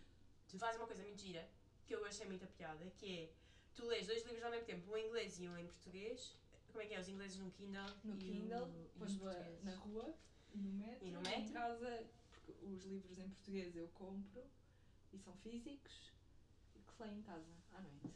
tu 0.49 0.59
fazes 0.59 0.75
uma 0.75 0.87
coisa 0.87 1.01
muito 1.03 1.21
gira, 1.21 1.47
que 1.85 1.95
eu 1.95 2.03
achei 2.03 2.25
muita 2.25 2.45
piada, 2.45 2.83
que 2.97 3.17
é, 3.19 3.31
tu 3.73 3.85
lês 3.85 4.07
dois 4.07 4.25
livros 4.25 4.43
ao 4.43 4.51
mesmo 4.51 4.65
tempo, 4.65 4.91
um 4.91 4.97
em 4.97 5.07
inglês 5.07 5.39
e 5.39 5.47
um 5.47 5.57
em 5.57 5.67
português. 5.67 6.37
Como 6.67 6.81
é 6.83 6.85
que 6.85 6.95
é? 6.95 6.99
Os 6.99 7.07
ingleses 7.07 7.37
no 7.37 7.49
Kindle 7.51 7.85
No 8.03 8.15
e, 8.15 8.17
Kindle, 8.17 8.65
depois 8.91 9.15
na 9.63 9.73
rua 9.75 10.13
e 10.53 10.57
no 10.57 10.69
metro. 10.73 11.07
E 11.07 11.11
no 11.11 11.19
Em 11.21 11.23
metro. 11.23 11.53
casa, 11.53 12.03
porque 12.45 12.65
os 12.65 12.83
livros 12.85 13.17
em 13.17 13.29
português 13.29 13.75
eu 13.75 13.87
compro 13.89 14.43
e 15.11 15.17
são 15.17 15.33
físicos 15.37 16.11
e 16.75 16.79
que 16.79 17.01
leio 17.01 17.15
em 17.15 17.21
casa 17.21 17.53
à 17.73 17.81
noite. 17.81 18.13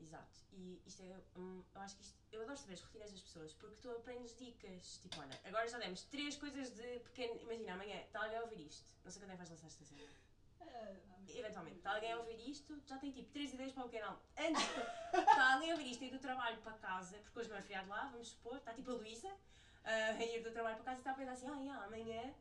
Exato. 0.00 0.40
E 0.52 0.80
isto 0.86 1.02
é, 1.02 1.20
hum, 1.36 1.62
eu 1.74 1.80
acho 1.80 1.96
que 1.96 2.02
isto, 2.02 2.16
eu 2.32 2.42
adoro 2.42 2.56
saber 2.56 2.74
as 2.74 2.82
rotinas 2.82 3.10
das 3.10 3.20
pessoas, 3.20 3.52
porque 3.54 3.76
tu 3.80 3.90
aprendes 3.90 4.36
dicas. 4.36 4.98
Tipo, 5.02 5.20
olha, 5.20 5.40
agora 5.44 5.66
já 5.68 5.78
demos 5.78 6.02
três 6.04 6.36
coisas 6.36 6.70
de 6.70 7.00
pequeno. 7.00 7.40
Imagina, 7.40 7.74
amanhã 7.74 8.00
está 8.00 8.22
alguém 8.22 8.38
a 8.38 8.42
ouvir 8.42 8.66
isto. 8.66 8.92
Não 9.04 9.10
sei 9.10 9.20
quando 9.20 9.30
é 9.30 9.32
que 9.32 9.38
vais 9.38 9.50
lançar 9.50 9.66
esta 9.66 9.84
série. 9.84 10.08
Eventualmente, 11.28 11.78
está 11.78 11.94
alguém 11.94 12.12
a 12.12 12.18
ouvir 12.18 12.48
isto, 12.48 12.80
já 12.86 12.98
tem 12.98 13.12
tipo 13.12 13.30
três 13.30 13.52
ideias 13.52 13.72
para 13.72 13.84
o 13.84 13.90
canal. 13.90 14.20
Antes, 14.36 14.62
está 15.12 15.54
alguém 15.54 15.70
a 15.70 15.74
ouvir 15.74 15.90
isto 15.90 16.02
e 16.02 16.06
ir 16.08 16.10
do 16.10 16.18
trabalho 16.18 16.56
para 16.62 16.72
casa, 16.78 17.18
porque 17.18 17.38
hoje 17.38 17.48
não 17.48 17.56
é 17.56 17.62
feriado 17.62 17.88
lá, 17.88 18.08
vamos 18.08 18.28
supor, 18.28 18.56
está 18.56 18.72
tipo 18.72 18.90
a 18.90 18.94
Luísa 18.94 19.30
ah, 19.84 20.16
a 20.18 20.24
ir 20.24 20.42
do 20.42 20.50
trabalho 20.50 20.76
para 20.76 20.84
casa 20.84 20.96
e 20.96 21.00
está 21.00 21.10
a 21.12 21.14
pensar 21.14 21.32
assim: 21.32 21.48
ah, 21.48 21.60
yeah, 21.60 21.84
amanhã 21.84 22.34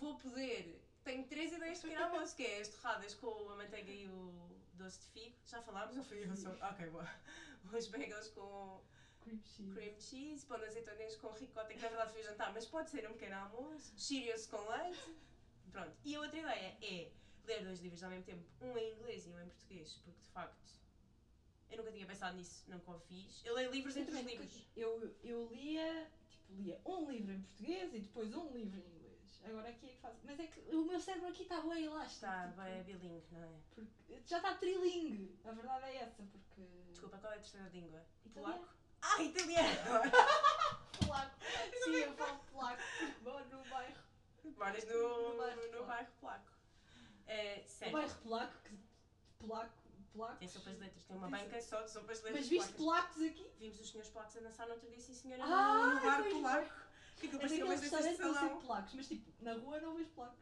vou 0.00 0.16
poder. 0.18 0.80
Tenho 1.04 1.26
três 1.26 1.52
ideias 1.52 1.80
de 1.80 1.88
pequeno 1.88 2.04
almoço, 2.04 2.36
que 2.36 2.44
é 2.44 2.60
as 2.60 2.68
torradas 2.68 3.14
com 3.14 3.50
a 3.50 3.56
manteiga 3.56 3.90
e 3.90 4.08
o 4.08 4.50
doce 4.74 5.00
de 5.00 5.06
figo. 5.06 5.36
Já 5.46 5.62
falámos, 5.62 5.96
não 5.96 6.04
fui 6.04 6.24
eu 6.24 6.36
só. 6.36 6.50
Ok, 6.70 6.90
boa. 6.90 7.08
Os 7.72 7.86
bagels 7.88 8.28
com 8.28 8.82
Cream 9.20 9.38
cheese. 9.44 9.74
cream 9.74 10.00
cheese, 10.00 10.46
pão 10.46 10.58
de 10.58 10.64
azeitonas 10.64 11.16
com 11.16 11.28
ricota, 11.28 11.68
que 11.74 11.80
na 11.80 11.88
verdade 11.88 12.12
foi 12.12 12.22
jantar, 12.22 12.52
mas 12.54 12.66
pode 12.66 12.90
ser 12.90 13.08
um 13.08 13.12
pequeno 13.12 13.36
almoço, 13.36 13.92
Cheerios 13.98 14.46
com 14.46 14.58
leite. 14.68 15.14
Pronto. 15.70 15.92
E 16.04 16.14
a 16.16 16.20
outra 16.20 16.38
ideia 16.38 16.76
é 16.80 17.12
ler 17.44 17.62
dois 17.64 17.80
livros 17.80 18.02
ao 18.02 18.10
mesmo 18.10 18.24
tempo, 18.24 18.44
um 18.62 18.76
em 18.78 18.94
inglês 18.94 19.26
e 19.26 19.30
um 19.30 19.40
em 19.40 19.46
português, 19.48 19.92
porque 20.02 20.20
de 20.20 20.28
facto 20.28 20.80
eu 21.70 21.76
nunca 21.76 21.92
tinha 21.92 22.06
pensado 22.06 22.36
nisso, 22.36 22.64
nunca 22.68 22.90
o 22.90 22.98
fiz. 22.98 23.42
Eu 23.44 23.54
leio 23.54 23.70
livros 23.70 23.94
Eu 23.94 24.02
entre 24.02 24.14
os 24.14 24.26
livros. 24.26 24.66
Eu, 24.74 25.16
eu 25.22 25.48
lia, 25.52 26.10
tipo, 26.28 26.54
lia 26.54 26.80
um 26.84 27.10
livro 27.10 27.32
em 27.32 27.42
português 27.42 27.94
e 27.94 28.00
depois 28.00 28.34
um 28.34 28.50
livro 28.50 28.80
em 28.80 28.86
inglês. 28.86 28.99
Agora 29.44 29.68
aqui 29.68 29.86
é 29.86 29.88
que 29.90 29.96
faço. 30.00 30.18
Mas 30.24 30.38
é 30.40 30.46
que 30.46 30.60
o 30.74 30.84
meu 30.84 31.00
cérebro 31.00 31.28
aqui 31.28 31.42
está 31.42 31.60
bem 31.62 31.84
elástico. 31.84 32.26
Está 32.26 32.46
tipo, 32.48 32.62
bem 32.62 32.82
bilingue, 32.84 33.24
não 33.32 33.42
é? 33.42 33.48
porque 33.74 34.22
já 34.26 34.36
está 34.36 34.54
trilingue. 34.54 35.38
A 35.44 35.52
verdade 35.52 35.84
é 35.86 35.96
essa, 35.96 36.22
porque. 36.30 36.62
Desculpa, 36.90 37.18
qual 37.18 37.32
é 37.32 37.36
a 37.36 37.38
terceira 37.38 37.68
língua? 37.70 38.02
Italiano. 38.26 38.54
Polaco? 38.58 38.74
Ah, 39.02 39.22
italiano! 39.22 39.78
Polaco. 41.06 41.36
Sim, 41.84 41.94
eu 41.94 42.12
falo 42.14 42.38
polaco 42.52 42.82
moro 43.22 43.44
no 43.48 43.64
bairro. 43.70 43.94
Moras 44.56 44.84
No 44.84 44.92
no, 45.32 45.36
bairro 45.38 45.56
no 45.62 45.68
polaco. 45.68 45.86
bairro 45.86 46.12
polaco. 46.20 46.50
É, 47.26 47.62
No 47.62 47.68
sério. 47.68 47.92
bairro 47.94 48.14
polaco, 48.22 48.54
que 48.64 48.78
polaco, 49.38 49.72
polacos. 50.12 50.38
Tem 50.38 50.48
sopas 50.48 50.74
de 50.74 50.80
letras, 50.80 51.04
tem 51.04 51.16
uma 51.16 51.28
Tem 51.30 51.44
banca 51.48 51.62
só 51.62 51.80
de 51.82 51.90
sopas 51.90 52.18
de 52.18 52.24
letras 52.24 52.40
Mas 52.42 52.48
viste 52.50 52.72
polacos 52.74 53.22
aqui? 53.22 53.50
Vimos 53.58 53.80
os 53.80 53.88
senhores 53.90 54.10
polacos 54.10 54.36
a 54.36 54.40
dançar 54.40 54.66
no 54.66 54.74
outro 54.74 54.90
dia, 54.90 55.00
sim 55.00 55.14
senhora, 55.14 55.42
Ah, 55.44 55.74
no, 55.78 55.94
no 55.94 56.00
bar 56.02 56.22
polaco. 56.24 56.74
Aquilo 57.26 57.36
É 57.36 57.42
daquele 57.42 57.62
umas 57.64 57.80
destas 57.80 58.04
de 58.04 58.16
salão. 58.16 58.34
sei 58.48 58.48
polacos, 58.60 58.94
mas 58.94 59.08
tipo, 59.08 59.44
na 59.44 59.52
rua 59.54 59.80
não 59.80 59.94
vejo 59.94 60.08
polacos. 60.10 60.38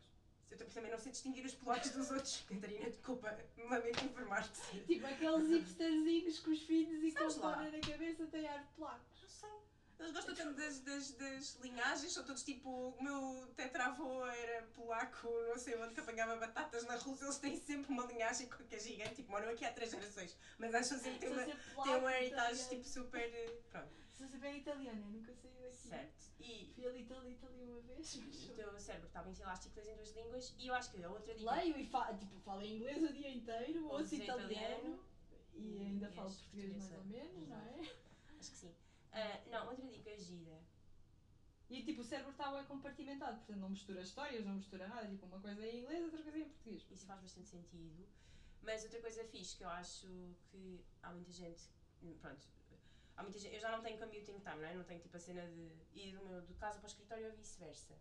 Eu 0.51 0.57
também 0.71 0.91
não 0.91 0.99
sei 0.99 1.13
distinguir 1.13 1.45
os 1.45 1.55
polacos 1.55 1.91
dos 1.91 2.11
outros. 2.11 2.45
Catarina, 2.49 2.89
desculpa, 2.89 3.39
lamento 3.59 4.05
informar-te. 4.05 4.81
Tipo, 4.87 5.07
aqueles 5.07 5.49
hipsterzinhos 5.51 6.39
com 6.41 6.51
os 6.51 6.63
filhos 6.63 7.03
e 7.03 7.13
com 7.13 7.47
a 7.47 7.57
na 7.71 7.81
cabeça 7.81 8.27
têm 8.27 8.49
ar 8.49 8.61
de 8.65 8.69
polacos. 8.75 9.21
Não 9.21 9.29
sei. 9.29 9.51
Eles 9.99 10.13
gostam 10.13 10.35
tanto 10.37 10.55
das, 10.55 10.79
das, 10.81 11.11
das 11.11 11.57
linhagens, 11.57 12.13
são 12.13 12.25
todos 12.25 12.45
tipo. 12.45 12.71
O 12.71 13.03
meu 13.03 13.49
tetravô 13.57 14.25
era 14.27 14.63
polaco, 14.69 15.29
não 15.49 15.59
sei 15.59 15.77
onde, 15.77 15.93
que 15.93 16.01
apanhava 16.01 16.37
batatas 16.37 16.85
na 16.85 16.95
Rússia. 16.95 17.25
Eles 17.25 17.39
têm 17.39 17.57
sempre 17.61 17.93
uma 17.93 18.07
linhagem 18.07 18.49
que 18.49 18.75
é 18.77 18.79
gigante, 18.79 19.17
tipo, 19.17 19.33
moram 19.33 19.49
aqui 19.51 19.65
há 19.65 19.73
três 19.73 19.91
gerações. 19.91 20.37
Mas 20.57 20.73
acham 20.73 20.99
sempre 20.99 21.19
que 21.19 21.27
Sou 21.27 21.35
uma, 21.75 21.83
tem 21.85 21.97
uma 21.97 22.13
heritage 22.17 22.69
tipo 22.69 22.85
super. 22.85 23.21
eh, 23.21 23.59
Pronto, 23.71 23.89
Sou 24.17 24.29
sempre 24.29 24.57
italiana, 24.59 25.05
nunca 25.07 25.35
saí 25.35 25.51
daqui. 25.61 25.77
certo. 25.77 26.28
E 26.41 26.67
Fui 26.75 26.87
ali, 26.87 27.03
Itália, 27.03 27.31
Itália 27.31 27.65
uma 27.65 27.81
vez, 27.81 28.17
mas 28.17 28.49
o 28.49 28.55
teu 28.55 28.79
cérebro 28.79 29.09
está 29.09 29.23
muito 29.23 29.41
elástico, 29.41 29.75
lês 29.77 29.89
em 29.89 29.97
duas 29.97 30.17
línguas. 30.17 30.55
E 30.59 30.67
eu 30.69 30.75
acho 30.75 30.91
que 30.91 31.03
a 31.03 31.11
outra 31.11 31.35
dica. 31.35 31.53
leio 31.53 31.79
e 31.79 31.85
falo, 31.85 32.17
tipo, 32.17 32.39
falo 32.41 32.65
inglês 32.65 33.03
o 33.03 33.13
dia 33.13 33.31
inteiro, 33.31 33.85
ouço 33.87 34.03
Ouço 34.03 34.15
italiano, 34.15 34.53
italiano 34.53 35.05
e 35.55 35.81
ainda 35.81 36.09
e 36.09 36.15
falo 36.15 36.29
és 36.29 36.37
português 36.37 36.71
mais 36.71 36.93
ou 36.93 37.05
menos, 37.05 37.49
não 37.49 37.57
é? 37.57 37.81
Acho 38.39 38.51
que 38.53 38.57
sim. 38.57 38.75
Ah, 39.13 39.41
não, 39.51 39.69
outra 39.69 39.87
dica 39.89 40.17
gira. 40.17 40.63
E 41.69 41.83
tipo, 41.83 42.01
o 42.01 42.05
cérebro 42.05 42.31
está 42.31 42.51
bem 42.51 42.65
compartimentado, 42.65 43.37
portanto 43.39 43.59
não 43.59 43.69
mistura 43.71 44.01
histórias, 44.01 44.45
não 44.45 44.55
mistura 44.55 44.89
nada, 44.89 45.07
tipo, 45.09 45.27
uma 45.27 45.41
coisa 45.41 45.63
é 45.63 45.71
em 45.71 45.81
inglês, 45.81 46.05
outra 46.05 46.23
coisa 46.23 46.39
é 46.39 46.41
em 46.43 46.49
português. 46.49 46.87
Isso 46.91 47.07
faz 47.07 47.21
bastante 47.21 47.49
sentido. 47.49 48.09
Mas 48.63 48.85
outra 48.85 49.01
coisa 49.01 49.25
fixe 49.25 49.57
que 49.57 49.65
eu 49.65 49.69
acho 49.69 50.07
que 50.51 50.85
há 51.03 51.13
muita 51.13 51.33
gente. 51.33 51.69
Pronto. 52.21 52.47
Há 53.19 53.23
muita 53.25 53.37
gente, 53.39 53.55
eu 53.57 53.61
já 53.61 53.71
não 53.73 53.83
tenho 53.83 53.99
commuting 53.99 54.39
time, 54.39 54.57
não 54.63 54.65
é? 54.65 54.75
Não 54.75 54.85
tenho 54.85 55.01
tipo 55.01 55.17
a 55.17 55.21
cena 55.21 55.43
de 55.49 55.73
ir 55.93 56.13
do 56.17 56.25
meu, 56.25 56.41
de 56.41 56.55
casa 56.55 56.79
para 56.79 56.87
o 56.87 56.91
escritório 56.91 57.27
ou 57.27 57.33
vice-versa. 57.37 57.99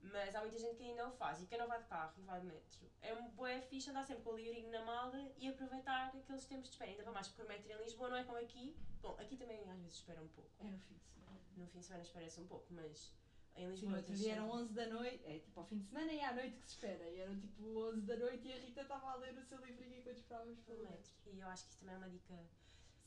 Mas 0.00 0.34
há 0.34 0.40
muita 0.40 0.58
gente 0.58 0.76
que 0.76 0.82
ainda 0.84 1.06
o 1.06 1.12
faz 1.12 1.42
e 1.42 1.46
quem 1.46 1.58
não 1.58 1.68
vai 1.68 1.82
de 1.82 1.88
carro 1.88 2.14
e 2.18 2.22
vai 2.22 2.40
de 2.40 2.46
metro. 2.46 2.90
É 3.02 3.14
um 3.14 3.28
boé 3.30 3.60
fixe 3.60 3.90
andar 3.90 4.04
sempre 4.04 4.22
com 4.22 4.30
o 4.30 4.36
livrinho 4.36 4.70
na 4.70 4.82
mala 4.84 5.30
e 5.36 5.48
aproveitar 5.48 6.08
aqueles 6.16 6.46
tempos 6.46 6.68
de 6.68 6.72
espera. 6.74 6.90
Ainda 6.90 7.02
para 7.02 7.12
mais 7.12 7.28
porque 7.28 7.42
o 7.42 7.48
metro 7.48 7.70
em 7.72 7.82
Lisboa 7.84 8.08
não 8.08 8.16
é 8.16 8.24
como 8.24 8.38
aqui. 8.38 8.74
Bom, 9.02 9.14
aqui 9.20 9.36
também 9.36 9.60
às 9.70 9.78
vezes 9.80 9.96
espera 9.96 10.22
um 10.22 10.28
pouco. 10.28 10.50
É 10.60 10.64
no 10.64 10.78
fim 10.78 10.94
de 10.96 11.04
semana. 11.04 11.40
No 11.56 11.66
fim 11.68 11.78
de 11.78 11.84
semana 11.84 12.02
espera-se 12.02 12.40
um 12.40 12.46
pouco, 12.46 12.66
mas 12.72 13.12
em 13.56 13.68
Lisboa. 13.68 14.02
dia 14.02 14.32
eram 14.32 14.44
sempre- 14.46 14.62
11 14.62 14.72
da 14.74 14.86
noite, 14.88 15.24
é 15.26 15.38
tipo 15.38 15.60
ao 15.60 15.66
fim 15.66 15.78
de 15.78 15.84
semana 15.84 16.12
e 16.12 16.20
à 16.22 16.32
noite 16.34 16.56
que 16.58 16.66
se 16.66 16.72
espera. 16.74 17.08
E 17.08 17.20
eram 17.20 17.38
tipo 17.40 17.78
11 17.78 18.00
da 18.02 18.16
noite 18.16 18.48
e 18.48 18.52
a 18.52 18.56
Rita 18.58 18.80
estava 18.82 19.10
a 19.10 19.14
ler 19.16 19.36
o 19.38 19.42
seu 19.42 19.58
livrinho 19.64 19.98
enquanto 19.98 20.16
esperávamos 20.18 20.58
pelo 20.60 20.82
metro. 20.82 21.12
E 21.26 21.38
eu 21.40 21.48
acho 21.48 21.64
que 21.64 21.70
isso 21.70 21.80
também 21.80 21.94
é 21.94 21.98
uma 21.98 22.08
dica. 22.10 22.34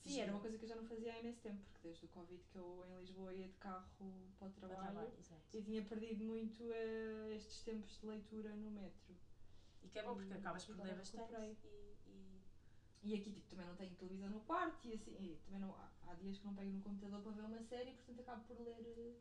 Sim, 0.03 0.21
era 0.21 0.31
uma 0.31 0.39
coisa 0.39 0.57
que 0.57 0.63
eu 0.63 0.69
já 0.69 0.75
não 0.75 0.85
fazia 0.85 1.13
há 1.13 1.19
imenso 1.19 1.41
tempo, 1.41 1.61
porque 1.65 1.79
desde 1.87 2.05
o 2.05 2.07
Covid 2.09 2.41
que 2.51 2.55
eu 2.57 2.85
em 2.87 2.97
Lisboa 2.99 3.33
ia 3.33 3.47
de 3.47 3.55
carro 3.57 3.85
para 3.97 4.05
o 4.07 4.31
para 4.39 4.49
trabalho, 4.51 4.81
trabalho, 4.81 5.13
exato. 5.19 5.41
e 5.53 5.61
tinha 5.61 5.81
perdido 5.83 6.23
muito 6.23 6.71
eh, 6.71 7.35
estes 7.35 7.61
tempos 7.63 7.99
de 7.99 8.05
leitura 8.07 8.49
no 8.55 8.71
metro. 8.71 9.15
E 9.83 9.89
que 9.89 9.99
é 9.99 10.03
bom 10.03 10.15
porque 10.15 10.33
E 10.33 10.37
acabas 10.37 10.65
por 10.65 10.79
ler 10.79 10.95
bastante 10.95 11.33
e, 11.35 11.97
e 12.07 12.41
E 13.03 13.13
aqui 13.15 13.31
tipo, 13.31 13.47
também 13.49 13.65
não 13.65 13.75
tenho 13.75 13.95
televisão 13.95 14.29
no 14.29 14.39
quarto 14.41 14.87
e 14.87 14.93
assim, 14.93 15.11
e 15.19 15.39
também 15.45 15.59
não, 15.59 15.75
há, 15.75 16.13
dias 16.15 16.37
que 16.37 16.45
não 16.45 16.53
pego 16.55 16.71
no 16.71 16.81
computador 16.81 17.21
para 17.21 17.31
ver 17.33 17.41
uma 17.41 17.61
série, 17.61 17.91
portanto 17.93 18.19
acabo 18.21 18.43
por 18.45 18.59
ler 18.61 18.85
eh, 18.85 19.13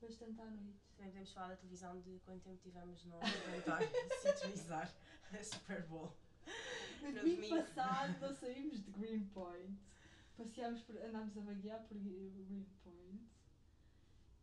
bastante 0.00 0.40
à 0.40 0.44
noite. 0.44 0.78
também 0.96 1.10
podemos 1.12 1.32
falar 1.32 1.48
da 1.48 1.56
televisão 1.56 2.00
de 2.00 2.18
quanto 2.24 2.42
tempo 2.42 2.60
tivemos 2.62 3.06
a 3.06 3.20
tentar 3.50 3.80
sintonizar 4.20 4.92
a 5.32 5.42
Super 5.42 5.82
Bowl. 5.86 6.12
No 7.02 7.12
No 7.12 7.20
domingo. 7.20 7.56
passado 7.56 8.18
nós 8.20 8.38
saímos 8.38 8.82
de 8.84 8.90
Greenpoint, 8.92 9.76
passeámos 10.36 10.82
por, 10.82 10.96
andámos 10.98 11.36
a 11.36 11.40
vaguear 11.40 11.82
por 11.86 11.96
Greenpoint 11.98 13.22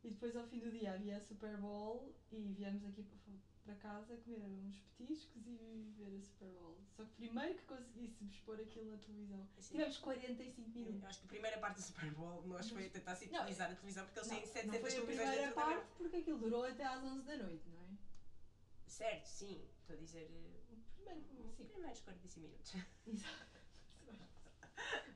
e 0.04 0.10
depois 0.10 0.36
ao 0.36 0.46
fim 0.48 0.60
do 0.60 0.72
dia 0.72 0.94
havia 0.94 1.18
a 1.18 1.22
Super 1.22 1.56
Bowl 1.58 2.14
e 2.32 2.54
viemos 2.58 2.84
aqui 2.84 3.04
para, 3.66 3.76
casa 3.76 4.18
comer 4.18 4.42
uns 4.42 4.78
petiscos 4.98 5.48
e 5.48 5.94
ver 5.98 6.18
a 6.18 6.22
Super 6.22 6.50
Bowl. 6.50 6.78
Só 6.98 7.06
que 7.06 7.12
primeiro 7.16 7.56
que 7.58 7.64
conseguíssemos 7.66 8.38
pôr 8.40 8.60
aquilo 8.60 8.92
na 8.92 8.98
televisão, 8.98 9.48
Assim, 9.58 9.72
tivemos 9.72 9.98
45 10.00 10.60
eu 10.62 10.74
minutos. 10.86 11.04
acho 11.06 11.20
que 11.20 11.26
a 11.26 11.30
primeira 11.30 11.58
parte 11.60 11.76
do 11.78 11.82
Super 11.84 12.12
Bowl 12.12 12.44
nós 12.48 12.70
foi 12.70 12.90
tentar 12.90 13.16
sintonizar 13.16 13.72
a 13.72 13.76
televisão 13.76 14.06
porque 14.06 14.20
eles 14.20 14.30
têm 14.30 14.40
Não, 14.42 14.46
700 14.48 14.74
não 14.74 14.80
foi 14.82 14.90
a 14.90 14.94
televisões 14.94 15.06
primeira 15.18 15.42
dentro 15.42 15.56
da 15.56 15.62
parte 15.66 15.88
porque 15.98 16.18
aquilo 16.18 16.38
durou 16.40 16.66
até 16.66 16.84
às 16.84 17.04
11 17.04 17.26
da 17.26 17.38
noite, 17.38 17.70
não 17.70 17.80
é? 17.82 17.88
Certo, 18.88 19.26
sim. 19.26 19.66
Estou 19.80 19.96
a 19.96 20.00
dizer. 20.00 20.30
eh, 20.30 20.74
O 20.74 20.76
primeiro, 20.96 21.22
sim. 21.56 21.66
Primeiros 21.66 22.00
45 22.02 22.40
minutos. 22.42 22.76
Exato. 23.08 23.63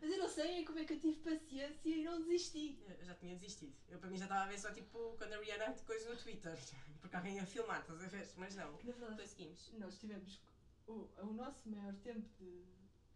Mas 0.02 0.12
eu 0.12 0.18
não 0.20 0.30
sei 0.30 0.64
como 0.66 0.80
é 0.80 0.86
que 0.86 0.94
eu 0.94 1.00
tive 1.00 1.18
paciência 1.20 1.90
e 1.90 2.04
não 2.04 2.20
desisti. 2.22 2.80
Eu 3.00 3.04
já 3.06 3.16
tinha 3.16 3.36
desistido. 3.36 3.76
Eu 3.90 4.00
para 4.00 4.10
mim 4.10 4.18
já 4.18 4.26
estava 4.26 4.44
a 4.46 4.48
ver 4.48 4.60
só 4.60 4.72
tipo 4.72 5.16
quando 5.18 5.34
a 5.34 5.38
Rihanna 5.40 5.74
coisa 5.86 6.10
no 6.10 6.18
Twitter. 6.18 6.58
Porque 7.02 7.16
alguém 7.16 7.36
ia 7.36 7.46
filmar, 7.46 7.82
estás 7.82 8.02
a 8.04 8.08
ver? 8.08 8.28
Mas 8.38 8.56
não. 8.56 8.78
Conseguimos. 9.18 9.72
nós 9.74 9.98
tivemos. 9.98 10.40
O, 10.88 11.10
o 11.22 11.34
nosso 11.34 11.68
maior 11.70 11.94
tempo 11.96 12.28
de 12.40 12.64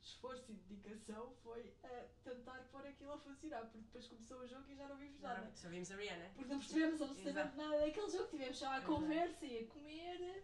esforço 0.01 0.51
e 0.51 0.55
dedicação 0.55 1.31
foi 1.43 1.73
a 1.83 2.05
tentar 2.23 2.59
pôr 2.71 2.85
aquilo 2.85 3.13
a 3.13 3.17
funcionar, 3.19 3.61
porque 3.61 3.77
depois 3.79 4.07
começou 4.07 4.39
o 4.39 4.47
jogo 4.47 4.69
e 4.69 4.75
já 4.75 4.87
não 4.87 4.97
vimos 4.97 5.19
nada. 5.21 5.41
não- 5.45 5.55
Só 5.55 5.69
vimos 5.69 5.91
a 5.91 5.95
Rihanna. 5.95 6.29
Porque 6.35 6.49
não 6.51 6.59
percebemos 6.59 7.01
absolutamente 7.01 7.55
nada 7.57 7.79
daquele 7.79 8.09
jogo, 8.09 8.27
tivemos 8.29 8.57
só 8.57 8.67
a 8.73 8.81
conversa 8.81 9.45
e 9.45 9.59
a 9.63 9.67
comer 9.67 10.43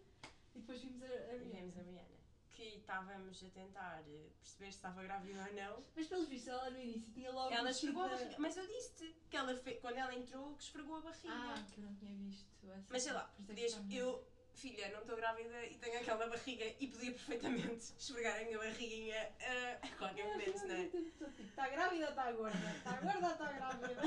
e 0.55 0.59
depois 0.59 0.81
vimos 0.81 1.01
a, 1.03 1.05
a 1.07 1.35
E 1.35 1.39
Rihanna. 1.39 1.59
vimos 1.59 1.77
a 1.77 1.81
Rihanna. 1.81 2.16
Que 2.57 2.77
estávamos 2.77 3.43
a 3.43 3.49
tentar 3.51 4.03
eh, 4.07 4.31
perceber 4.41 4.71
se 4.71 4.77
estava 4.77 5.03
grávida 5.03 5.45
ou 5.47 5.53
não. 5.53 5.85
Mas 5.95 6.07
pelos 6.07 6.27
vistos 6.27 6.47
ela 6.47 6.71
no 6.71 6.79
início 6.79 7.13
tinha 7.13 7.31
logo 7.31 7.53
Ela 7.53 7.69
esfregou 7.69 8.01
a 8.01 8.07
barriga. 8.07 8.35
Mas 8.39 8.57
eu 8.57 8.65
disse-te 8.65 9.15
que 9.29 9.37
ela 9.37 9.55
fe... 9.55 9.75
quando 9.75 9.97
ela 9.97 10.15
entrou 10.15 10.55
que 10.55 10.63
esfregou 10.63 10.95
a 10.95 11.01
barriga. 11.01 11.35
Ah, 11.35 11.63
que 11.71 11.79
eu 11.79 11.85
não 11.85 11.95
tinha 11.97 12.15
visto 12.15 12.47
essa. 12.71 12.87
Mas 12.89 13.03
sei 13.03 13.13
lá, 13.13 13.31
é 13.39 13.43
podias, 13.43 13.79
eu, 13.91 14.27
filha, 14.55 14.89
não 14.89 15.01
estou 15.01 15.15
grávida 15.15 15.65
e 15.67 15.77
tenho 15.77 15.99
aquela 15.99 16.27
barriga 16.27 16.65
e 16.79 16.87
podia 16.87 17.11
perfeitamente 17.11 17.93
esfregar 17.95 18.41
a 18.41 18.43
minha 18.43 18.57
barriguinha 18.57 19.35
ah, 19.39 19.77
a 19.83 19.89
qualquer 19.95 20.25
momento, 20.25 20.65
não 20.65 20.75
é? 20.75 20.85
Está 20.85 21.63
tá 21.63 21.69
grávida 21.69 22.05
ou 22.05 22.09
está 22.09 22.31
gorda? 22.31 22.71
Está 22.75 23.01
gorda 23.01 23.27
ou 23.27 23.33
está 23.33 23.53
grávida? 23.53 24.01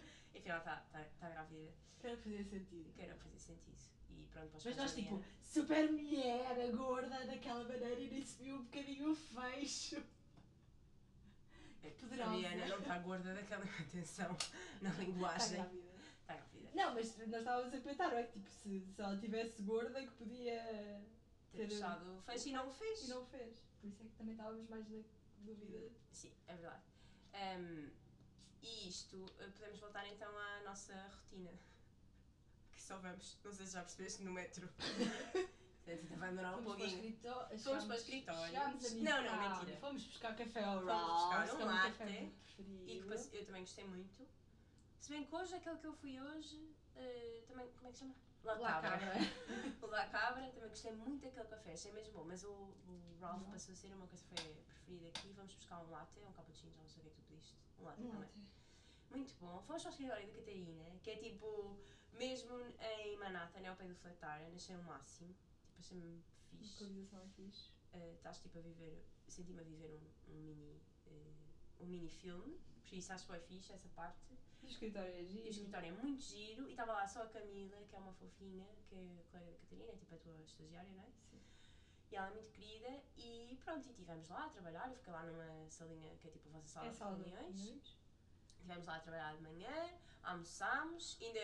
E 0.32 0.38
afinal 0.38 0.58
está 0.58 0.76
tá, 0.90 1.04
tá 1.20 1.28
grávida, 1.28 1.70
Quero 2.00 2.16
fazer 2.16 2.44
sentido. 2.44 2.90
quero 2.94 3.14
fazer 3.18 3.38
sentido. 3.38 3.78
E 4.08 4.26
pronto, 4.32 4.56
os 4.56 4.64
Mas 4.64 4.76
nós 4.76 4.94
tipo. 4.94 5.22
Super 5.50 5.90
mulher, 5.90 6.70
gorda, 6.76 7.26
daquela 7.26 7.64
maneira 7.64 8.00
e 8.00 8.10
nem 8.10 8.24
se 8.24 8.42
viu 8.42 8.56
um 8.56 8.62
bocadinho 8.64 9.10
o 9.10 9.16
fecho. 9.16 10.02
A 11.82 11.88
poderosa. 11.98 12.30
Rihanna 12.36 12.66
não 12.68 12.78
está 12.78 12.98
gorda 12.98 13.34
daquela 13.34 13.64
atenção 13.80 14.36
na 14.80 14.90
Está 14.90 15.02
linguagem. 15.02 15.56
grávida. 15.56 15.82
Está 16.20 16.34
grávida. 16.34 16.70
Não, 16.74 16.94
mas 16.94 17.16
nós 17.18 17.38
estávamos 17.40 17.74
a 17.74 17.80
pensar, 17.80 18.12
é? 18.14 18.22
Que 18.24 18.32
tipo, 18.34 18.50
se, 18.50 18.80
se 18.94 19.00
ela 19.02 19.18
tivesse 19.18 19.62
gorda 19.62 20.00
que 20.02 20.12
podia 20.12 20.62
Ter 21.52 21.58
ter- 21.66 21.68
fechado 21.70 22.18
o 22.18 22.22
fecho 22.22 22.48
e 22.48 22.52
não 22.52 22.68
o 22.68 22.72
fez. 22.72 23.02
e 23.02 23.08
não 23.08 23.22
o 23.22 23.26
fez. 23.26 23.58
Por 23.80 23.88
isso 23.88 24.02
é 24.02 24.06
que 24.06 24.14
também 24.16 24.32
estávamos 24.34 24.68
mais 24.68 24.88
na 24.88 25.02
dúvida. 25.38 25.90
Sim, 26.12 26.32
é 26.46 26.54
verdade. 26.54 26.82
Ahm, 27.32 27.90
e 28.62 28.88
isto, 28.88 29.24
podemos 29.54 29.80
voltar 29.80 30.06
então 30.08 30.30
à 30.36 30.62
nossa 30.64 30.94
rotina. 31.08 31.50
Que 32.90 32.96
só 32.96 33.02
vamos, 33.02 33.38
não 33.44 33.52
sei 33.52 33.66
se 33.66 33.72
já 33.74 33.80
percebeste, 33.82 34.22
no 34.24 34.32
metro. 34.32 34.68
Portanto, 34.74 36.02
ainda 36.02 36.16
vai 36.16 36.28
demorar 36.30 36.56
um 36.56 36.62
Fomos 36.62 36.64
para 36.64 36.72
o 36.74 36.76
pouquinho. 36.88 37.04
escritório. 37.06 37.58
Fomos 37.60 37.84
para 37.84 37.94
o 37.94 37.98
escritório. 37.98 38.46
Chegámos 38.46 38.84
a 38.84 38.88
Não, 38.96 39.22
não, 39.24 39.48
mentira. 39.58 39.76
Fomos 39.78 40.04
buscar 40.06 40.36
café 40.36 40.64
ao 40.64 40.74
Fomos 40.80 40.90
Ralph's, 40.92 41.22
buscar 41.22 41.54
um 41.54 41.56
que 41.56 41.62
é 41.62 41.66
latte. 41.66 42.32
E 42.88 43.00
que 43.00 43.08
passe- 43.08 43.36
eu 43.36 43.46
também 43.46 43.62
gostei 43.62 43.84
muito. 43.86 44.28
Se 44.98 45.08
bem 45.10 45.24
que 45.24 45.34
hoje, 45.36 45.54
aquele 45.54 45.78
que 45.78 45.86
eu 45.86 45.92
fui 45.94 46.20
hoje, 46.20 46.74
eh, 46.96 47.44
também, 47.46 47.70
como 47.70 47.86
é 47.86 47.90
que 47.92 47.98
se 47.98 48.00
chama? 48.00 48.14
La 48.42 48.54
La 48.54 48.72
Cabra. 48.72 48.90
Cabra. 48.90 49.14
O 49.82 49.86
La 49.86 50.06
Cabra, 50.06 50.50
também 50.50 50.68
gostei 50.68 50.92
muito 50.92 51.22
daquele 51.22 51.46
café, 51.46 51.72
achei 51.74 51.92
mesmo 51.92 52.12
bom. 52.12 52.24
Mas 52.24 52.42
o, 52.42 52.50
o 52.50 53.16
Ralph 53.20 53.42
Não. 53.42 53.50
passou 53.52 53.72
a 53.72 53.76
ser 53.76 53.86
o 53.94 53.98
meu 53.98 54.08
café 54.08 54.34
preferido 54.66 55.06
aqui. 55.06 55.32
Vamos 55.36 55.54
buscar 55.54 55.80
um 55.80 55.90
latte, 55.90 56.18
um 56.18 56.32
cappuccino, 56.32 56.72
já 56.74 56.82
não 56.82 56.88
sei 56.88 56.98
o 56.98 57.02
que 57.04 57.08
é 57.08 57.10
que 57.12 57.16
tu 57.20 57.22
pediste. 57.28 57.54
Um 57.78 57.84
latte 57.84 58.00
Um 58.02 58.06
também. 58.10 58.20
latte. 58.22 58.40
Muito 59.10 59.34
bom. 59.40 59.62
Fomos 59.62 59.82
para 59.82 59.90
o 59.90 59.92
escritório 59.92 60.26
da 60.26 60.32
Catarina, 60.34 60.84
que 61.04 61.10
é 61.10 61.16
tipo, 61.16 61.78
mesmo 62.14 62.60
em 62.80 63.16
Manhattan, 63.16 63.60
é 63.60 63.68
ao 63.68 63.76
pé 63.76 63.86
do 63.86 63.94
Flatiron, 63.94 64.54
achei 64.54 64.76
o 64.76 64.82
máximo. 64.84 65.34
Tipo, 65.64 65.78
achei-me 65.80 66.22
fixe. 66.50 66.84
Localização 66.84 67.20
é 67.22 67.28
fixe. 67.28 67.70
Eh, 67.92 68.12
Estás 68.16 68.38
tipo 68.40 68.58
a 68.58 68.62
viver, 68.62 69.04
senti-me 69.28 69.60
a 69.60 69.64
viver 69.64 69.90
um, 70.28 70.32
um 70.32 70.40
mini, 70.40 70.80
eh, 71.06 71.32
um 71.80 71.86
mini 71.86 72.08
filme, 72.08 72.60
por 72.88 72.94
isso 72.94 73.12
acho 73.12 73.24
que 73.24 73.30
foi 73.32 73.40
fixe 73.40 73.72
essa 73.72 73.88
parte. 73.90 74.18
E 74.62 74.66
o 74.66 74.68
escritório 74.68 75.10
é 75.12 75.22
E 75.22 75.24
o 75.24 75.28
giro. 75.28 75.48
escritório 75.48 75.88
é 75.88 75.92
muito 75.92 76.22
giro 76.22 76.68
e 76.68 76.72
estava 76.72 76.92
lá 76.92 77.06
só 77.08 77.22
a 77.22 77.26
Camila, 77.28 77.76
que 77.88 77.96
é 77.96 77.98
uma 77.98 78.12
fofinha, 78.12 78.66
que 78.88 78.94
é 78.94 79.18
a 79.18 79.30
colega 79.30 79.50
da 79.52 79.56
Catarina, 79.58 79.90
é 79.92 79.96
tipo 79.96 80.14
a 80.14 80.18
tua 80.18 80.42
estagiária, 80.44 80.90
não 80.92 81.02
é? 81.02 81.06
Sim. 81.30 81.40
E 82.12 82.16
ela 82.16 82.28
é 82.28 82.30
muito 82.32 82.50
querida 82.50 83.02
e 83.16 83.58
pronto, 83.64 83.86
e 83.86 83.90
estivemos 83.90 84.28
lá 84.28 84.44
a 84.46 84.48
trabalhar, 84.50 84.88
eu 84.90 84.96
fiquei 84.96 85.12
lá 85.12 85.22
numa 85.24 85.70
salinha 85.70 86.14
que 86.16 86.28
é 86.28 86.30
tipo 86.30 86.48
a 86.48 86.52
vossa 86.52 86.68
sala 86.68 86.86
É 86.86 86.90
de 86.92 86.98
reuniões. 87.30 87.98
Estivemos 88.60 88.86
lá 88.86 88.96
a 88.96 89.00
trabalhar 89.00 89.36
de 89.36 89.42
manhã, 89.42 89.90
almoçámos, 90.22 91.18
ainda 91.20 91.40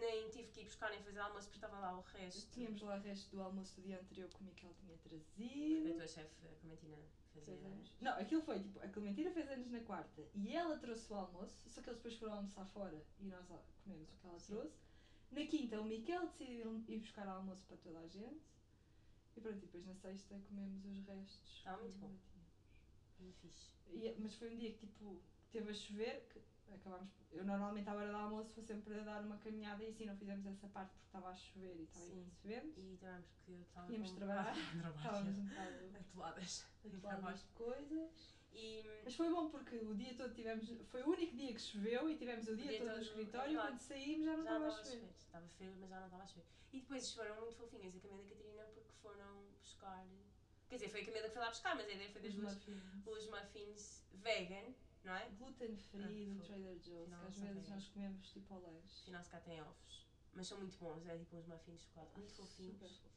nem 0.00 0.28
tive 0.30 0.48
que 0.48 0.60
ir 0.60 0.64
buscar 0.64 0.90
nem 0.90 1.02
fazer 1.02 1.20
almoço 1.20 1.46
porque 1.48 1.56
estava 1.64 1.78
lá 1.78 1.96
o 1.96 2.00
resto. 2.02 2.50
Tínhamos 2.50 2.82
lá 2.82 2.96
o 2.96 3.00
resto 3.00 3.30
do 3.34 3.42
almoço 3.42 3.76
do 3.76 3.82
dia 3.82 4.00
anterior 4.00 4.28
que 4.28 4.40
o 4.40 4.44
Miquel 4.44 4.74
tinha 4.80 4.94
A 4.94 4.98
trazido. 4.98 5.94
tua 5.94 6.06
chefe, 6.08 6.46
a 6.46 6.54
Clementina, 6.60 6.96
fazia. 7.32 7.44
Fez 7.46 7.64
anos. 7.64 7.92
Não, 8.00 8.12
aquilo 8.18 8.42
foi 8.42 8.58
tipo, 8.60 8.78
a 8.80 8.88
Clementina 8.88 9.30
fez 9.30 9.48
anos 9.50 9.70
na 9.70 9.80
quarta 9.80 10.22
e 10.34 10.54
ela 10.54 10.76
trouxe 10.78 11.10
o 11.12 11.16
almoço, 11.16 11.68
só 11.70 11.80
que 11.80 11.88
eles 11.88 11.98
depois 11.98 12.18
foram 12.18 12.34
almoçar 12.34 12.66
fora 12.66 13.02
e 13.20 13.24
nós 13.24 13.50
ah, 13.50 13.62
comemos 13.84 14.10
o 14.12 14.16
que 14.16 14.26
ela 14.26 14.38
Sim. 14.38 14.54
trouxe. 14.56 14.76
Na 15.30 15.46
quinta, 15.46 15.80
o 15.80 15.84
Miquel 15.84 16.26
decidiu 16.26 16.84
ir 16.88 16.98
buscar 16.98 17.26
almoço 17.26 17.64
para 17.66 17.76
toda 17.78 18.00
a 18.00 18.06
gente. 18.08 18.42
E 19.34 19.40
pronto, 19.40 19.56
e 19.56 19.60
depois 19.60 19.86
na 19.86 19.94
sexta 19.94 20.38
comemos 20.48 20.84
os 20.84 20.98
restos. 21.06 21.62
Que 21.62 21.70
muito 21.70 21.98
bom. 21.98 22.10
Muito 23.20 23.38
fixe. 23.38 23.72
E- 23.88 24.14
mas 24.18 24.34
foi 24.34 24.52
um 24.52 24.58
dia 24.58 24.72
que 24.72 24.78
tipo, 24.86 25.18
teve 25.52 25.70
a 25.70 25.74
chover, 25.74 26.26
que 26.30 26.40
acabámos. 26.74 27.10
Eu 27.30 27.44
normalmente 27.44 27.88
à 27.88 27.94
hora 27.94 28.08
do 28.10 28.16
almoço 28.16 28.52
vou 28.54 28.64
sempre 28.64 28.98
a 28.98 29.02
dar 29.02 29.22
uma 29.22 29.36
caminhada 29.38 29.82
e 29.84 29.88
assim 29.88 30.04
não 30.06 30.16
fizemos 30.16 30.44
essa 30.46 30.68
parte 30.68 30.90
porque 30.92 31.06
estava 31.06 31.28
a 31.30 31.34
chover 31.34 31.76
e 31.78 31.82
estava 31.84 32.06
imenso 32.06 32.40
vento. 32.46 32.80
E 32.80 32.96
porque 32.98 33.52
eu 33.52 33.62
estava 33.62 33.92
de 33.92 34.14
trabalhar. 34.14 34.54
Estávamos 34.96 35.38
um 35.38 35.44
bocado 35.46 35.96
Atoladas. 36.00 36.66
atoladas 36.84 37.40
de 37.42 37.48
coisas. 37.50 38.34
E 38.54 38.84
Mas 39.04 39.14
foi 39.14 39.30
bom 39.30 39.48
porque 39.48 39.76
o 39.78 39.94
dia 39.94 40.14
todo 40.14 40.34
tivemos. 40.34 40.68
Foi 40.90 41.02
o 41.02 41.08
único 41.10 41.34
dia 41.34 41.54
que 41.54 41.60
choveu 41.60 42.10
e 42.10 42.16
tivemos 42.16 42.46
o 42.48 42.54
dia, 42.56 42.68
dia 42.68 42.78
todo 42.80 42.96
no 42.96 43.02
escritório. 43.02 43.52
verdade. 43.52 43.68
Quando 43.72 43.80
saímos 43.80 44.24
já 44.26 44.36
não 44.36 44.44
já 44.44 44.50
estava 44.52 44.66
a 44.66 44.68
estava 44.68 44.80
a 44.80 44.84
chover. 44.84 45.00
chover. 45.00 45.14
Estava 45.16 45.48
frio, 45.48 45.76
mas 45.80 45.88
já 45.90 45.98
não 45.98 46.04
estava 46.06 46.22
a 46.22 46.26
chover. 46.26 46.46
E 46.72 46.80
depois 46.80 47.12
foram 47.14 47.40
muito 47.40 47.56
fofinhas 47.56 47.96
a 47.96 48.00
Camila 48.00 48.22
e 48.22 48.26
a 48.26 48.28
Catarina 48.36 48.64
porque 48.74 48.92
foram 49.00 49.44
buscar. 49.62 50.06
Quer 50.68 50.74
dizer, 50.76 50.88
foi 50.90 51.00
a 51.00 51.04
Camila 51.06 51.26
que 51.28 51.32
foi 51.32 51.42
lá 51.42 51.48
buscar, 51.48 51.76
mas 51.76 51.86
a 51.88 51.92
ideia 51.92 52.10
foi 52.10 52.20
das 52.22 52.30
Os 52.34 52.36
duas. 52.40 52.54
muffins. 52.54 53.06
Os 53.06 53.26
muffins 53.30 54.04
vegan, 54.12 54.74
não 55.04 55.14
é? 55.14 55.28
Gluten 55.30 55.76
free 55.76 56.30
Ah, 56.30 56.34
do. 56.34 56.40
Trader 56.42 56.78
Joe's, 56.80 57.08
que 57.08 57.14
às 57.26 57.36
vezes 57.38 57.68
nós 57.68 57.88
comemos 57.88 58.30
tipo 58.32 58.54
ao 58.54 58.60
lanche. 58.60 59.00
Afinal, 59.02 59.22
se 59.24 59.30
cá 59.30 59.40
tem 59.40 59.60
ovos. 59.62 60.06
Mas 60.34 60.46
são 60.46 60.58
muito 60.58 60.78
bons, 60.78 61.06
é 61.06 61.18
tipo 61.18 61.36
uns 61.36 61.46
muffins 61.46 61.78
de 61.80 61.84
chocolate 61.86 62.18
muito 62.18 62.32
fofinhos. 62.32 62.76
Super. 62.76 63.12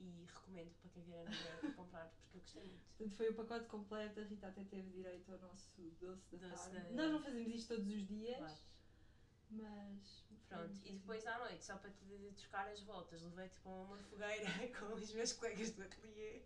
E 0.00 0.24
recomendo 0.26 0.74
para 0.80 0.90
quem 0.90 1.02
vier 1.04 1.26
a 1.26 1.30
Nova 1.30 1.74
comprar, 1.76 2.08
porque 2.08 2.36
eu 2.36 2.40
gostei 2.40 2.62
muito. 2.64 2.84
Portanto, 2.96 3.16
foi 3.16 3.28
o 3.28 3.34
pacote 3.34 3.66
completo. 3.68 4.20
A 4.20 4.24
Rita 4.24 4.48
até 4.48 4.64
teve 4.64 4.90
direito 4.90 5.32
ao 5.32 5.38
nosso 5.38 5.70
doce 6.00 6.36
da 6.36 6.48
Doce 6.48 6.70
tarde. 6.70 6.88
da- 6.88 6.94
Nós 7.02 7.12
não 7.12 7.22
fazemos 7.22 7.54
isto 7.54 7.76
todos 7.76 7.92
os 7.92 8.06
dias, 8.08 8.36
Claro. 8.38 8.58
mas. 9.50 10.23
Pronto, 10.48 10.74
e 10.84 10.92
depois 10.92 11.26
à 11.26 11.38
noite, 11.38 11.64
só 11.64 11.76
para 11.76 11.90
te 11.90 12.32
trocar 12.36 12.68
as 12.68 12.80
voltas, 12.80 13.22
levei-te 13.22 13.58
para 13.60 13.72
uma 13.72 13.96
fogueira 13.96 14.50
com 14.78 14.94
os 14.94 15.12
meus 15.12 15.32
colegas 15.32 15.70
do 15.70 15.82
ateliê. 15.82 16.42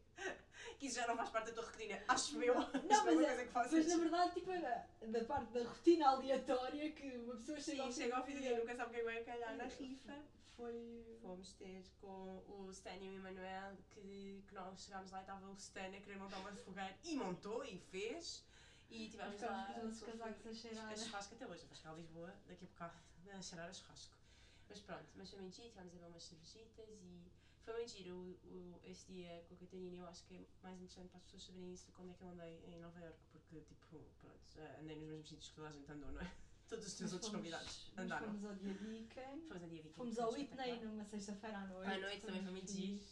Que 0.78 0.86
isso 0.86 0.96
já 0.96 1.06
não 1.06 1.16
faz 1.16 1.30
parte 1.30 1.46
da 1.46 1.52
tua 1.52 1.64
rotina, 1.64 2.02
acho 2.08 2.42
eu. 2.42 2.54
Não, 2.54 3.08
é 3.08 3.14
mas, 3.14 3.38
é, 3.38 3.44
que 3.44 3.52
fazes. 3.52 3.72
mas 3.72 3.86
na 3.86 3.96
verdade, 3.96 4.34
tipo, 4.34 4.50
era 4.50 4.88
da 5.02 5.24
parte 5.24 5.52
da 5.52 5.62
rotina 5.64 6.08
aleatória 6.08 6.92
que 6.92 7.16
uma 7.18 7.36
pessoa 7.36 7.60
chega 7.60 7.82
ao 7.82 7.92
Sim, 7.92 7.94
fim 7.94 8.02
chega 8.02 8.16
ao 8.16 8.24
fim 8.24 8.32
do 8.34 8.40
dia. 8.40 8.48
dia, 8.50 8.58
nunca 8.58 8.76
sabe 8.76 8.94
quem 8.94 9.04
vai 9.04 9.24
calhar 9.24 9.56
na 9.56 9.64
rifa. 9.64 10.14
Foi. 10.56 11.18
Fomos 11.22 11.52
ter 11.52 11.84
com 12.00 12.42
o 12.48 12.68
Stan 12.72 12.96
e 12.96 13.08
o 13.08 13.14
Emanuel, 13.14 13.76
que, 13.90 14.42
que 14.48 14.54
nós 14.54 14.82
chegámos 14.82 15.10
lá 15.12 15.18
e 15.18 15.20
estava 15.20 15.46
o 15.46 15.54
Stan 15.54 15.86
a 15.86 16.00
querer 16.00 16.16
montar 16.18 16.38
uma 16.38 16.52
fogueira 16.52 16.96
e 17.04 17.14
montou 17.14 17.64
e 17.64 17.78
fez. 17.78 18.44
E 18.90 19.08
tivemos 19.08 19.40
lá. 19.40 19.80
os 19.84 20.00
casacos 20.00 20.46
a 20.46 20.52
cheirar. 20.54 20.92
a 20.92 20.96
churrasco 20.96 21.34
até 21.34 21.46
hoje, 21.46 21.66
vou 21.66 21.76
chegar 21.76 21.90
a 21.92 21.94
Lisboa 21.94 22.34
daqui 22.46 22.64
a 22.64 22.68
bocado 22.68 22.94
a 23.30 23.42
cheirar 23.42 23.68
a 23.68 23.72
churrasco. 23.72 24.14
Mas 24.68 24.80
pronto, 24.80 25.06
mas 25.16 25.30
foi 25.30 25.40
muito 25.40 25.56
giro, 25.56 25.68
tivemos 25.68 25.92
a 25.92 25.96
beber 25.96 26.08
umas 26.08 26.22
cervejitas 26.22 26.88
e 26.88 27.30
foi 27.62 27.74
muito 27.74 27.90
giro 27.90 28.14
o, 28.14 28.48
o, 28.48 28.80
esse 28.84 29.06
dia 29.12 29.44
com 29.48 29.54
a 29.54 29.56
Catarina. 29.58 29.96
Eu 29.98 30.06
acho 30.06 30.24
que 30.24 30.34
é 30.36 30.46
mais 30.62 30.76
interessante 30.80 31.08
para 31.08 31.18
as 31.18 31.24
pessoas 31.24 31.42
saberem 31.44 31.72
isso 31.72 31.92
quando 31.92 32.10
é 32.10 32.14
que 32.14 32.22
eu 32.22 32.28
andei 32.28 32.64
em 32.66 32.78
Nova 32.80 32.98
Iorque, 33.00 33.24
porque 33.32 33.60
tipo, 33.60 34.04
pronto, 34.20 34.40
andei 34.80 34.96
nos 34.96 35.08
mesmos 35.08 35.28
sítios 35.28 35.48
que 35.50 35.54
toda 35.56 35.68
a 35.68 35.72
gente 35.72 35.90
andou, 35.92 36.12
não 36.12 36.20
é? 36.20 36.30
Todos 36.68 36.86
os 36.86 36.92
teus 36.94 37.12
Mas 37.12 37.12
outros 37.14 37.30
fomos- 37.30 37.50
convidados 37.50 37.92
andaram. 37.96 38.26
Fomos 38.26 38.44
ao 38.44 38.54
dia 38.56 38.74
Beacon. 38.74 39.40
Fomos 39.48 39.62
a 39.62 39.66
dia 39.66 39.82
20. 39.82 39.94
Fomos 39.94 40.18
ao 40.18 40.32
Whitney 40.32 40.80
numa 40.84 41.04
sexta-feira 41.04 41.58
à 41.58 41.66
noite. 41.66 41.90
À 41.90 41.98
noite 41.98 42.26
também 42.26 42.42
foi 42.42 42.50
muito 42.52 42.70
giro. 42.70 43.02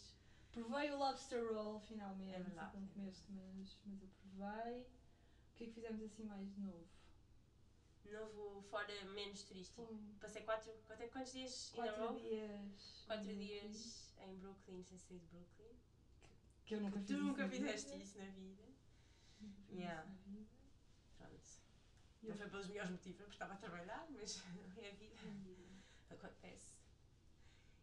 Provei 0.51 0.91
o 0.91 0.97
lobster 0.97 1.53
roll 1.53 1.79
finalmente. 1.79 2.35
É 2.35 2.39
verdade. 2.39 2.77
Não 2.77 2.87
comeste, 2.87 3.31
mas, 3.31 3.77
mas 3.85 4.01
eu 4.03 4.07
provei. 4.21 4.85
O 5.57 5.59
que 5.59 5.63
é 5.63 5.67
que 5.69 5.73
fizemos 5.73 6.03
assim 6.03 6.23
mais 6.23 6.47
de 6.53 6.61
novo? 6.61 6.87
Novo, 8.11 8.61
fora 8.69 8.93
menos 9.05 9.41
turístico. 9.41 9.87
Passei 10.21 10.43
quatro, 10.43 10.71
quatro, 10.85 11.09
quantos 11.09 11.31
dias 11.33 11.71
quatro 11.73 12.13
dias. 12.19 13.03
Quatro 13.07 13.25
no 13.25 13.33
dias 13.33 14.13
em 14.19 14.35
Brooklyn, 14.35 14.83
sem 14.83 14.99
sair 14.99 15.17
de 15.17 15.25
Brooklyn. 15.25 15.75
Que 16.63 16.75
eu 16.75 16.81
nunca 16.81 16.99
fiz 16.99 17.07
Tu 17.07 17.17
nunca 17.17 17.49
fizeste 17.49 17.89
vida. 17.89 18.03
isso 18.03 18.19
na 18.19 18.25
vida. 18.25 18.63
Yeah. 19.71 20.03
isso 20.03 20.29
na 20.29 20.37
vida. 20.37 20.47
Pronto. 21.17 21.41
Não 22.21 22.35
foi 22.35 22.49
pelos 22.51 22.67
melhores 22.67 22.91
motivos, 22.91 23.17
porque 23.17 23.33
estava 23.33 23.53
a 23.53 23.57
trabalhar, 23.57 24.07
mas 24.11 24.43
é 24.77 24.91
a 24.91 24.93
vida. 24.93 25.17
Acontece. 26.11 26.77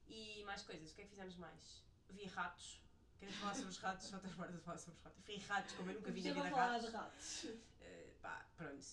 E 0.06 0.44
mais 0.44 0.62
coisas, 0.62 0.92
o 0.92 0.94
que 0.94 1.00
é 1.00 1.04
que 1.06 1.10
fizemos 1.10 1.34
mais? 1.34 1.82
Vi 2.08 2.24
ratos. 2.26 2.80
Queres 3.24 3.36
falar 3.40 3.54
sobre 3.54 3.70
os 3.70 3.78
ratos? 3.78 4.06
Só 4.06 4.16
estás 4.16 4.34
fora 4.34 4.52
de 4.52 4.58
falar 4.58 4.78
sobre 4.78 4.98
os 4.98 5.04
ratos. 5.04 5.24
Vi 5.24 5.36
ratos 5.38 5.72
como 5.76 5.90
eu 5.90 5.94
nunca 5.94 6.10
vi 6.12 6.22
na 6.22 6.32
vida 6.34 6.50
falar 6.50 6.66
ratos. 6.72 6.86
de 6.90 6.96
ratos. 6.96 7.44
Eh, 7.80 8.10
pá, 8.20 8.46
pronto. 8.56 8.86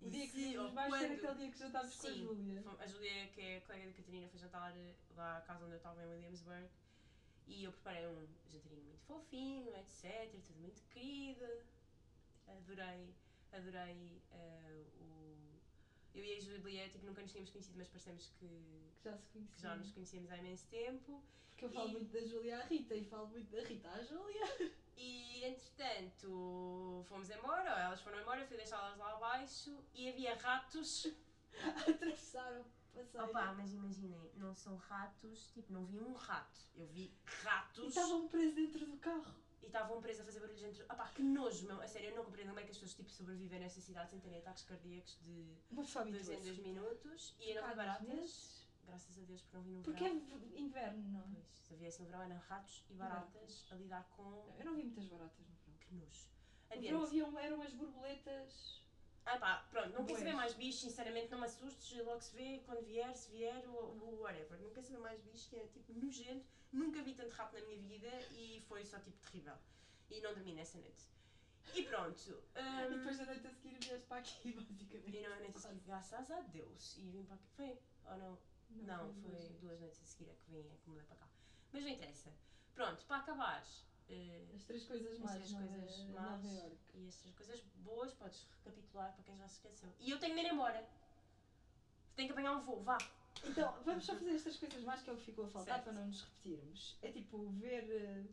O 0.00 0.10
dia 0.10 0.26
que 0.28 0.50
Se 0.50 0.58
ou 0.58 0.72
mais 0.72 0.88
quando- 0.88 1.12
aquele 1.12 1.34
dia 1.34 1.50
que 1.52 1.58
jantámos 1.58 1.94
com 1.96 2.06
a. 2.06 2.10
Júlia. 2.12 2.64
A 2.80 2.86
Júlia, 2.86 3.28
que 3.28 3.40
é 3.40 3.60
colega 3.60 3.86
da 3.86 3.92
Catarina, 3.92 4.28
foi 4.28 4.38
jantar 4.40 4.76
eh, 4.76 4.94
lá 5.16 5.38
à 5.38 5.40
casa 5.42 5.64
onde 5.64 5.74
eu 5.74 5.76
estava 5.76 6.02
em 6.02 6.06
Williamsburg 6.06 6.68
e 7.46 7.64
eu 7.64 7.72
preparei 7.72 8.06
um 8.06 8.26
jantarinho 8.50 8.82
muito 8.84 9.02
fofinho, 9.04 9.76
etc. 9.76 10.30
Tudo 10.46 10.58
muito 10.60 10.82
querido. 10.88 11.46
Adorei, 12.48 13.14
adorei 13.52 14.22
o. 14.32 15.01
Eu 16.14 16.24
e 16.24 16.34
a 16.36 16.40
Júlia, 16.40 16.88
tipo, 16.90 17.06
nunca 17.06 17.22
nos 17.22 17.30
tínhamos 17.32 17.50
conhecido, 17.50 17.78
mas 17.78 17.88
parecemos 17.88 18.26
que, 18.38 18.46
Que 19.02 19.08
já 19.08 19.16
que 19.18 19.60
já 19.60 19.76
nos 19.76 19.90
conhecíamos 19.92 20.30
há 20.30 20.36
imenso 20.38 20.66
tempo. 20.68 21.22
Porque 21.50 21.64
eu 21.64 21.70
falo 21.70 21.88
E- 21.88 21.92
muito 21.92 22.12
da 22.12 22.20
Júlia 22.24 22.58
à 22.58 22.64
Rita 22.64 22.94
e 22.94 23.04
falo 23.04 23.28
muito 23.28 23.50
da 23.50 23.62
Rita 23.62 23.88
à 23.90 24.02
Júlia. 24.02 24.42
E 24.94 25.42
entretanto 25.44 27.04
fomos 27.08 27.28
embora, 27.30 27.72
ou 27.72 27.78
elas 27.78 28.00
foram 28.02 28.20
embora, 28.20 28.40
eu 28.42 28.46
fui 28.46 28.56
deixá-las 28.58 28.96
lá 28.98 29.12
abaixo 29.14 29.82
e 29.94 30.08
havia 30.08 30.34
ratos. 30.34 31.06
Atravessaram 31.88 32.64
passeio. 32.92 33.24
Opa, 33.24 33.52
mas 33.54 33.72
imaginem, 33.72 34.20
não 34.34 34.54
são 34.54 34.76
ratos, 34.76 35.50
tipo, 35.52 35.72
não 35.72 35.84
vi 35.86 35.98
um 35.98 36.12
rato, 36.12 36.60
eu 36.76 36.86
vi 36.88 37.04
E 37.26 37.44
ratos 37.44 37.84
estavam 37.88 38.28
presos 38.28 38.54
dentro 38.54 38.86
do 38.86 38.96
carro. 38.98 39.34
E 39.62 39.66
estavam 39.66 40.00
presos 40.00 40.22
a 40.22 40.24
fazer 40.24 40.40
barulhos 40.40 40.60
dentro. 40.60 40.84
Opá, 40.84 41.08
que 41.08 41.22
nojo, 41.22 41.66
meu, 41.66 41.80
a 41.80 41.86
sério, 41.86 42.10
eu 42.10 42.16
não 42.16 42.24
compreendo 42.24 42.48
como 42.48 42.60
é 42.60 42.64
que 42.64 42.70
as 42.70 42.76
pessoas 42.76 42.94
tipo, 42.94 43.10
sobrevivem 43.10 43.60
nesta 43.60 43.80
cidade 43.80 44.10
sem 44.10 44.20
terem 44.20 44.38
ataques 44.38 44.64
cardíacos 44.64 45.18
de 45.22 45.56
Uma 45.70 45.82
pessoa 45.82 46.04
2 46.04 46.28
em 46.28 46.40
2 46.40 46.58
minutos 46.58 47.34
e 47.38 47.54
não 47.54 47.68
vi 47.68 47.74
baratas, 47.74 48.68
graças 48.84 49.18
a 49.18 49.22
Deus, 49.22 49.42
porque 49.42 49.56
não 49.56 49.62
vi 49.62 49.70
no 49.72 49.82
Porque 49.82 50.04
é 50.04 50.08
verão. 50.08 50.52
inverno, 50.56 51.08
não 51.08 51.20
é? 51.20 51.28
Pois, 51.32 51.46
se 51.46 51.74
havia 51.74 51.88
assim 51.88 52.02
no 52.02 52.08
verão 52.10 52.22
eram 52.22 52.38
ratos 52.38 52.84
e 52.90 52.94
baratas 52.94 53.66
a 53.70 53.74
lidar 53.76 54.04
com. 54.10 54.52
Eu 54.58 54.64
não 54.64 54.74
vi 54.74 54.82
muitas 54.84 55.06
baratas 55.06 55.46
no 55.46 55.54
verão. 55.54 55.78
Que 55.78 55.94
nojo. 55.94 56.28
No 56.74 56.80
verão 56.80 57.02
haviam, 57.02 57.38
eram 57.38 57.56
umas 57.56 57.72
borboletas. 57.72 58.81
Ah 59.24 59.38
pá, 59.38 59.66
pronto, 59.70 59.90
não 59.90 60.04
quer 60.04 60.16
saber 60.16 60.34
mais 60.34 60.52
bichos, 60.54 60.80
sinceramente 60.80 61.30
não 61.30 61.38
me 61.38 61.46
assustes, 61.46 61.96
logo 62.04 62.20
se 62.20 62.34
vê 62.34 62.60
quando 62.66 62.84
vier, 62.84 63.14
se 63.16 63.30
vier, 63.30 63.64
o, 63.68 63.76
o 63.76 64.20
whatever. 64.20 64.58
Não 64.60 64.70
quer 64.70 64.82
saber 64.82 64.98
mais 64.98 65.20
bichos, 65.20 65.46
que 65.46 65.56
é 65.56 65.66
tipo 65.68 65.92
nojento, 65.92 66.44
nunca 66.72 67.02
vi 67.02 67.14
tanto 67.14 67.34
rato 67.34 67.54
na 67.54 67.60
minha 67.66 67.78
vida 67.78 68.10
e 68.32 68.60
foi 68.68 68.84
só 68.84 68.98
tipo 68.98 69.16
terrível. 69.18 69.54
E 70.10 70.20
não 70.20 70.34
dormi 70.34 70.54
nessa 70.54 70.78
noite. 70.78 71.06
E 71.74 71.84
pronto. 71.84 72.42
E 72.54 72.60
hum, 72.60 72.98
depois 72.98 73.16
da 73.16 73.24
noite 73.24 73.46
a 73.46 73.50
seguir 73.50 73.78
vieste 73.78 74.06
para 74.06 74.18
aqui, 74.18 74.52
basicamente. 74.52 75.16
e 75.16 75.22
não, 75.22 75.40
nem 75.40 75.52
sei 75.52 75.74
graças 75.86 76.30
a 76.30 76.40
Deus. 76.40 76.96
E 76.98 77.10
vim 77.10 77.24
para 77.24 77.36
aqui. 77.36 77.48
Foi? 77.56 77.78
Ou 78.06 78.16
não? 78.18 78.38
Não, 78.70 79.14
foi 79.14 79.30
duas 79.60 79.80
noites 79.80 80.02
a 80.02 80.06
seguir 80.06 80.30
é 80.30 80.34
que 80.34 80.50
vim, 80.50 80.58
é 80.58 80.76
que 80.76 80.88
mudei 80.88 81.04
para 81.04 81.16
cá. 81.16 81.28
Mas 81.72 81.82
não 81.82 81.88
interessa. 81.88 82.32
Pronto, 82.74 83.04
para 83.06 83.18
acabar. 83.18 83.64
Eh, 84.08 84.46
As 84.54 84.64
três 84.64 84.84
coisas 84.86 85.12
as 85.12 85.18
mais, 85.18 85.36
três 85.36 85.52
Nova, 85.52 85.66
coisas 85.66 85.98
Nova 86.08 86.20
más 86.20 86.44
e 86.94 87.08
as 87.08 87.16
três 87.16 87.34
coisas 87.36 87.60
boas 87.76 88.12
podes 88.14 88.46
recapitular 88.58 89.12
para 89.14 89.24
quem 89.24 89.36
já 89.38 89.48
se 89.48 89.54
esqueceu. 89.56 89.92
E 90.00 90.10
eu 90.10 90.18
tenho 90.18 90.34
de 90.34 90.40
ir 90.40 90.52
embora. 90.52 90.86
Tenho 92.14 92.28
que 92.28 92.32
apanhar 92.32 92.56
um 92.56 92.60
voo, 92.62 92.82
vá. 92.82 92.98
Então, 93.44 93.82
vamos 93.84 94.04
só 94.04 94.12
fazer 94.14 94.34
estas 94.34 94.56
coisas 94.58 94.84
mais 94.84 95.02
que 95.02 95.10
é 95.10 95.12
o 95.12 95.16
que 95.16 95.24
ficou 95.24 95.46
a 95.46 95.48
faltar 95.48 95.74
Certo. 95.76 95.84
para 95.84 95.92
não 95.94 96.06
nos 96.06 96.22
repetirmos. 96.22 96.98
É 97.02 97.10
tipo 97.10 97.48
ver 97.50 97.90
eh, 97.90 98.26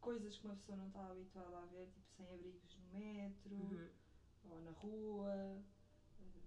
coisas 0.00 0.36
que 0.36 0.44
uma 0.44 0.56
pessoa 0.56 0.76
não 0.76 0.88
está 0.88 1.06
habituada 1.10 1.56
a 1.58 1.64
ver, 1.66 1.86
tipo 1.90 2.10
sem 2.16 2.32
abrigos 2.34 2.76
no 2.76 2.88
metro 2.98 3.54
Uhum. 3.54 3.88
ou 4.50 4.60
na 4.62 4.70
rua. 4.72 5.32
Eh, 5.34 5.62
Tipo, 6.18 6.38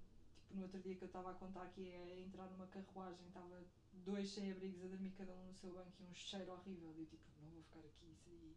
no 0.52 0.64
outro 0.64 0.82
dia 0.82 0.95
que 0.97 1.04
eu 1.04 1.08
estava 1.08 1.32
a 1.32 1.34
contar 1.36 1.70
que 1.70 1.80
ia 1.82 2.20
entrar 2.20 2.45
numa 2.47 2.68
carruagem, 2.68 3.26
estava 3.28 3.64
dois 3.94 4.30
sem 4.30 4.52
abrigos 4.52 4.82
a 4.84 4.88
dormir 4.88 5.12
cada 5.12 5.34
um 5.34 5.48
no 5.48 5.54
seu 5.54 5.72
banco 5.74 5.94
e 6.02 6.04
um 6.06 6.14
cheiro 6.14 6.52
horrível. 6.52 6.94
E 6.98 7.02
eu 7.02 7.06
tipo, 7.08 7.24
não 7.42 7.50
vou 7.52 7.62
ficar 7.62 7.80
aqui, 7.80 8.06
isso 8.12 8.30
aí. 8.30 8.56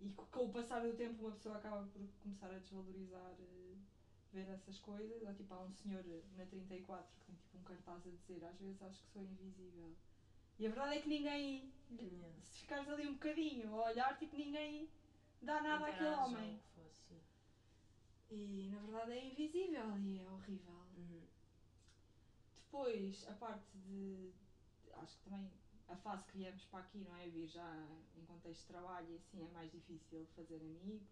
E 0.00 0.10
co- 0.10 0.26
com 0.26 0.44
o 0.46 0.50
passar 0.52 0.80
do 0.80 0.92
tempo 0.94 1.22
uma 1.22 1.32
pessoa 1.32 1.56
acaba 1.56 1.84
por 1.84 2.06
começar 2.22 2.50
a 2.52 2.58
desvalorizar 2.58 3.34
eh, 3.38 3.76
ver 4.32 4.48
essas 4.48 4.78
coisas. 4.78 5.22
Ou 5.22 5.32
tipo, 5.34 5.52
há 5.54 5.60
um 5.60 5.70
senhor 5.70 6.04
eh, 6.06 6.22
na 6.36 6.44
34 6.46 7.14
que 7.18 7.26
tem 7.26 7.34
tipo 7.36 7.58
um 7.58 7.62
cartaz 7.62 8.06
a 8.06 8.10
dizer, 8.10 8.44
às 8.44 8.58
vezes 8.58 8.82
acho 8.82 9.02
que 9.02 9.08
sou 9.12 9.22
invisível. 9.22 9.94
E 10.58 10.66
a 10.66 10.70
verdade 10.70 10.94
é 10.96 11.00
que 11.00 11.08
ninguém, 11.08 11.72
Yeah. 11.90 12.28
se 12.42 12.58
ficares 12.60 12.88
ali 12.88 13.06
um 13.06 13.12
bocadinho 13.14 13.74
a 13.74 13.82
olhar, 13.84 14.16
tipo, 14.16 14.36
ninguém 14.36 14.88
dá 15.42 15.60
nada 15.60 15.86
àquele 15.86 16.10
homem. 16.10 16.58
fosse. 16.74 17.14
E 18.30 18.68
na 18.70 18.78
verdade 18.78 19.12
é 19.12 19.20
invisível 19.30 19.96
e 19.96 20.18
é 20.18 20.28
horrível. 20.28 20.80
Uhum. 20.96 21.26
Depois, 22.72 23.28
a 23.28 23.34
parte 23.34 23.76
de. 23.84 24.32
Acho 24.94 25.18
que 25.18 25.24
também 25.24 25.52
a 25.88 25.96
fase 25.96 26.24
que 26.24 26.38
viemos 26.38 26.64
para 26.64 26.80
aqui, 26.80 27.00
não 27.00 27.14
é? 27.16 27.28
Vir 27.28 27.46
já 27.46 27.86
em 28.16 28.24
contexto 28.24 28.62
de 28.62 28.68
trabalho 28.68 29.10
e 29.10 29.16
assim 29.16 29.42
é 29.42 29.48
mais 29.50 29.70
difícil 29.70 30.26
fazer 30.34 30.56
amigos. 30.56 31.06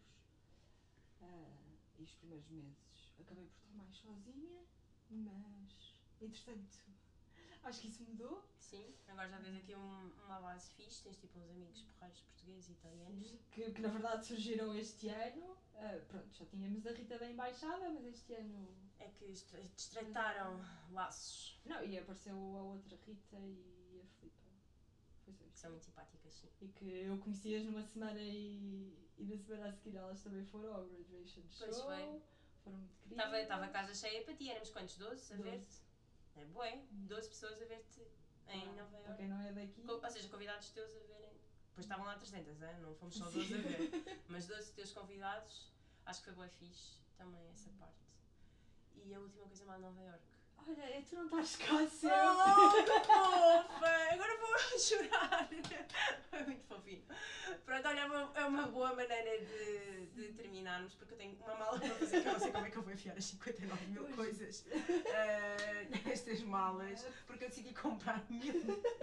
Ah, 1.20 1.76
e 1.98 2.02
os 2.02 2.12
primeiros 2.14 2.48
meses 2.48 3.12
acabei 3.20 3.44
por 3.44 3.56
estar 3.56 3.74
mais 3.74 3.94
sozinha, 3.94 4.64
mas 5.10 5.94
entretanto 6.18 6.78
acho 7.62 7.80
que 7.80 7.88
isso 7.88 8.02
mudou. 8.04 8.44
Sim, 8.58 8.94
agora 9.08 9.28
já 9.28 9.38
tens 9.40 9.56
aqui 9.56 9.74
um- 9.74 10.12
uma 10.26 10.40
base 10.40 10.70
fixe, 10.72 11.02
tens 11.02 11.16
tipo 11.16 11.38
uns 11.38 11.50
amigos 11.50 11.82
porreiros 11.82 12.20
portugueses 12.20 12.68
e 12.68 12.72
italianos. 12.72 13.38
Que, 13.50 13.72
que 13.72 13.80
na 13.80 13.88
verdade 13.88 14.24
surgiram 14.26 14.74
este 14.76 15.08
ano. 15.08 15.56
Ah, 15.74 15.98
pronto, 16.08 16.32
já 16.36 16.44
tínhamos 16.46 16.86
a 16.86 16.92
Rita 16.92 17.18
da 17.18 17.28
Embaixada, 17.30 17.88
mas 17.90 18.04
este 18.04 18.34
ano. 18.34 18.68
É 18.98 19.08
que 19.08 19.24
estre- 19.26 19.70
estreitaram 19.76 20.60
laços, 20.92 21.58
Não, 21.64 21.82
e 21.84 21.98
apareceu 21.98 22.36
a 22.36 22.62
outra 22.62 22.96
Rita 23.06 23.36
e 23.38 24.00
a 24.02 24.06
Filipa. 24.18 24.50
Foi 25.24 25.32
só 25.32 25.42
que 25.42 25.48
isto. 25.48 25.58
são 25.58 25.70
muito 25.70 25.84
simpáticas, 25.86 26.34
sim. 26.34 26.48
E 26.60 26.68
que 26.68 26.84
eu 26.84 27.18
conheci-as 27.18 27.64
numa 27.64 27.82
semana 27.82 28.20
e, 28.20 29.08
e 29.16 29.24
na 29.24 29.36
semana 29.38 29.68
a 29.68 29.72
seguir 29.72 29.96
elas 29.96 30.22
também 30.22 30.44
foram 30.44 30.74
ao 30.74 30.84
Graduation 30.86 31.42
Show. 31.48 31.66
Pois 31.66 31.80
foi. 31.80 32.22
Foram 32.62 32.78
muito 32.78 32.96
queridas. 32.98 33.42
Estava 33.42 33.64
a 33.64 33.68
casa 33.70 33.94
cheia 33.94 34.22
para 34.22 34.34
ti, 34.34 34.50
éramos 34.50 34.68
quantos? 34.70 34.96
12 34.98 35.32
a 35.32 35.36
ver-te? 35.38 35.89
É 36.36 36.44
bué, 36.46 36.82
12 36.90 37.28
pessoas 37.28 37.60
a 37.60 37.64
ver-te 37.66 38.00
em 38.48 38.62
Ah, 38.68 38.72
Nova 38.72 38.90
Para 38.90 38.98
Iorque. 39.00 39.16
quem 39.16 39.28
não 39.28 39.40
é 39.42 39.52
daqui. 39.52 39.84
Ou 39.86 40.10
seja, 40.10 40.28
convidados 40.28 40.70
teus 40.70 40.94
a 40.96 41.00
verem. 41.00 41.30
Depois 41.68 41.84
estavam 41.86 42.06
lá 42.06 42.16
300, 42.16 42.62
hein? 42.62 42.78
não 42.80 42.94
fomos 42.94 43.14
só 43.16 43.24
12 43.30 43.54
a 43.54 43.58
ver. 43.58 43.90
Mas 44.28 44.46
12 44.46 44.72
teus 44.72 44.92
convidados, 44.92 45.72
acho 46.06 46.20
que 46.20 46.24
foi 46.26 46.34
bué 46.34 46.48
fixe 46.48 46.98
também 47.16 47.46
essa 47.50 47.70
parte. 47.78 48.00
E 48.94 49.14
a 49.14 49.20
última 49.20 49.46
coisa 49.46 49.64
mal 49.64 49.76
de 49.76 49.82
Nova 49.82 50.00
Iorque. 50.02 50.39
Olha, 50.68 50.82
é 50.84 51.02
tu 51.08 51.16
não 51.16 51.24
estás 51.24 51.56
cá 51.56 51.86
sempre. 51.86 52.16
Oh, 52.16 52.82
que 52.84 53.06
fofa! 53.06 54.12
Agora 54.12 54.36
vou 54.38 54.78
chorar. 54.78 55.48
Foi 56.30 56.42
muito 56.44 56.64
fofinho. 56.66 57.04
Pronto, 57.64 57.88
olha, 57.88 58.00
é 58.00 58.04
uma, 58.06 58.32
é 58.34 58.44
uma 58.44 58.66
boa 58.66 58.94
maneira 58.94 59.44
de, 59.44 60.06
de 60.06 60.32
terminarmos, 60.34 60.94
porque 60.94 61.14
eu 61.14 61.18
tenho 61.18 61.36
uma 61.36 61.54
mala 61.54 61.78
para 61.78 61.88
fazer 61.94 62.22
que 62.22 62.28
eu 62.28 62.32
não 62.32 62.40
sei 62.40 62.52
como 62.52 62.66
é 62.66 62.70
que 62.70 62.76
eu 62.76 62.82
vou 62.82 62.92
enfiar 62.92 63.16
as 63.16 63.24
59 63.24 63.86
mil 63.86 64.04
coisas 64.08 64.64
eh, 64.68 65.88
nestas 66.04 66.40
malas, 66.42 67.04
porque 67.26 67.44
eu 67.44 67.48
decidi 67.48 67.72
comprar 67.74 68.24
mil 68.30 68.54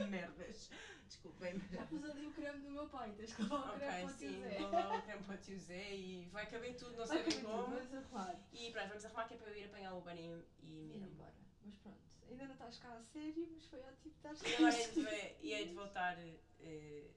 merdas. 0.10 0.70
Desculpem-me. 1.08 1.62
Já 1.72 1.86
pus 1.86 2.04
ali 2.04 2.26
o 2.28 2.32
creme 2.34 2.60
do 2.60 2.70
meu 2.70 2.88
pai, 2.90 3.12
tens 3.16 3.34
que 3.34 3.42
levar 3.42 3.56
o 3.76 3.80
creme 3.80 3.92
Ok, 3.94 4.02
para 4.02 4.06
o 4.06 4.10
sim, 4.10 4.44
vou 4.60 4.72
lá 4.72 4.98
o 4.98 5.02
creme 5.02 5.24
para 5.24 5.36
o 5.36 5.38
tio 5.38 5.58
Zé 5.60 5.96
e 5.96 6.30
vai 6.34 6.46
caber 6.48 6.76
tudo, 6.76 6.98
não 6.98 7.06
sei 7.06 7.24
bem 7.24 7.32
tudo, 7.32 7.46
como. 7.46 7.68
Vamos 7.68 7.94
arrumar. 7.94 8.36
E 8.52 8.72
pronto, 8.72 8.88
vamos 8.90 9.06
arrumar 9.06 9.28
que 9.28 9.34
é 9.34 9.38
para 9.38 9.50
eu 9.52 9.58
ir 9.58 9.64
apanhar 9.66 9.94
o 9.94 10.00
Uber 10.00 10.16
e, 10.18 10.46
e 10.64 10.66
me 10.66 10.96
ir 10.98 11.02
embora. 11.04 11.47
Mas 11.68 11.76
pronto, 11.80 11.98
ainda 12.30 12.46
não 12.46 12.54
estás 12.54 12.80
cá 12.80 12.94
a 12.94 13.04
sério, 13.04 13.48
mas 13.54 13.66
foi 13.66 13.80
ótimo 13.82 14.14
estar 14.16 14.34
E 14.50 14.56
agora 14.56 14.76
hei 14.78 15.38
e 15.42 15.54
hei 15.54 15.68
de 15.68 15.74
voltar. 15.74 16.18
eh, 16.62 17.12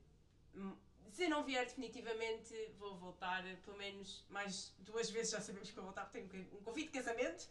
hum, 0.57 0.77
se 1.13 1.29
não 1.29 1.45
vier 1.45 1.65
definitivamente, 1.67 2.73
vou 2.79 2.97
voltar 2.97 3.45
pelo 3.65 3.77
menos 3.77 4.25
mais 4.29 4.75
duas 4.79 5.09
vezes. 5.11 5.31
Já 5.33 5.41
sabemos 5.41 5.69
que 5.69 5.75
vou 5.77 5.85
voltar, 5.85 6.07
porque 6.07 6.27
tenho 6.29 6.55
um 6.55 6.63
convite 6.63 6.89
de 6.89 6.99
casamento. 6.99 7.49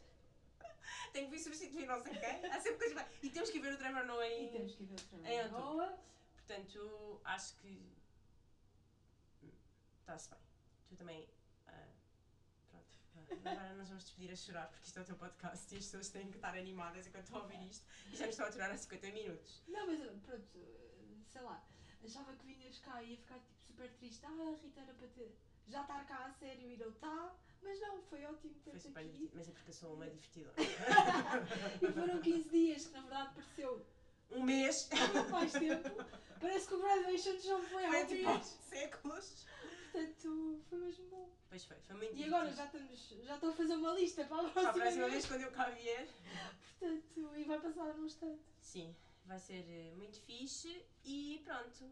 tenho 1.13 1.29
que 1.29 1.31
vir 1.37 1.39
substituir 1.43 1.85
não 1.85 2.01
sei 2.01 2.17
quem. 2.17 2.45
Há 2.51 2.59
sempre 2.59 2.79
coisas. 2.79 2.95
mais. 2.95 3.07
E 3.23 3.29
temos 3.29 3.49
que 3.49 3.59
ver 3.59 3.73
o 3.73 3.77
Trevor 3.77 4.05
Noah 4.05 4.27
E 4.27 4.45
em. 4.45 4.51
temos 4.51 4.75
que 4.75 4.83
ver 4.83 4.95
o 5.13 5.25
Em 5.25 5.41
outubro. 5.43 5.61
Boa. 5.61 5.99
Portanto, 6.35 7.21
acho 7.23 7.55
que. 7.57 7.81
Está-se 10.01 10.29
bem. 10.29 10.39
Tu 10.89 10.95
também. 10.95 11.27
Agora 13.31 13.73
nós 13.75 13.87
vamos 13.87 14.03
despedir 14.03 14.31
a 14.31 14.35
chorar 14.35 14.67
porque 14.69 14.85
isto 14.87 14.99
é 14.99 15.01
o 15.01 15.05
teu 15.05 15.15
podcast 15.15 15.73
e 15.73 15.77
as 15.77 15.83
pessoas 15.85 16.09
têm 16.09 16.29
que 16.29 16.37
estar 16.37 16.55
animadas 16.57 17.07
enquanto 17.07 17.25
estão 17.25 17.39
a 17.39 17.43
ouvir 17.43 17.61
isto 17.69 17.85
e 18.11 18.15
já 18.15 18.25
nos 18.25 18.33
estão 18.33 18.45
a 18.45 18.49
aturar 18.49 18.71
há 18.71 18.77
50 18.77 19.11
minutos. 19.11 19.61
Não, 19.67 19.85
mas 19.87 19.99
pronto, 20.21 20.47
sei 21.31 21.41
lá, 21.41 21.63
achava 22.03 22.33
que 22.33 22.45
vinhas 22.45 22.79
cá 22.79 23.01
e 23.03 23.11
ia 23.11 23.17
ficar 23.17 23.39
tipo 23.39 23.61
super 23.65 23.89
triste. 23.93 24.25
Ah, 24.25 24.55
Rita 24.61 24.81
era 24.81 24.93
para 24.93 25.07
ter. 25.09 25.35
Já 25.67 25.81
estar 25.81 26.03
cá 26.07 26.25
a 26.25 26.31
sério 26.33 26.71
e 26.71 26.77
não 26.77 26.89
está. 26.89 27.35
Mas 27.61 27.79
não, 27.81 28.01
foi 28.03 28.23
ótimo 28.25 28.53
ter-te 28.63 28.77
aqui. 28.77 28.87
divertido, 28.87 29.31
mas 29.35 29.49
é 29.49 29.51
porque 29.51 29.69
eu 29.69 29.73
sou 29.73 29.93
uma 29.93 30.09
divertida. 30.09 30.53
E 31.81 31.91
foram 31.91 32.21
15 32.21 32.49
dias, 32.49 32.87
que 32.87 32.93
na 32.93 33.01
verdade 33.01 33.33
pareceu 33.35 33.85
Um 34.31 34.43
mês! 34.43 34.87
muito 35.13 35.29
mais 35.29 35.51
tempo. 35.51 36.05
Parece 36.39 36.67
que 36.67 36.73
o 36.73 36.79
graduation 36.81 37.37
já 37.39 37.59
foi 37.59 37.85
há 37.85 37.89
um 37.89 38.07
tipo 38.07 38.43
séculos! 38.69 39.45
Portanto, 39.91 40.59
foi 40.69 40.77
mesmo 40.77 41.05
bom. 41.09 41.29
Pois 41.49 41.63
foi, 41.65 41.77
foi 41.81 41.95
muito 41.95 42.15
E 42.15 42.23
agora 42.25 42.51
já 42.53 42.65
estamos, 42.65 43.09
já 43.23 43.33
estou 43.35 43.49
a 43.49 43.53
fazer 43.53 43.73
uma 43.75 43.91
lista 43.93 44.23
para 44.25 44.35
a 44.37 44.39
próxima, 44.41 44.61
Para 44.61 44.69
a 44.69 44.73
próxima 44.73 45.03
vez. 45.05 45.11
vez, 45.13 45.25
quando 45.25 45.41
eu 45.41 45.51
cá 45.51 45.69
vier. 45.69 46.07
Portanto, 46.79 47.35
e 47.35 47.43
vai 47.43 47.59
passar 47.59 47.93
num 47.95 48.05
instante. 48.05 48.41
Sim, 48.61 48.95
vai 49.25 49.39
ser 49.39 49.65
eh, 49.67 49.91
muito 49.95 50.19
fixe 50.21 50.85
e 51.03 51.41
pronto. 51.43 51.91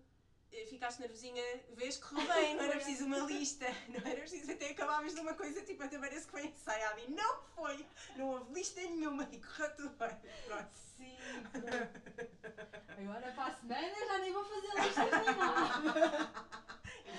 eh, 0.52 0.66
ficaste 0.66 1.00
nervosinha, 1.00 1.44
vês 1.70 1.98
que 1.98 2.08
correu 2.08 2.28
bem, 2.28 2.56
não 2.56 2.64
era 2.64 2.76
preciso 2.76 3.06
uma 3.06 3.18
lista, 3.20 3.66
não 3.90 4.00
era 4.06 4.20
preciso 4.22 4.52
até 4.52 4.70
acabarmos 4.70 5.14
de 5.14 5.20
uma 5.20 5.34
coisa 5.34 5.62
tipo 5.64 5.82
até 5.84 5.98
parece 5.98 6.26
que 6.26 6.32
foi 6.32 6.46
ensaiado 6.46 7.00
e 7.00 7.08
não 7.10 7.42
foi, 7.56 7.86
não 8.16 8.30
houve 8.30 8.54
lista 8.54 8.80
nenhuma 8.82 9.28
e 9.32 9.42
correu 9.42 9.76
tudo 9.76 9.90
bem. 9.98 10.18
Pronto. 10.46 10.70
Sim, 10.96 11.18
pronto. 11.52 12.98
Agora 12.98 13.32
para 13.34 13.46
a 13.48 13.56
semana 13.56 14.06
já 14.08 14.20
nem 14.20 14.32
vou 14.32 14.44
fazer 14.46 14.74
listas 14.76 15.12
nem 15.26 15.36
nada. 15.36 16.58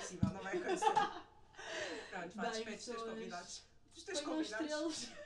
Impossível, 0.09 0.29
não 0.29 0.41
vai 0.41 0.57
acontecer. 0.57 0.85
Pronto, 2.09 2.37
Bem, 2.37 2.51
despede 2.51 2.75
dos 2.75 2.85
teus 2.85 3.03
convidados. 3.03 3.63
Dos 3.93 4.03
teus 4.03 4.21
convidados. 4.21 5.09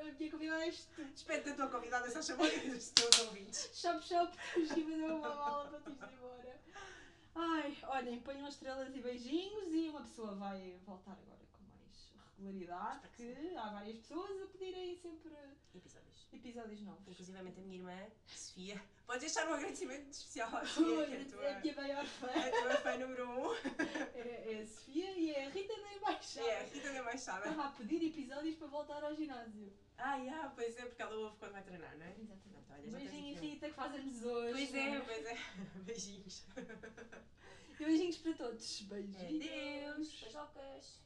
A 0.00 0.12
minha 0.18 0.30
convidada 0.30 0.64
és 0.64 0.84
tu. 0.86 1.04
Despede 1.04 1.50
da 1.50 1.54
tua 1.54 1.68
convidada, 1.68 2.10
só 2.10 2.22
chamou 2.22 2.46
dos 2.48 2.90
teus 2.90 3.18
ouvintes. 3.20 3.70
Shop, 3.74 4.04
shop, 4.04 4.36
que 4.54 4.66
fazer 4.66 5.04
uma 5.04 5.34
mala 5.34 5.68
para 5.68 5.80
te 5.80 5.90
ir 5.90 6.16
embora. 6.16 6.60
Ai, 7.34 7.78
olhem, 7.84 8.20
ponham 8.20 8.48
estrelas 8.48 8.94
e 8.94 9.00
beijinhos 9.00 9.72
e 9.72 9.88
uma 9.88 10.02
pessoa 10.02 10.34
vai 10.34 10.80
voltar 10.84 11.12
agora 11.12 11.40
regularidade, 12.40 13.08
que 13.16 13.24
porque 13.34 13.56
há 13.56 13.70
várias 13.70 13.96
pessoas 13.98 14.42
a 14.42 14.46
pedirem 14.46 14.96
sempre 14.96 15.30
Episódios. 15.74 16.26
episódios 16.32 16.80
novos. 16.82 17.06
Inclusivamente 17.08 17.60
a 17.60 17.62
minha 17.62 17.76
irmã, 17.78 18.06
Sofia. 18.34 18.82
Podes 19.06 19.20
deixar 19.22 19.48
um 19.48 19.54
agradecimento 19.54 20.10
especial 20.10 20.56
à 20.56 20.64
Sofia, 20.64 21.06
que 21.06 21.14
é 21.14 21.20
a 21.20 21.24
tua, 21.26 21.44
É 21.44 21.54
a 21.54 21.60
minha 21.60 21.74
maior 21.76 22.06
fã. 22.06 22.26
a 22.28 22.50
tua 22.50 22.76
fã 22.76 22.96
número 22.98 23.28
1. 23.28 23.46
Um. 23.46 23.54
É, 24.14 24.52
é 24.54 24.62
a 24.62 24.66
Sofia 24.66 25.10
e 25.18 25.30
é 25.32 25.46
a 25.46 25.50
Rita 25.50 25.74
da 25.80 25.92
Embaixada. 25.94 26.46
É, 26.46 26.60
a 26.60 26.64
Rita 26.64 26.92
da 26.92 27.02
Machada. 27.02 27.48
Estava 27.48 27.68
a 27.68 27.72
pedir 27.72 28.06
episódios 28.06 28.56
para 28.56 28.66
voltar 28.68 29.04
ao 29.04 29.14
ginásio. 29.14 29.72
Ah, 29.98 30.16
yeah, 30.16 30.48
pois 30.54 30.76
é, 30.78 30.82
porque 30.86 31.02
ela 31.02 31.14
ouve 31.14 31.36
quando 31.38 31.52
vai 31.52 31.62
treinar, 31.62 31.96
não 31.98 32.06
é? 32.06 32.14
Exatamente. 32.18 32.72
Olha, 32.72 32.90
já 32.90 32.98
Beijinho, 32.98 33.40
Rita, 33.40 33.68
que 33.68 33.74
faz 33.74 33.94
anos 33.94 34.24
hoje. 34.24 34.52
Pois 34.52 34.74
é, 34.74 35.00
pois 35.00 35.26
é. 35.26 35.36
Beijinhos. 35.84 36.44
E 37.78 37.84
beijinhos 37.84 38.16
para 38.18 38.32
todos. 38.34 38.80
Beijinhos. 38.82 39.44
Adeus. 39.46 40.20
Beijocas. 40.20 41.00